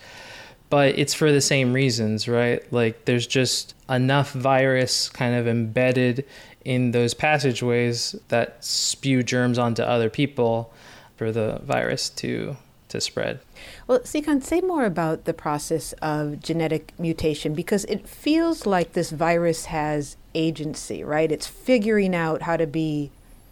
but 0.68 0.98
it's 0.98 1.14
for 1.14 1.30
the 1.30 1.40
same 1.40 1.72
reasons, 1.72 2.26
right? 2.26 2.70
Like 2.72 3.04
there's 3.04 3.26
just 3.26 3.74
enough 3.88 4.32
virus 4.32 5.08
kind 5.08 5.34
of 5.34 5.46
embedded 5.46 6.24
in 6.64 6.90
those 6.90 7.14
passageways 7.14 8.16
that 8.28 8.64
spew 8.64 9.22
germs 9.22 9.58
onto 9.58 9.82
other 9.82 10.10
people 10.10 10.72
for 11.16 11.32
the 11.32 11.60
virus 11.64 12.08
to 12.10 12.56
to 12.90 13.00
spread. 13.00 13.40
Well, 13.86 14.00
Nsikan, 14.00 14.42
say 14.42 14.60
more 14.60 14.84
about 14.84 15.24
the 15.24 15.34
process 15.34 15.92
of 15.94 16.40
genetic 16.40 16.92
mutation 16.98 17.54
because 17.54 17.84
it 17.86 18.06
feels 18.06 18.66
like 18.66 18.92
this 18.92 19.10
virus 19.10 19.66
has 19.66 20.16
agency, 20.34 21.02
right? 21.02 21.32
It's 21.32 21.46
figuring 21.46 22.14
out 22.14 22.42
how 22.42 22.56
to 22.56 22.66
be 22.66 23.10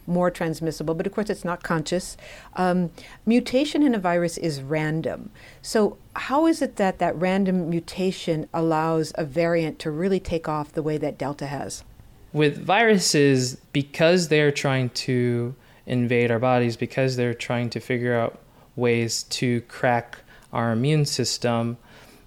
more 0.09 0.31
transmissible, 0.31 0.95
but 0.95 1.07
of 1.07 1.13
course 1.13 1.31
it's 1.31 1.45
not 1.45 1.63
conscious. 1.63 2.17
Um, 2.57 2.91
mutation 3.27 3.83
in 3.83 3.95
a 3.95 3.99
virus 3.99 4.39
is 4.39 4.63
random. 4.63 5.31
So, 5.61 5.99
how 6.17 6.47
is 6.47 6.63
it 6.63 6.77
that 6.77 6.99
that 6.99 7.15
random 7.17 7.69
mutation 7.71 8.49
allows 8.53 9.13
a 9.17 9.25
variant 9.25 9.79
to 9.81 9.91
really 9.91 10.19
take 10.19 10.49
off 10.49 10.73
the 10.73 10.83
way 10.83 10.97
that 10.97 11.19
Delta 11.19 11.47
has? 11.47 11.85
With 12.33 12.59
viruses, 12.59 13.57
because 13.73 14.29
they're 14.29 14.53
trying 14.53 14.91
to 14.91 15.55
invade 15.87 16.31
our 16.31 16.39
bodies, 16.39 16.77
because 16.77 17.17
they're 17.17 17.35
trying 17.35 17.71
to 17.71 17.81
figure 17.81 18.19
out 18.19 18.39
ways 18.79 19.25
to 19.25 19.61
crack 19.63 20.19
our 20.53 20.73
immune 20.73 21.05
system. 21.05 21.77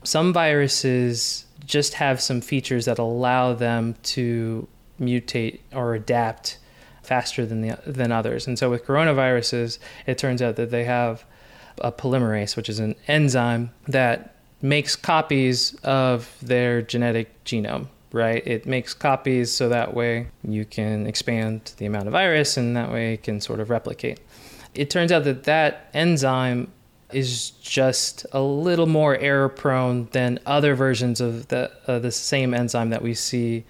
Some 0.03 0.33
viruses 0.33 1.45
just 1.65 1.95
have 1.95 2.21
some 2.21 2.41
features 2.41 2.85
that 2.85 2.99
allow 2.99 3.53
them 3.53 3.95
to 4.03 4.67
mutate 4.99 5.59
or 5.73 5.95
adapt 5.95 6.57
faster 7.03 7.45
than 7.45 7.61
the, 7.61 7.79
than 7.85 8.11
others. 8.11 8.47
And 8.47 8.57
so 8.57 8.69
with 8.69 8.85
coronaviruses, 8.85 9.79
it 10.05 10.17
turns 10.17 10.41
out 10.41 10.55
that 10.57 10.71
they 10.71 10.83
have 10.83 11.25
a 11.79 11.91
polymerase, 11.91 12.55
which 12.55 12.69
is 12.69 12.79
an 12.79 12.95
enzyme 13.07 13.71
that 13.87 14.35
makes 14.61 14.95
copies 14.95 15.73
of 15.83 16.37
their 16.41 16.81
genetic 16.81 17.43
genome, 17.43 17.87
right? 18.11 18.45
It 18.45 18.65
makes 18.65 18.93
copies 18.93 19.51
so 19.51 19.69
that 19.69 19.93
way 19.93 20.27
you 20.43 20.65
can 20.65 21.07
expand 21.07 21.73
the 21.77 21.85
amount 21.85 22.07
of 22.07 22.11
virus 22.11 22.57
and 22.57 22.75
that 22.77 22.91
way 22.91 23.13
it 23.15 23.23
can 23.23 23.41
sort 23.41 23.59
of 23.59 23.69
replicate. 23.69 24.19
It 24.73 24.89
turns 24.89 25.11
out 25.11 25.25
that 25.25 25.43
that 25.43 25.89
enzyme 25.93 26.71
is 27.11 27.51
just 27.61 28.25
a 28.31 28.41
little 28.41 28.87
more 28.87 29.17
error 29.17 29.49
prone 29.49 30.07
than 30.11 30.39
other 30.45 30.75
versions 30.75 31.19
of 31.19 31.49
the, 31.49 31.69
uh, 31.87 31.99
the 31.99 32.11
same 32.11 32.53
enzyme 32.53 32.89
that 32.89 33.01
we 33.01 33.13
see 33.13 33.65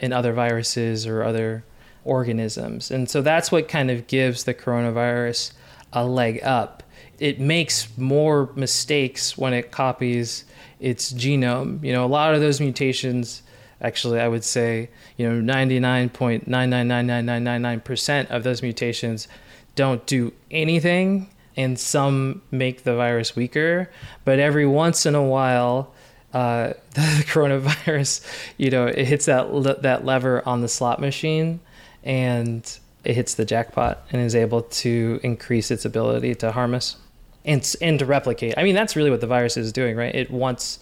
in 0.00 0.12
other 0.12 0.32
viruses 0.32 1.04
or 1.06 1.24
other 1.24 1.64
organisms. 2.04 2.90
And 2.90 3.08
so 3.08 3.22
that's 3.22 3.50
what 3.50 3.68
kind 3.68 3.90
of 3.90 4.06
gives 4.06 4.44
the 4.44 4.52
coronavirus 4.54 5.52
a 5.92 6.04
leg 6.04 6.40
up. 6.42 6.82
It 7.18 7.40
makes 7.40 7.88
more 7.96 8.50
mistakes 8.54 9.38
when 9.38 9.54
it 9.54 9.70
copies 9.70 10.44
its 10.80 11.12
genome. 11.12 11.82
You 11.82 11.92
know, 11.92 12.04
a 12.04 12.06
lot 12.06 12.34
of 12.34 12.40
those 12.40 12.60
mutations, 12.60 13.42
actually, 13.80 14.20
I 14.20 14.28
would 14.28 14.44
say, 14.44 14.90
you 15.16 15.28
know, 15.28 15.52
99.9999999% 15.52 18.30
of 18.30 18.42
those 18.42 18.62
mutations 18.62 19.28
don't 19.74 20.04
do 20.06 20.32
anything 20.50 21.28
and 21.56 21.78
some 21.78 22.42
make 22.50 22.84
the 22.84 22.96
virus 22.96 23.36
weaker. 23.36 23.90
But 24.24 24.38
every 24.38 24.66
once 24.66 25.06
in 25.06 25.14
a 25.14 25.22
while, 25.22 25.92
uh, 26.32 26.72
the 26.94 27.24
coronavirus, 27.26 28.26
you 28.56 28.70
know, 28.70 28.86
it 28.86 29.06
hits 29.06 29.26
that 29.26 29.52
le- 29.52 29.80
that 29.80 30.04
lever 30.04 30.46
on 30.46 30.60
the 30.60 30.68
slot 30.68 31.00
machine, 31.00 31.60
and 32.02 32.78
it 33.04 33.14
hits 33.14 33.34
the 33.34 33.44
jackpot 33.44 34.04
and 34.10 34.20
is 34.20 34.34
able 34.34 34.62
to 34.62 35.20
increase 35.22 35.70
its 35.70 35.84
ability 35.84 36.34
to 36.36 36.52
harm 36.52 36.74
us 36.74 36.96
and 37.44 37.74
and 37.80 37.98
to 37.98 38.06
replicate. 38.06 38.54
I 38.56 38.64
mean, 38.64 38.74
that's 38.74 38.96
really 38.96 39.10
what 39.10 39.20
the 39.20 39.26
virus 39.26 39.56
is 39.56 39.72
doing, 39.72 39.96
right? 39.96 40.14
It 40.14 40.30
wants 40.30 40.80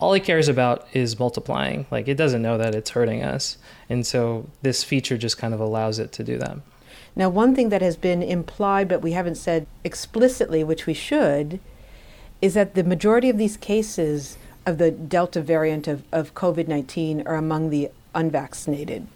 all 0.00 0.14
it 0.14 0.24
cares 0.24 0.48
about 0.48 0.88
is 0.92 1.18
multiplying. 1.18 1.86
Like 1.90 2.08
it 2.08 2.16
doesn't 2.16 2.42
know 2.42 2.58
that 2.58 2.74
it's 2.74 2.90
hurting 2.90 3.22
us, 3.22 3.56
and 3.88 4.06
so 4.06 4.48
this 4.62 4.82
feature 4.82 5.16
just 5.16 5.38
kind 5.38 5.54
of 5.54 5.60
allows 5.60 5.98
it 5.98 6.10
to 6.12 6.24
do 6.24 6.38
that. 6.38 6.58
Now, 7.14 7.28
one 7.28 7.54
thing 7.54 7.68
that 7.68 7.82
has 7.82 7.96
been 7.96 8.22
implied, 8.22 8.88
but 8.88 9.02
we 9.02 9.12
haven't 9.12 9.34
said 9.34 9.66
explicitly, 9.84 10.64
which 10.64 10.86
we 10.86 10.94
should, 10.94 11.60
is 12.40 12.54
that 12.54 12.74
the 12.74 12.84
majority 12.84 13.28
of 13.28 13.38
these 13.38 13.56
cases 13.56 14.38
of 14.64 14.78
the 14.78 14.90
Delta 14.90 15.40
variant 15.40 15.88
of, 15.88 16.04
of 16.12 16.34
COVID 16.34 16.68
19 16.68 17.26
are 17.26 17.34
among 17.34 17.70
the 17.70 17.90
unvaccinated. 18.14 19.06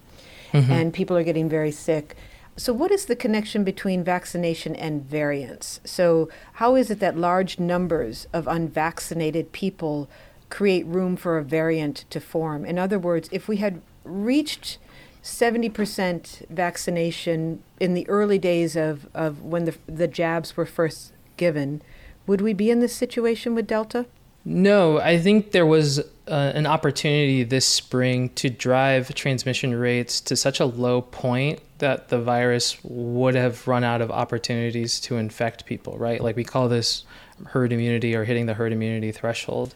Mm-hmm. 0.53 0.73
And 0.73 0.95
people 0.95 1.17
are 1.17 1.25
getting 1.25 1.49
very 1.49 1.73
sick. 1.73 2.17
So, 2.57 2.73
what 2.73 2.91
is 2.91 3.07
the 3.07 3.17
connection 3.17 3.65
between 3.65 4.03
vaccination 4.03 4.75
and 4.77 5.05
variants? 5.05 5.81
So, 5.85 6.31
how 6.55 6.75
is 6.75 6.91
it 6.91 7.01
that 7.01 7.17
large 7.17 7.59
numbers 7.59 8.27
of 8.33 8.47
unvaccinated 8.47 9.53
people 9.53 10.09
create 10.49 10.87
room 10.87 11.17
for 11.17 11.37
a 11.37 11.45
variant 11.45 12.05
to 12.11 12.21
form? 12.21 12.65
In 12.65 12.79
other 12.79 12.99
words, 12.99 13.29
if 13.33 13.49
we 13.49 13.59
had 13.59 13.83
reached 14.05 14.79
70% 15.27 16.49
vaccination 16.49 17.61
in 17.81 17.95
the 17.95 18.09
early 18.09 18.39
days 18.39 18.77
of, 18.77 19.09
of 19.12 19.43
when 19.43 19.64
the, 19.64 19.74
the 19.87 20.07
jabs 20.07 20.57
were 20.57 20.64
first 20.64 21.12
given, 21.37 21.83
would 22.29 22.41
we 22.41 22.53
be 22.53 22.70
in 22.70 22.79
this 22.79 22.95
situation 22.95 23.55
with 23.55 23.66
Delta? 23.66 24.07
No, 24.45 25.01
I 25.01 25.18
think 25.18 25.51
there 25.51 25.66
was 25.66 25.99
uh, 25.99 26.53
an 26.55 26.64
opportunity 26.64 27.43
this 27.43 27.66
spring 27.66 28.29
to 28.37 28.49
drive 28.49 29.12
transmission 29.16 29.74
rates 29.74 30.20
to 30.20 30.37
such 30.37 30.61
a 30.61 30.64
low 30.64 31.03
point 31.03 31.61
that 31.79 32.09
the 32.09 32.20
virus 32.20 32.79
would 32.85 33.35
have 33.35 33.66
run 33.66 33.83
out 33.83 34.01
of 34.01 34.12
opportunities 34.12 35.01
to 35.01 35.16
infect 35.16 35.66
people, 35.66 35.99
right? 35.99 36.20
Like 36.20 36.37
we 36.37 36.45
call 36.45 36.68
this 36.68 37.05
herd 37.47 37.72
immunity 37.72 38.14
or 38.14 38.22
hitting 38.22 38.47
the 38.47 38.55
herd 38.55 38.72
immunity 38.72 39.11
threshold. 39.11 39.74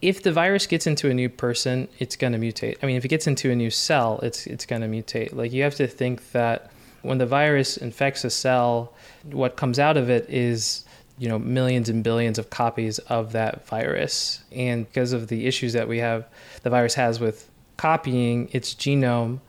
If 0.00 0.22
the 0.22 0.32
virus 0.32 0.66
gets 0.66 0.86
into 0.86 1.10
a 1.10 1.14
new 1.14 1.28
person, 1.28 1.88
it's 1.98 2.14
going 2.14 2.32
to 2.32 2.38
mutate. 2.38 2.76
I 2.82 2.86
mean, 2.86 2.96
if 2.96 3.04
it 3.04 3.08
gets 3.08 3.26
into 3.26 3.50
a 3.50 3.56
new 3.56 3.70
cell, 3.70 4.20
it's 4.22 4.46
it's 4.46 4.64
going 4.64 4.82
to 4.82 4.88
mutate. 4.88 5.34
Like 5.34 5.52
you 5.52 5.62
have 5.64 5.74
to 5.76 5.86
think 5.88 6.30
that 6.32 6.70
when 7.02 7.18
the 7.18 7.26
virus 7.26 7.76
infects 7.76 8.24
a 8.24 8.30
cell, 8.30 8.92
what 9.24 9.56
comes 9.56 9.78
out 9.78 9.96
of 9.96 10.08
it 10.08 10.28
is 10.28 10.84
you 11.18 11.28
know 11.28 11.38
millions 11.38 11.88
and 11.88 12.02
billions 12.04 12.38
of 12.38 12.50
copies 12.50 12.98
of 13.00 13.32
that 13.32 13.66
virus 13.66 14.40
and 14.52 14.86
because 14.86 15.12
of 15.12 15.28
the 15.28 15.46
issues 15.46 15.72
that 15.72 15.88
we 15.88 15.98
have 15.98 16.26
the 16.62 16.70
virus 16.70 16.94
has 16.94 17.20
with 17.20 17.50
copying 17.76 18.48
its 18.52 18.74
genome 18.74 19.40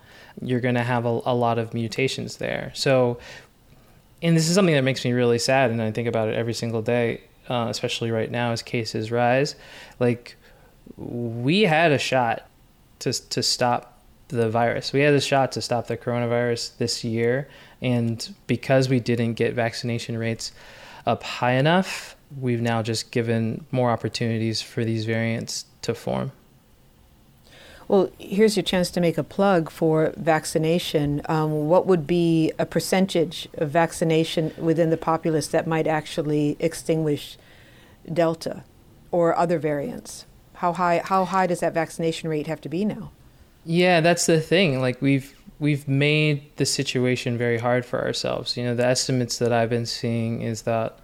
you're 0.42 0.60
going 0.60 0.76
to 0.76 0.84
have 0.84 1.06
a, 1.06 1.22
a, 1.26 1.36
lot 1.36 1.60
of 1.60 1.74
mutations 1.74 2.38
there 2.38 2.72
so 2.74 3.20
and 4.22 4.36
this 4.36 4.50
is 4.50 4.56
something 4.56 4.76
that 4.76 4.84
makes 4.84 5.06
me 5.06 5.12
really 5.12 5.40
sad 5.40 5.70
and 5.70 5.82
i 5.82 5.92
think 5.92 6.08
about 6.08 6.28
it 6.28 6.36
every 6.36 6.54
single 6.54 6.82
day 6.82 7.22
uh, 7.50 7.68
especially 7.70 8.12
right 8.12 8.32
now 8.32 8.52
as 8.52 8.62
cases 8.62 9.12
rise 9.12 9.56
like 10.00 10.36
we 10.98 11.62
had 11.62 11.92
a 11.92 11.98
shot 11.98 12.48
to, 13.00 13.14
to 13.30 13.42
stop 13.42 13.96
the 14.28 14.50
virus 14.50 14.94
we 14.94 15.00
had 15.00 15.14
a 15.14 15.22
shot 15.22 15.52
to 15.52 15.62
stop 15.62 15.88
the 15.88 15.98
coronavirus 15.98 16.78
this 16.78 17.04
year 17.04 17.48
and 17.82 18.34
because 18.48 18.90
we 18.90 19.00
didn't 19.00 19.34
get 19.34 19.54
vaccination 19.54 20.18
rates 20.18 20.52
up 21.06 21.24
high 21.24 21.54
enough, 21.54 22.16
we've 22.40 22.62
now 22.62 22.82
just 22.82 23.12
given 23.12 23.66
more 23.72 23.92
opportunities 23.92 24.62
for 24.62 24.84
these 24.84 25.06
variants 25.06 25.66
to 25.82 25.94
form. 25.94 26.32
Well, 27.88 28.12
here's 28.20 28.56
your 28.56 28.64
chance 28.64 28.92
to 28.92 29.02
make 29.02 29.18
a 29.18 29.24
plug 29.24 29.72
for 29.72 30.14
vaccination. 30.16 31.24
Um, 31.28 31.68
what 31.68 31.88
would 31.88 32.06
be 32.06 32.52
a 32.60 32.66
percentage 32.66 33.48
of 33.56 33.72
vaccination 33.72 34.54
within 34.60 34.92
the 34.92 34.98
populace 34.98 35.48
that 35.48 35.66
might 35.66 35.88
actually 35.88 36.56
extinguish 36.60 37.38
Delta 38.12 38.64
or 39.10 39.36
other 39.36 39.58
variants? 39.58 40.26
How 40.60 40.74
high? 40.74 41.02
How 41.04 41.24
high 41.26 41.48
does 41.48 41.62
that 41.62 41.74
vaccination 41.74 42.30
rate 42.30 42.48
have 42.48 42.60
to 42.62 42.70
be 42.70 42.84
now? 42.84 43.12
Yeah, 43.66 44.02
that's 44.02 44.26
the 44.26 44.42
thing. 44.42 44.82
Like 44.82 45.02
we've 45.02 45.34
we've 45.58 45.88
made 45.88 46.56
the 46.58 46.66
situation 46.66 47.38
very 47.38 47.60
hard 47.60 47.86
for 47.86 48.02
ourselves. 48.02 48.58
You 48.58 48.66
know, 48.66 48.76
the 48.76 48.86
estimates 48.86 49.38
that 49.40 49.54
I've 49.54 49.70
been 49.70 49.86
seeing 49.86 50.42
is 50.42 50.64
that 50.64 51.00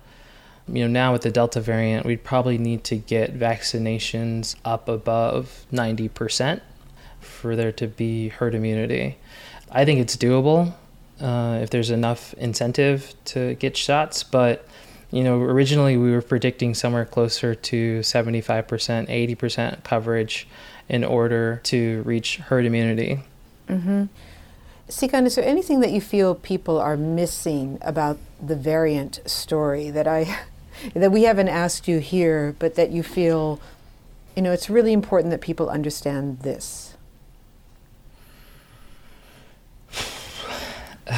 you 0.68 0.82
know 0.84 0.88
now 0.88 1.14
with 1.14 1.22
the 1.22 1.32
delta 1.32 1.62
variant 1.62 2.06
we'd 2.06 2.24
probably 2.24 2.58
need 2.58 2.84
to 2.84 2.98
get 2.98 3.38
vaccinations 3.38 4.56
up 4.66 4.90
above 4.90 5.66
90% 5.72 6.62
for 7.20 7.56
there 7.56 7.72
to 7.72 7.88
be 7.88 8.30
herd 8.30 8.56
immunity 8.56 9.18
i 9.72 9.86
think 9.86 10.00
it's 10.00 10.16
doable 10.18 10.74
uh, 11.22 11.60
if 11.62 11.70
there's 11.70 11.92
enough 11.92 12.34
incentive 12.36 13.14
to 13.26 13.54
get 13.56 13.78
shots 13.78 14.24
but 14.24 14.68
you 15.16 15.24
know 15.24 15.40
originally 15.40 15.96
we 15.96 16.12
were 16.12 16.22
predicting 16.22 16.74
somewhere 16.74 17.06
closer 17.06 17.56
to 17.56 18.00
75% 18.02 18.68
80% 18.68 19.84
coverage 19.84 20.46
in 20.90 21.06
order 21.06 21.62
to 21.64 22.02
reach 22.04 22.38
herd 22.38 22.66
immunity 22.66 23.22
mm-hmm. 23.70 24.06
Nsikan, 24.90 25.26
is 25.26 25.34
there 25.34 25.44
anything 25.44 25.80
that 25.80 25.92
you 25.92 26.00
feel 26.00 26.36
people 26.36 26.80
are 26.80 26.96
missing 26.96 27.80
about 27.82 28.20
the 28.40 28.56
variant 28.56 29.20
story 29.26 29.90
that 29.90 30.08
I 30.08 30.42
that 30.94 31.12
we 31.12 31.24
haven't 31.24 31.48
asked 31.48 31.88
you 31.88 31.98
here, 31.98 32.56
but 32.60 32.76
that 32.76 32.92
you 32.92 33.02
feel, 33.02 33.60
you 34.36 34.44
know, 34.44 34.52
it's 34.52 34.70
really 34.70 34.94
important 34.94 35.32
that 35.32 35.42
people 35.42 35.72
understand 35.72 36.42
this? 36.42 36.94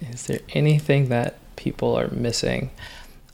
is 0.00 0.26
there 0.28 0.40
anything 0.54 1.10
that 1.10 1.36
people 1.58 1.98
are 1.98 2.08
missing? 2.08 2.70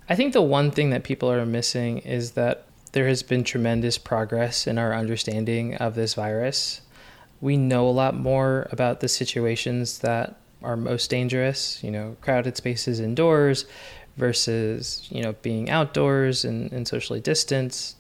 I 0.08 0.16
think 0.16 0.32
the 0.32 0.42
one 0.42 0.72
thing 0.72 0.90
that 0.90 1.04
people 1.04 1.30
are 1.30 1.46
missing 1.46 1.98
is 1.98 2.32
that 2.32 2.66
there 2.92 3.06
has 3.06 3.22
been 3.22 3.44
tremendous 3.44 3.98
progress 3.98 4.66
in 4.66 4.78
our 4.78 4.92
understanding 4.92 5.76
of 5.76 5.94
this 5.94 6.14
virus 6.14 6.80
we 7.44 7.58
know 7.58 7.86
a 7.86 7.90
lot 7.90 8.16
more 8.16 8.66
about 8.72 9.00
the 9.00 9.08
situations 9.08 9.98
that 9.98 10.36
are 10.62 10.78
most 10.78 11.10
dangerous, 11.10 11.84
you 11.84 11.90
know, 11.90 12.16
crowded 12.22 12.56
spaces 12.56 13.00
indoors 13.00 13.66
versus, 14.16 15.06
you 15.10 15.22
know, 15.22 15.34
being 15.42 15.68
outdoors 15.68 16.46
and, 16.46 16.72
and 16.72 16.88
socially 16.88 17.20
distanced. 17.20 17.96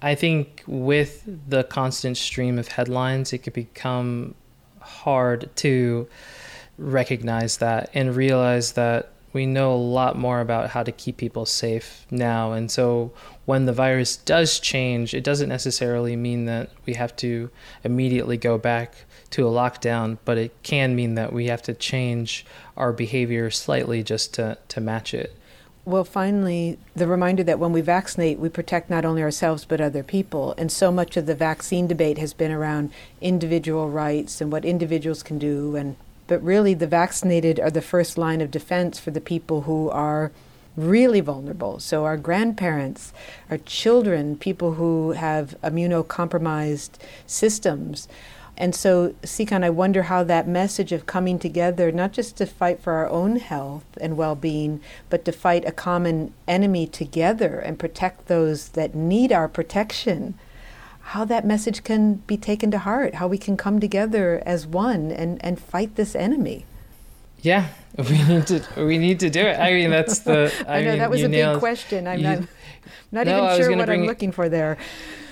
I 0.00 0.14
think 0.14 0.62
with 0.68 1.28
the 1.48 1.64
constant 1.64 2.16
stream 2.16 2.56
of 2.56 2.68
headlines, 2.68 3.32
it 3.32 3.38
could 3.38 3.52
become 3.52 4.36
hard 4.80 5.50
to 5.56 6.08
recognize 6.78 7.56
that 7.56 7.90
and 7.94 8.14
realize 8.14 8.72
that 8.72 9.10
we 9.32 9.46
know 9.46 9.72
a 9.72 9.76
lot 9.76 10.16
more 10.16 10.40
about 10.40 10.70
how 10.70 10.82
to 10.82 10.92
keep 10.92 11.16
people 11.16 11.46
safe 11.46 12.06
now. 12.10 12.52
And 12.52 12.70
so 12.70 13.12
when 13.46 13.66
the 13.66 13.72
virus 13.72 14.16
does 14.16 14.60
change, 14.60 15.14
it 15.14 15.24
doesn't 15.24 15.48
necessarily 15.48 16.16
mean 16.16 16.44
that 16.46 16.70
we 16.86 16.94
have 16.94 17.16
to 17.16 17.50
immediately 17.82 18.36
go 18.36 18.58
back 18.58 18.94
to 19.30 19.46
a 19.46 19.50
lockdown, 19.50 20.18
but 20.24 20.36
it 20.36 20.52
can 20.62 20.94
mean 20.94 21.14
that 21.14 21.32
we 21.32 21.46
have 21.46 21.62
to 21.62 21.74
change 21.74 22.44
our 22.76 22.92
behavior 22.92 23.50
slightly 23.50 24.02
just 24.02 24.34
to, 24.34 24.58
to 24.68 24.80
match 24.80 25.14
it. 25.14 25.34
Well, 25.84 26.04
finally, 26.04 26.78
the 26.94 27.08
reminder 27.08 27.42
that 27.42 27.58
when 27.58 27.72
we 27.72 27.80
vaccinate, 27.80 28.38
we 28.38 28.48
protect 28.48 28.88
not 28.88 29.04
only 29.04 29.22
ourselves 29.22 29.64
but 29.64 29.80
other 29.80 30.04
people. 30.04 30.54
And 30.56 30.70
so 30.70 30.92
much 30.92 31.16
of 31.16 31.26
the 31.26 31.34
vaccine 31.34 31.88
debate 31.88 32.18
has 32.18 32.32
been 32.32 32.52
around 32.52 32.92
individual 33.20 33.90
rights 33.90 34.40
and 34.40 34.52
what 34.52 34.64
individuals 34.64 35.24
can 35.24 35.38
do 35.38 35.74
and 35.74 35.96
but 36.32 36.42
really 36.42 36.72
the 36.72 36.86
vaccinated 36.86 37.60
are 37.60 37.70
the 37.70 37.82
first 37.82 38.16
line 38.16 38.40
of 38.40 38.50
defense 38.50 38.98
for 38.98 39.10
the 39.10 39.20
people 39.20 39.62
who 39.68 39.90
are 39.90 40.32
really 40.78 41.20
vulnerable. 41.20 41.78
So, 41.78 42.06
our 42.06 42.16
grandparents, 42.16 43.12
our 43.50 43.58
children, 43.58 44.38
people 44.38 44.72
who 44.72 45.10
have 45.10 45.54
immunocompromised 45.62 46.92
systems. 47.26 48.08
And 48.56 48.74
so, 48.74 49.10
Nsikan, 49.22 49.62
I 49.62 49.68
wonder 49.68 50.04
how 50.04 50.24
that 50.24 50.48
message 50.48 50.90
of 50.90 51.04
coming 51.04 51.38
together, 51.38 51.92
not 51.92 52.12
just 52.12 52.38
to 52.38 52.46
fight 52.46 52.80
for 52.80 52.94
our 52.94 53.10
own 53.10 53.36
health 53.36 53.84
and 54.00 54.16
well 54.16 54.34
being, 54.34 54.80
but 55.10 55.26
to 55.26 55.32
fight 55.32 55.66
a 55.66 55.70
common 55.70 56.32
enemy 56.48 56.86
together 56.86 57.58
and 57.58 57.78
protect 57.78 58.28
those 58.28 58.68
that 58.70 58.94
need 58.94 59.32
our 59.32 59.48
protection 59.48 60.38
how 61.02 61.24
that 61.24 61.44
message 61.44 61.84
can 61.84 62.14
be 62.14 62.36
taken 62.36 62.70
to 62.70 62.78
heart, 62.78 63.16
how 63.16 63.26
we 63.26 63.38
can 63.38 63.56
come 63.56 63.80
together 63.80 64.42
as 64.46 64.66
one 64.66 65.10
and, 65.10 65.44
and 65.44 65.60
fight 65.60 65.96
this 65.96 66.14
enemy. 66.14 66.64
Yeah, 67.40 67.68
we 67.98 68.22
need 68.22 68.46
to 68.46 68.62
we 68.76 68.98
need 68.98 69.20
to 69.20 69.30
do 69.30 69.40
it. 69.40 69.58
I 69.58 69.72
mean, 69.72 69.90
that's 69.90 70.20
the. 70.20 70.52
I, 70.68 70.78
I 70.78 70.82
know 70.82 70.90
mean, 70.90 70.98
that 71.00 71.10
was 71.10 71.22
a 71.22 71.28
nailed, 71.28 71.56
big 71.56 71.60
question. 71.60 72.06
I'm 72.06 72.18
you, 72.18 72.24
not, 72.24 72.38
not 73.12 73.26
no, 73.26 73.44
even 73.44 73.60
sure 73.60 73.76
what 73.76 73.90
I'm 73.90 74.06
looking 74.06 74.30
for 74.30 74.48
there. 74.48 74.78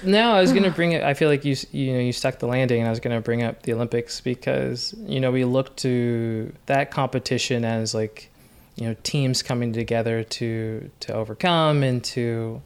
No, 0.03 0.33
I 0.33 0.41
was 0.41 0.53
going 0.53 0.65
to 0.65 0.71
bring 0.73 0.93
it. 0.93 1.05
I 1.05 1.15
feel 1.15 1.29
like 1.29 1.45
you 1.45 1.55
you 1.71 1.93
know 1.93 2.01
you 2.01 2.13
stuck 2.13 2.41
the 2.41 2.49
landing, 2.49 2.81
and 2.81 2.89
I 2.89 2.91
was 2.91 3.01
going 3.01 3.15
to 3.15 3.23
bring 3.23 3.43
up 3.43 3.63
the 3.63 3.73
Olympics 3.73 4.21
because 4.21 4.93
you 5.07 5.21
know 5.21 5.31
we 5.31 5.45
look 5.45 5.77
to 5.77 6.53
that 6.67 6.91
competition 6.91 7.65
as 7.65 7.95
like 7.95 8.29
you 8.75 8.89
know 8.89 8.97
teams 9.05 9.43
coming 9.43 9.73
together 9.73 10.25
to 10.25 10.91
to 11.01 11.15
overcome 11.15 11.85
and 11.85 12.03
to 12.05 12.61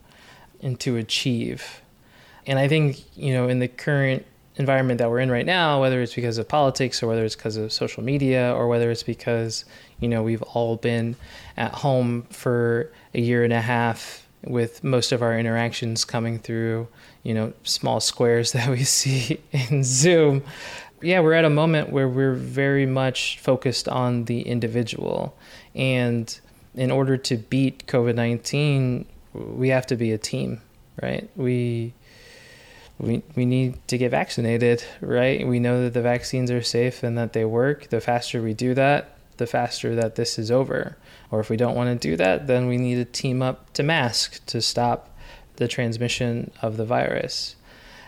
and 0.62 0.80
to 0.80 0.96
achieve 0.96 1.82
and 2.46 2.58
I 2.58 2.68
think, 2.68 3.02
you 3.16 3.32
know, 3.32 3.48
in 3.48 3.58
the 3.58 3.68
current 3.68 4.24
environment 4.56 4.98
that 4.98 5.10
we're 5.10 5.18
in 5.18 5.30
right 5.30 5.46
now, 5.46 5.80
whether 5.80 6.00
it's 6.00 6.14
because 6.14 6.38
of 6.38 6.48
politics 6.48 7.02
or 7.02 7.08
whether 7.08 7.24
it's 7.24 7.34
because 7.34 7.56
of 7.56 7.72
social 7.72 8.02
media 8.02 8.52
or 8.54 8.68
whether 8.68 8.90
it's 8.90 9.02
because, 9.02 9.64
you 10.00 10.08
know, 10.08 10.22
we've 10.22 10.42
all 10.42 10.76
been 10.76 11.16
at 11.56 11.72
home 11.72 12.22
for 12.30 12.90
a 13.14 13.20
year 13.20 13.42
and 13.44 13.52
a 13.52 13.60
half 13.60 14.26
with 14.44 14.84
most 14.84 15.10
of 15.10 15.22
our 15.22 15.38
interactions 15.38 16.04
coming 16.04 16.38
through, 16.38 16.86
you 17.22 17.34
know, 17.34 17.52
small 17.64 18.00
squares 18.00 18.52
that 18.52 18.68
we 18.68 18.84
see 18.84 19.40
in 19.50 19.82
Zoom. 19.82 20.42
Yeah, 21.02 21.20
we're 21.20 21.34
at 21.34 21.44
a 21.44 21.50
moment 21.50 21.90
where 21.90 22.08
we're 22.08 22.34
very 22.34 22.86
much 22.86 23.38
focused 23.40 23.88
on 23.88 24.24
the 24.24 24.42
individual. 24.42 25.36
And 25.74 26.38
in 26.74 26.90
order 26.90 27.16
to 27.16 27.36
beat 27.36 27.86
COVID 27.86 28.14
19, 28.14 29.06
we 29.34 29.68
have 29.70 29.86
to 29.86 29.96
be 29.96 30.12
a 30.12 30.18
team, 30.18 30.60
right? 31.02 31.28
We 31.36 31.92
we, 32.98 33.22
we 33.34 33.44
need 33.44 33.86
to 33.88 33.98
get 33.98 34.10
vaccinated, 34.10 34.84
right? 35.00 35.46
We 35.46 35.58
know 35.58 35.82
that 35.82 35.94
the 35.94 36.02
vaccines 36.02 36.50
are 36.50 36.62
safe 36.62 37.02
and 37.02 37.18
that 37.18 37.32
they 37.32 37.44
work. 37.44 37.88
The 37.88 38.00
faster 38.00 38.40
we 38.40 38.54
do 38.54 38.74
that, 38.74 39.16
the 39.36 39.46
faster 39.46 39.94
that 39.96 40.14
this 40.14 40.38
is 40.38 40.50
over. 40.50 40.96
Or 41.30 41.40
if 41.40 41.50
we 41.50 41.56
don't 41.56 41.74
want 41.74 42.00
to 42.00 42.08
do 42.08 42.16
that, 42.16 42.46
then 42.46 42.66
we 42.66 42.76
need 42.76 42.96
to 42.96 43.04
team 43.04 43.42
up 43.42 43.72
to 43.74 43.82
mask 43.82 44.44
to 44.46 44.62
stop 44.62 45.10
the 45.56 45.68
transmission 45.68 46.50
of 46.62 46.76
the 46.76 46.84
virus. 46.84 47.56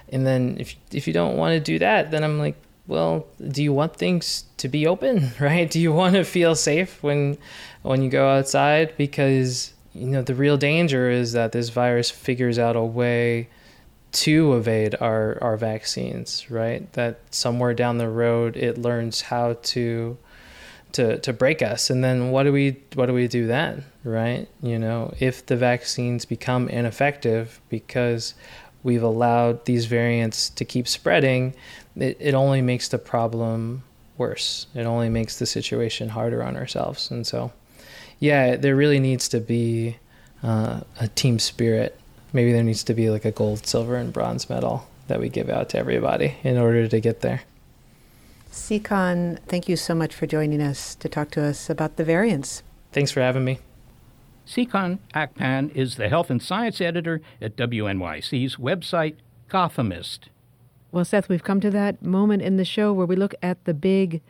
And 0.09 0.27
then 0.27 0.57
if 0.61 0.77
if 0.93 1.09
you 1.09 1.13
don't 1.13 1.37
want 1.37 1.55
to 1.55 1.61
do 1.61 1.81
that, 1.81 2.13
then 2.13 2.23
I'm 2.23 2.39
like, 2.39 2.57
well, 2.87 3.27
do 3.49 3.63
you 3.63 3.73
want 3.73 3.97
things 3.97 4.45
to 4.59 4.69
be 4.69 4.87
open, 4.87 5.33
right? 5.41 5.69
Do 5.69 5.81
you 5.81 5.93
want 5.93 6.15
to 6.15 6.25
feel 6.25 6.55
safe 6.55 7.03
when 7.03 7.39
when 7.83 8.03
you 8.03 8.11
go 8.11 8.29
outside 8.29 8.97
because 8.97 9.73
you 9.97 10.07
know, 10.07 10.23
the 10.23 10.35
real 10.35 10.57
danger 10.57 11.11
is 11.11 11.33
that 11.33 11.53
this 11.53 11.71
virus 11.71 12.11
figures 12.11 12.59
out 12.59 12.77
a 12.77 12.85
way 12.85 13.49
to 14.17 14.55
evade 14.55 14.95
our, 14.99 15.37
our 15.43 15.59
vaccines, 15.59 16.51
right? 16.51 16.91
That 16.95 17.19
somewhere 17.31 17.75
down 17.75 17.99
the 17.99 18.09
road 18.09 18.57
it 18.57 18.79
learns 18.79 19.21
how 19.21 19.59
to 19.75 20.17
to 20.93 21.19
to 21.19 21.33
break 21.35 21.61
us. 21.61 21.91
And 21.91 22.03
then 22.03 22.31
what 22.31 22.45
do 22.45 22.53
we 22.53 22.81
what 22.95 23.07
do 23.07 23.13
we 23.13 23.29
do 23.29 23.47
then, 23.47 23.85
right? 24.05 24.49
You 24.63 24.79
know, 24.79 25.13
if 25.21 25.45
the 25.45 25.57
vaccines 25.57 26.25
become 26.25 26.69
ineffective 26.71 27.61
because 27.69 28.35
we've 28.83 29.03
allowed 29.03 29.67
these 29.67 29.85
variants 29.85 30.49
to 30.51 30.65
keep 30.65 30.89
spreading, 30.89 31.55
it, 31.97 32.17
it 32.19 32.35
only 32.35 32.63
makes 32.63 32.89
the 32.89 32.99
problem 32.99 33.83
worse. 34.17 34.67
It 34.75 34.87
only 34.87 35.11
makes 35.11 35.39
the 35.39 35.45
situation 35.47 36.09
harder 36.09 36.43
on 36.43 36.57
ourselves. 36.57 37.11
And 37.11 37.27
so 37.27 37.53
yeah, 38.19 38.57
there 38.57 38.75
really 38.75 38.99
needs 38.99 39.29
to 39.29 39.41
be 39.41 39.99
uh, 40.43 40.81
a 40.99 41.09
team 41.09 41.39
spirit. 41.39 42.01
Maybe 42.33 42.53
there 42.53 42.63
needs 42.63 42.85
to 42.85 42.95
be 42.95 43.11
like 43.11 43.25
a 43.25 43.31
gold, 43.31 43.67
silver, 43.67 43.97
and 43.97 44.13
bronze 44.13 44.51
medal 44.51 44.87
that 45.09 45.21
we 45.21 45.29
give 45.29 45.49
out 45.49 45.69
to 45.71 45.79
everybody 45.79 46.37
in 46.43 46.59
order 46.59 46.89
to 46.89 47.01
get 47.01 47.21
there. 47.21 47.43
Nsikan, 48.51 49.39
thank 49.47 49.69
you 49.69 49.77
so 49.77 49.95
much 49.95 50.15
for 50.15 50.27
joining 50.27 50.63
us 50.63 50.95
to 50.97 51.09
talk 51.09 51.31
to 51.33 51.43
us 51.43 51.69
about 51.69 51.97
the 51.97 52.05
variants. 52.05 52.63
Thanks 52.93 53.11
for 53.11 53.21
having 53.21 53.45
me. 53.45 53.59
Nsikan 54.47 54.99
Akpan 55.15 55.75
is 55.75 55.97
the 55.97 56.09
health 56.09 56.31
and 56.31 56.43
science 56.43 56.81
editor 56.81 57.21
at 57.41 57.57
WNYC's 57.57 58.57
website, 58.57 59.17
Gothamist. 59.51 60.29
Well, 60.93 61.05
Seth, 61.05 61.29
we've 61.29 61.45
come 61.45 61.61
to 61.61 61.71
that 61.71 62.03
moment 62.03 62.43
in 62.43 62.57
the 62.57 62.65
show 62.65 62.93
where 62.93 63.07
we 63.07 63.17
look 63.17 63.35
at 63.43 63.65
the 63.65 63.75
big 63.75 64.23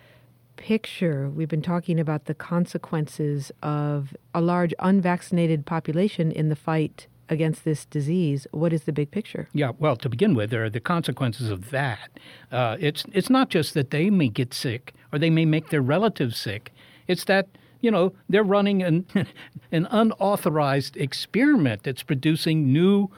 picture. 0.57 1.29
We've 1.29 1.49
been 1.49 1.63
talking 1.63 2.01
about 2.01 2.25
the 2.25 2.35
consequences 2.35 3.53
of 3.63 4.17
a 4.35 4.41
large 4.41 4.75
unvaccinated 4.81 5.67
population 5.67 6.33
in 6.33 6.49
the 6.49 6.57
fight 6.57 7.07
against 7.29 7.65
this 7.65 7.85
disease. 7.85 8.47
What 8.53 8.73
is 8.73 8.85
the 8.85 8.93
big 8.93 9.11
picture? 9.11 9.49
Yeah, 9.53 9.73
well, 9.79 9.97
to 9.97 10.09
begin 10.09 10.35
with, 10.35 10.51
there 10.51 10.65
are 10.65 10.71
the 10.71 10.81
consequences 10.81 11.51
of 11.51 11.71
that. 11.71 12.11
Uh, 12.51 12.77
it's 12.81 13.05
it's 13.13 13.31
not 13.31 13.49
just 13.49 13.75
that 13.75 13.91
they 13.91 14.11
may 14.11 14.29
get 14.29 14.55
sick 14.55 14.95
or 15.13 15.19
they 15.19 15.31
may 15.31 15.45
make 15.45 15.71
their 15.71 15.83
relatives 15.83 16.37
sick. 16.37 16.73
It's 17.07 17.25
that 17.25 17.49
you 17.81 17.91
know 17.91 18.13
they're 18.29 18.43
running 18.43 18.83
an 18.83 19.07
an 19.73 19.87
unauthorized 19.91 20.97
experiment 20.97 21.83
that's 21.83 22.03
producing 22.03 22.73
new 22.73 23.11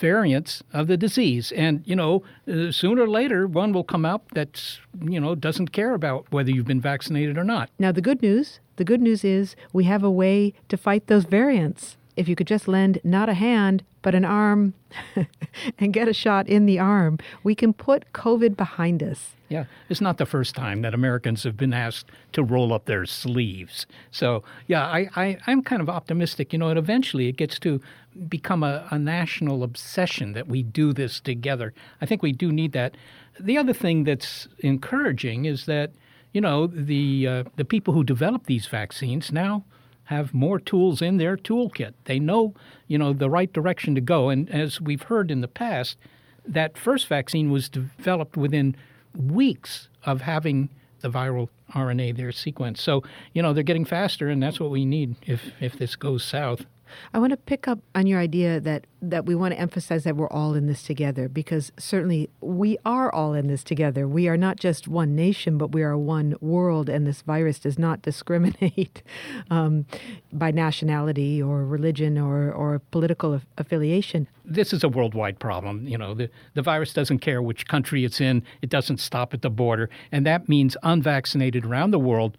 variants 0.00 0.62
of 0.72 0.86
the 0.86 0.96
disease. 0.96 1.52
And, 1.52 1.82
you 1.84 1.94
know, 1.94 2.22
uh, 2.50 2.72
sooner 2.72 3.02
or 3.02 3.08
later, 3.08 3.46
one 3.46 3.72
will 3.72 3.84
come 3.84 4.04
up 4.06 4.30
that, 4.32 4.78
you 5.02 5.20
know, 5.20 5.34
doesn't 5.34 5.68
care 5.68 5.92
about 5.92 6.26
whether 6.32 6.50
you've 6.50 6.66
been 6.66 6.80
vaccinated 6.80 7.36
or 7.36 7.44
not. 7.44 7.70
Now, 7.78 7.92
the 7.92 8.00
good 8.00 8.22
news, 8.22 8.60
the 8.76 8.84
good 8.84 9.02
news 9.02 9.24
is 9.24 9.54
we 9.72 9.84
have 9.84 10.02
a 10.02 10.10
way 10.10 10.54
to 10.68 10.76
fight 10.76 11.06
those 11.06 11.24
variants 11.24 11.98
if 12.20 12.28
you 12.28 12.36
could 12.36 12.46
just 12.46 12.68
lend 12.68 13.00
not 13.02 13.30
a 13.30 13.34
hand, 13.34 13.82
but 14.02 14.14
an 14.14 14.26
arm 14.26 14.74
and 15.78 15.90
get 15.90 16.06
a 16.06 16.12
shot 16.12 16.46
in 16.46 16.66
the 16.66 16.78
arm, 16.78 17.18
we 17.42 17.54
can 17.54 17.72
put 17.72 18.12
COVID 18.12 18.58
behind 18.58 19.02
us. 19.02 19.30
Yeah, 19.48 19.64
it's 19.88 20.02
not 20.02 20.18
the 20.18 20.26
first 20.26 20.54
time 20.54 20.82
that 20.82 20.92
Americans 20.92 21.44
have 21.44 21.56
been 21.56 21.72
asked 21.72 22.10
to 22.32 22.42
roll 22.42 22.74
up 22.74 22.84
their 22.84 23.06
sleeves. 23.06 23.86
So, 24.10 24.44
yeah, 24.66 24.84
I, 24.84 25.08
I, 25.16 25.38
I'm 25.46 25.62
kind 25.62 25.80
of 25.80 25.88
optimistic, 25.88 26.52
you 26.52 26.58
know, 26.58 26.68
and 26.68 26.78
eventually 26.78 27.26
it 27.26 27.38
gets 27.38 27.58
to 27.60 27.80
become 28.28 28.62
a, 28.62 28.86
a 28.90 28.98
national 28.98 29.62
obsession 29.62 30.34
that 30.34 30.46
we 30.46 30.62
do 30.62 30.92
this 30.92 31.20
together. 31.20 31.72
I 32.02 32.06
think 32.06 32.22
we 32.22 32.32
do 32.32 32.52
need 32.52 32.72
that. 32.72 32.98
The 33.40 33.56
other 33.56 33.72
thing 33.72 34.04
that's 34.04 34.46
encouraging 34.58 35.46
is 35.46 35.64
that, 35.64 35.92
you 36.34 36.42
know, 36.42 36.66
the, 36.66 37.26
uh, 37.26 37.44
the 37.56 37.64
people 37.64 37.94
who 37.94 38.04
develop 38.04 38.44
these 38.44 38.66
vaccines 38.66 39.32
now– 39.32 39.64
have 40.10 40.34
more 40.34 40.58
tools 40.58 41.00
in 41.00 41.18
their 41.18 41.36
toolkit. 41.36 41.94
They 42.06 42.18
know, 42.18 42.52
you 42.88 42.98
know, 42.98 43.12
the 43.12 43.30
right 43.30 43.52
direction 43.52 43.94
to 43.94 44.00
go. 44.00 44.28
And 44.28 44.50
as 44.50 44.80
we've 44.80 45.02
heard 45.02 45.30
in 45.30 45.40
the 45.40 45.46
past, 45.46 45.96
that 46.44 46.76
first 46.76 47.06
vaccine 47.06 47.52
was 47.52 47.68
developed 47.68 48.36
within 48.36 48.74
weeks 49.14 49.88
of 50.04 50.22
having 50.22 50.68
the 51.00 51.10
viral 51.10 51.48
RNA 51.74 52.16
there 52.16 52.30
sequenced. 52.30 52.78
So, 52.78 53.04
you 53.34 53.40
know, 53.40 53.52
they're 53.52 53.62
getting 53.62 53.84
faster, 53.84 54.28
and 54.28 54.42
that's 54.42 54.58
what 54.58 54.70
we 54.70 54.84
need 54.84 55.14
if, 55.28 55.52
if 55.60 55.78
this 55.78 55.94
goes 55.94 56.24
south. 56.24 56.66
I 57.14 57.18
want 57.18 57.30
to 57.30 57.36
pick 57.36 57.68
up 57.68 57.78
on 57.94 58.06
your 58.06 58.18
idea 58.18 58.60
that 58.60 58.86
that 59.02 59.24
we 59.24 59.34
want 59.34 59.54
to 59.54 59.60
emphasize 59.60 60.04
that 60.04 60.16
we're 60.16 60.28
all 60.28 60.54
in 60.54 60.66
this 60.66 60.82
together 60.82 61.28
because 61.28 61.72
certainly 61.78 62.28
we 62.40 62.76
are 62.84 63.10
all 63.12 63.32
in 63.32 63.46
this 63.46 63.64
together. 63.64 64.06
We 64.06 64.28
are 64.28 64.36
not 64.36 64.58
just 64.58 64.88
one 64.88 65.14
nation, 65.14 65.56
but 65.56 65.72
we 65.72 65.82
are 65.82 65.96
one 65.96 66.36
world, 66.40 66.88
and 66.88 67.06
this 67.06 67.22
virus 67.22 67.58
does 67.58 67.78
not 67.78 68.02
discriminate 68.10 69.02
um, 69.50 69.86
by 70.32 70.50
nationality 70.50 71.42
or 71.42 71.64
religion 71.64 72.18
or 72.18 72.52
or 72.52 72.80
political 72.90 73.40
affiliation. 73.58 74.28
This 74.44 74.72
is 74.72 74.82
a 74.84 74.88
worldwide 74.88 75.38
problem. 75.38 75.86
You 75.86 75.98
know, 75.98 76.14
the 76.14 76.30
the 76.54 76.62
virus 76.62 76.92
doesn't 76.92 77.20
care 77.20 77.40
which 77.40 77.66
country 77.66 78.04
it's 78.04 78.20
in. 78.20 78.42
It 78.62 78.70
doesn't 78.70 78.98
stop 78.98 79.34
at 79.34 79.42
the 79.42 79.50
border, 79.50 79.88
and 80.12 80.26
that 80.26 80.48
means 80.48 80.76
unvaccinated 80.82 81.64
around 81.64 81.90
the 81.90 81.98
world 81.98 82.36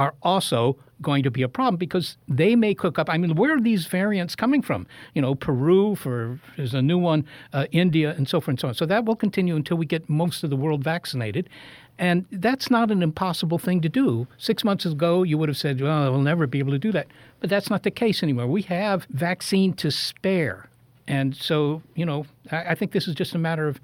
are 0.00 0.14
also 0.22 0.78
going 1.02 1.22
to 1.22 1.30
be 1.30 1.42
a 1.42 1.48
problem 1.48 1.76
because 1.76 2.16
they 2.26 2.56
may 2.56 2.74
cook 2.74 2.98
up. 2.98 3.10
I 3.10 3.18
mean, 3.18 3.34
where 3.34 3.54
are 3.54 3.60
these 3.60 3.84
variants 3.84 4.34
coming 4.34 4.62
from? 4.62 4.86
You 5.14 5.20
know, 5.20 5.34
Peru 5.34 5.94
for 5.94 6.40
there's 6.56 6.72
a 6.72 6.80
new 6.80 6.96
one, 6.96 7.26
uh, 7.52 7.66
India, 7.70 8.14
and 8.16 8.26
so 8.26 8.40
forth 8.40 8.48
and 8.48 8.60
so 8.60 8.68
on. 8.68 8.74
So 8.74 8.86
that 8.86 9.04
will 9.04 9.14
continue 9.14 9.56
until 9.56 9.76
we 9.76 9.84
get 9.84 10.08
most 10.08 10.42
of 10.42 10.48
the 10.48 10.56
world 10.56 10.82
vaccinated. 10.82 11.50
And 11.98 12.24
that's 12.32 12.70
not 12.70 12.90
an 12.90 13.02
impossible 13.02 13.58
thing 13.58 13.82
to 13.82 13.90
do. 13.90 14.26
Six 14.38 14.64
months 14.64 14.86
ago, 14.86 15.22
you 15.22 15.36
would 15.36 15.50
have 15.50 15.58
said, 15.58 15.82
well, 15.82 16.10
we'll 16.10 16.22
never 16.22 16.46
be 16.46 16.60
able 16.60 16.72
to 16.72 16.78
do 16.78 16.92
that. 16.92 17.08
But 17.40 17.50
that's 17.50 17.68
not 17.68 17.82
the 17.82 17.90
case 17.90 18.22
anymore. 18.22 18.46
We 18.46 18.62
have 18.62 19.04
vaccine 19.10 19.74
to 19.74 19.90
spare. 19.90 20.70
And 21.06 21.36
so, 21.36 21.82
you 21.94 22.06
know, 22.06 22.24
I, 22.50 22.70
I 22.70 22.74
think 22.74 22.92
this 22.92 23.06
is 23.06 23.14
just 23.14 23.34
a 23.34 23.38
matter 23.38 23.68
of 23.68 23.78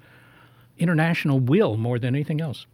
international 0.79 1.39
will 1.39 1.77
more 1.77 1.99
than 1.99 2.15
anything 2.15 2.41
else. 2.41 2.65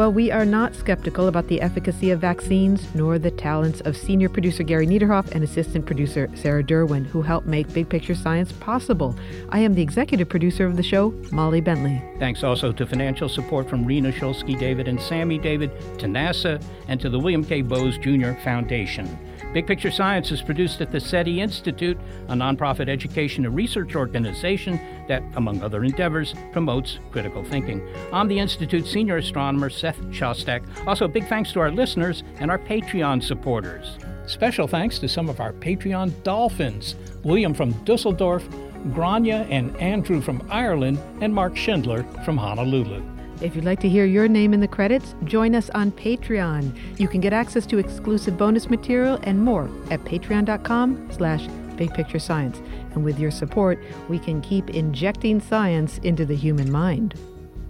Well, 0.00 0.14
we 0.14 0.30
are 0.30 0.46
not 0.46 0.74
skeptical 0.74 1.28
about 1.28 1.48
the 1.48 1.60
efficacy 1.60 2.10
of 2.10 2.20
vaccines, 2.20 2.86
nor 2.94 3.18
the 3.18 3.30
talents 3.30 3.82
of 3.82 3.94
senior 3.94 4.30
producer 4.30 4.62
Gary 4.62 4.86
Niederhoff 4.86 5.30
and 5.32 5.44
assistant 5.44 5.84
producer 5.84 6.30
Sarah 6.34 6.64
Derwin, 6.64 7.04
who 7.04 7.20
helped 7.20 7.46
make 7.46 7.70
Big 7.74 7.86
Picture 7.90 8.14
Science 8.14 8.50
possible. 8.50 9.14
I 9.50 9.58
am 9.58 9.74
the 9.74 9.82
executive 9.82 10.26
producer 10.30 10.64
of 10.64 10.78
the 10.78 10.82
show, 10.82 11.10
Molly 11.32 11.60
Bentley. 11.60 12.02
Thanks 12.18 12.42
also 12.42 12.72
to 12.72 12.86
financial 12.86 13.28
support 13.28 13.68
from 13.68 13.84
Rena 13.84 14.10
Shulsky 14.10 14.58
David 14.58 14.88
and 14.88 14.98
Sammy 14.98 15.36
David, 15.36 15.70
to 15.98 16.06
NASA, 16.06 16.64
and 16.88 16.98
to 17.02 17.10
the 17.10 17.18
William 17.18 17.44
K. 17.44 17.60
Bowes 17.60 17.98
Jr. 17.98 18.32
Foundation. 18.42 19.06
Big 19.52 19.66
Picture 19.66 19.90
Science 19.90 20.30
is 20.30 20.42
produced 20.42 20.80
at 20.80 20.92
the 20.92 21.00
SETI 21.00 21.40
Institute, 21.40 21.98
a 22.28 22.34
nonprofit 22.34 22.88
education 22.88 23.44
and 23.44 23.54
research 23.54 23.96
organization 23.96 24.78
that, 25.08 25.24
among 25.34 25.60
other 25.60 25.82
endeavors, 25.82 26.34
promotes 26.52 27.00
critical 27.10 27.42
thinking. 27.42 27.84
I'm 28.12 28.28
the 28.28 28.38
Institute's 28.38 28.90
senior 28.90 29.16
astronomer, 29.16 29.68
Seth 29.68 30.00
Shostak. 30.12 30.62
Also, 30.86 31.08
big 31.08 31.26
thanks 31.26 31.50
to 31.52 31.60
our 31.60 31.72
listeners 31.72 32.22
and 32.38 32.48
our 32.48 32.60
Patreon 32.60 33.24
supporters. 33.24 33.98
Special 34.26 34.68
thanks 34.68 35.00
to 35.00 35.08
some 35.08 35.28
of 35.28 35.40
our 35.40 35.52
Patreon 35.52 36.22
dolphins 36.22 36.94
William 37.24 37.52
from 37.52 37.72
Dusseldorf, 37.84 38.48
Grania 38.92 39.48
and 39.50 39.76
Andrew 39.78 40.20
from 40.20 40.46
Ireland, 40.48 41.00
and 41.20 41.34
Mark 41.34 41.56
Schindler 41.56 42.04
from 42.24 42.36
Honolulu. 42.36 43.02
If 43.40 43.56
you'd 43.56 43.64
like 43.64 43.80
to 43.80 43.88
hear 43.88 44.04
your 44.04 44.28
name 44.28 44.52
in 44.52 44.60
the 44.60 44.68
credits, 44.68 45.14
join 45.24 45.54
us 45.54 45.70
on 45.70 45.92
Patreon. 45.92 46.76
You 47.00 47.08
can 47.08 47.22
get 47.22 47.32
access 47.32 47.64
to 47.66 47.78
exclusive 47.78 48.36
bonus 48.36 48.68
material 48.68 49.18
and 49.22 49.42
more 49.42 49.70
at 49.90 50.04
patreon.com 50.04 51.10
slash 51.10 51.46
bigpicturescience. 51.76 52.58
And 52.92 53.02
with 53.02 53.18
your 53.18 53.30
support, 53.30 53.78
we 54.08 54.18
can 54.18 54.42
keep 54.42 54.68
injecting 54.70 55.40
science 55.40 55.98
into 55.98 56.26
the 56.26 56.36
human 56.36 56.70
mind. 56.70 57.14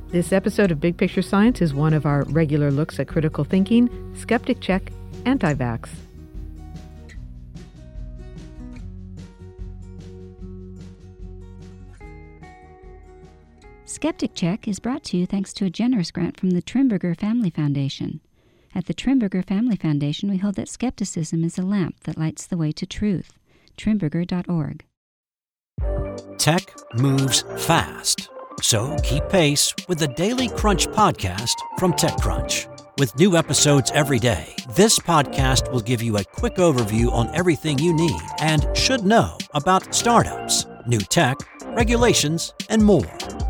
This 0.09 0.33
episode 0.33 0.73
of 0.73 0.81
Big 0.81 0.97
Picture 0.97 1.23
Science 1.23 1.63
is 1.63 1.73
one 1.73 1.95
of 1.95 2.05
our 2.05 2.25
regular 2.25 2.73
looks 2.73 2.99
at 2.99 3.07
critical 3.07 3.45
thinking, 3.45 3.89
skeptic 4.17 4.61
check, 4.61 4.91
anti-vax. 5.25 5.89
Skeptic 13.91 14.35
Check 14.35 14.69
is 14.69 14.79
brought 14.79 15.03
to 15.07 15.17
you 15.17 15.27
thanks 15.27 15.53
to 15.53 15.65
a 15.65 15.69
generous 15.69 16.13
grant 16.13 16.39
from 16.39 16.51
the 16.51 16.63
Trimberger 16.63 17.19
Family 17.19 17.51
Foundation. 17.51 18.21
At 18.73 18.87
the 18.87 18.95
Trimberger 18.95 19.45
Family 19.45 19.75
Foundation, 19.75 20.31
we 20.31 20.37
hold 20.37 20.55
that 20.55 20.69
skepticism 20.69 21.43
is 21.43 21.59
a 21.59 21.63
lamp 21.63 21.99
that 22.05 22.17
lights 22.17 22.47
the 22.47 22.57
way 22.57 22.71
to 22.71 22.87
truth. 22.87 23.37
Trimberger.org. 23.77 24.85
Tech 26.39 26.73
moves 26.95 27.43
fast, 27.57 28.29
so 28.63 28.97
keep 29.03 29.29
pace 29.29 29.75
with 29.89 29.99
the 29.99 30.07
Daily 30.07 30.49
Crunch 30.51 30.87
podcast 30.87 31.57
from 31.77 31.93
TechCrunch. 31.93 32.69
With 32.97 33.19
new 33.19 33.37
episodes 33.37 33.91
every 33.93 34.21
day, 34.21 34.55
this 34.77 35.01
podcast 35.01 35.73
will 35.73 35.81
give 35.81 36.01
you 36.01 36.19
a 36.19 36.25
quick 36.25 36.55
overview 36.55 37.11
on 37.11 37.35
everything 37.35 37.77
you 37.81 37.93
need 37.93 38.23
and 38.39 38.69
should 38.77 39.05
know 39.05 39.37
about 39.53 39.93
startups, 39.93 40.65
new 40.87 41.01
tech, 41.01 41.39
regulations, 41.75 42.55
and 42.69 42.85
more. 42.85 43.50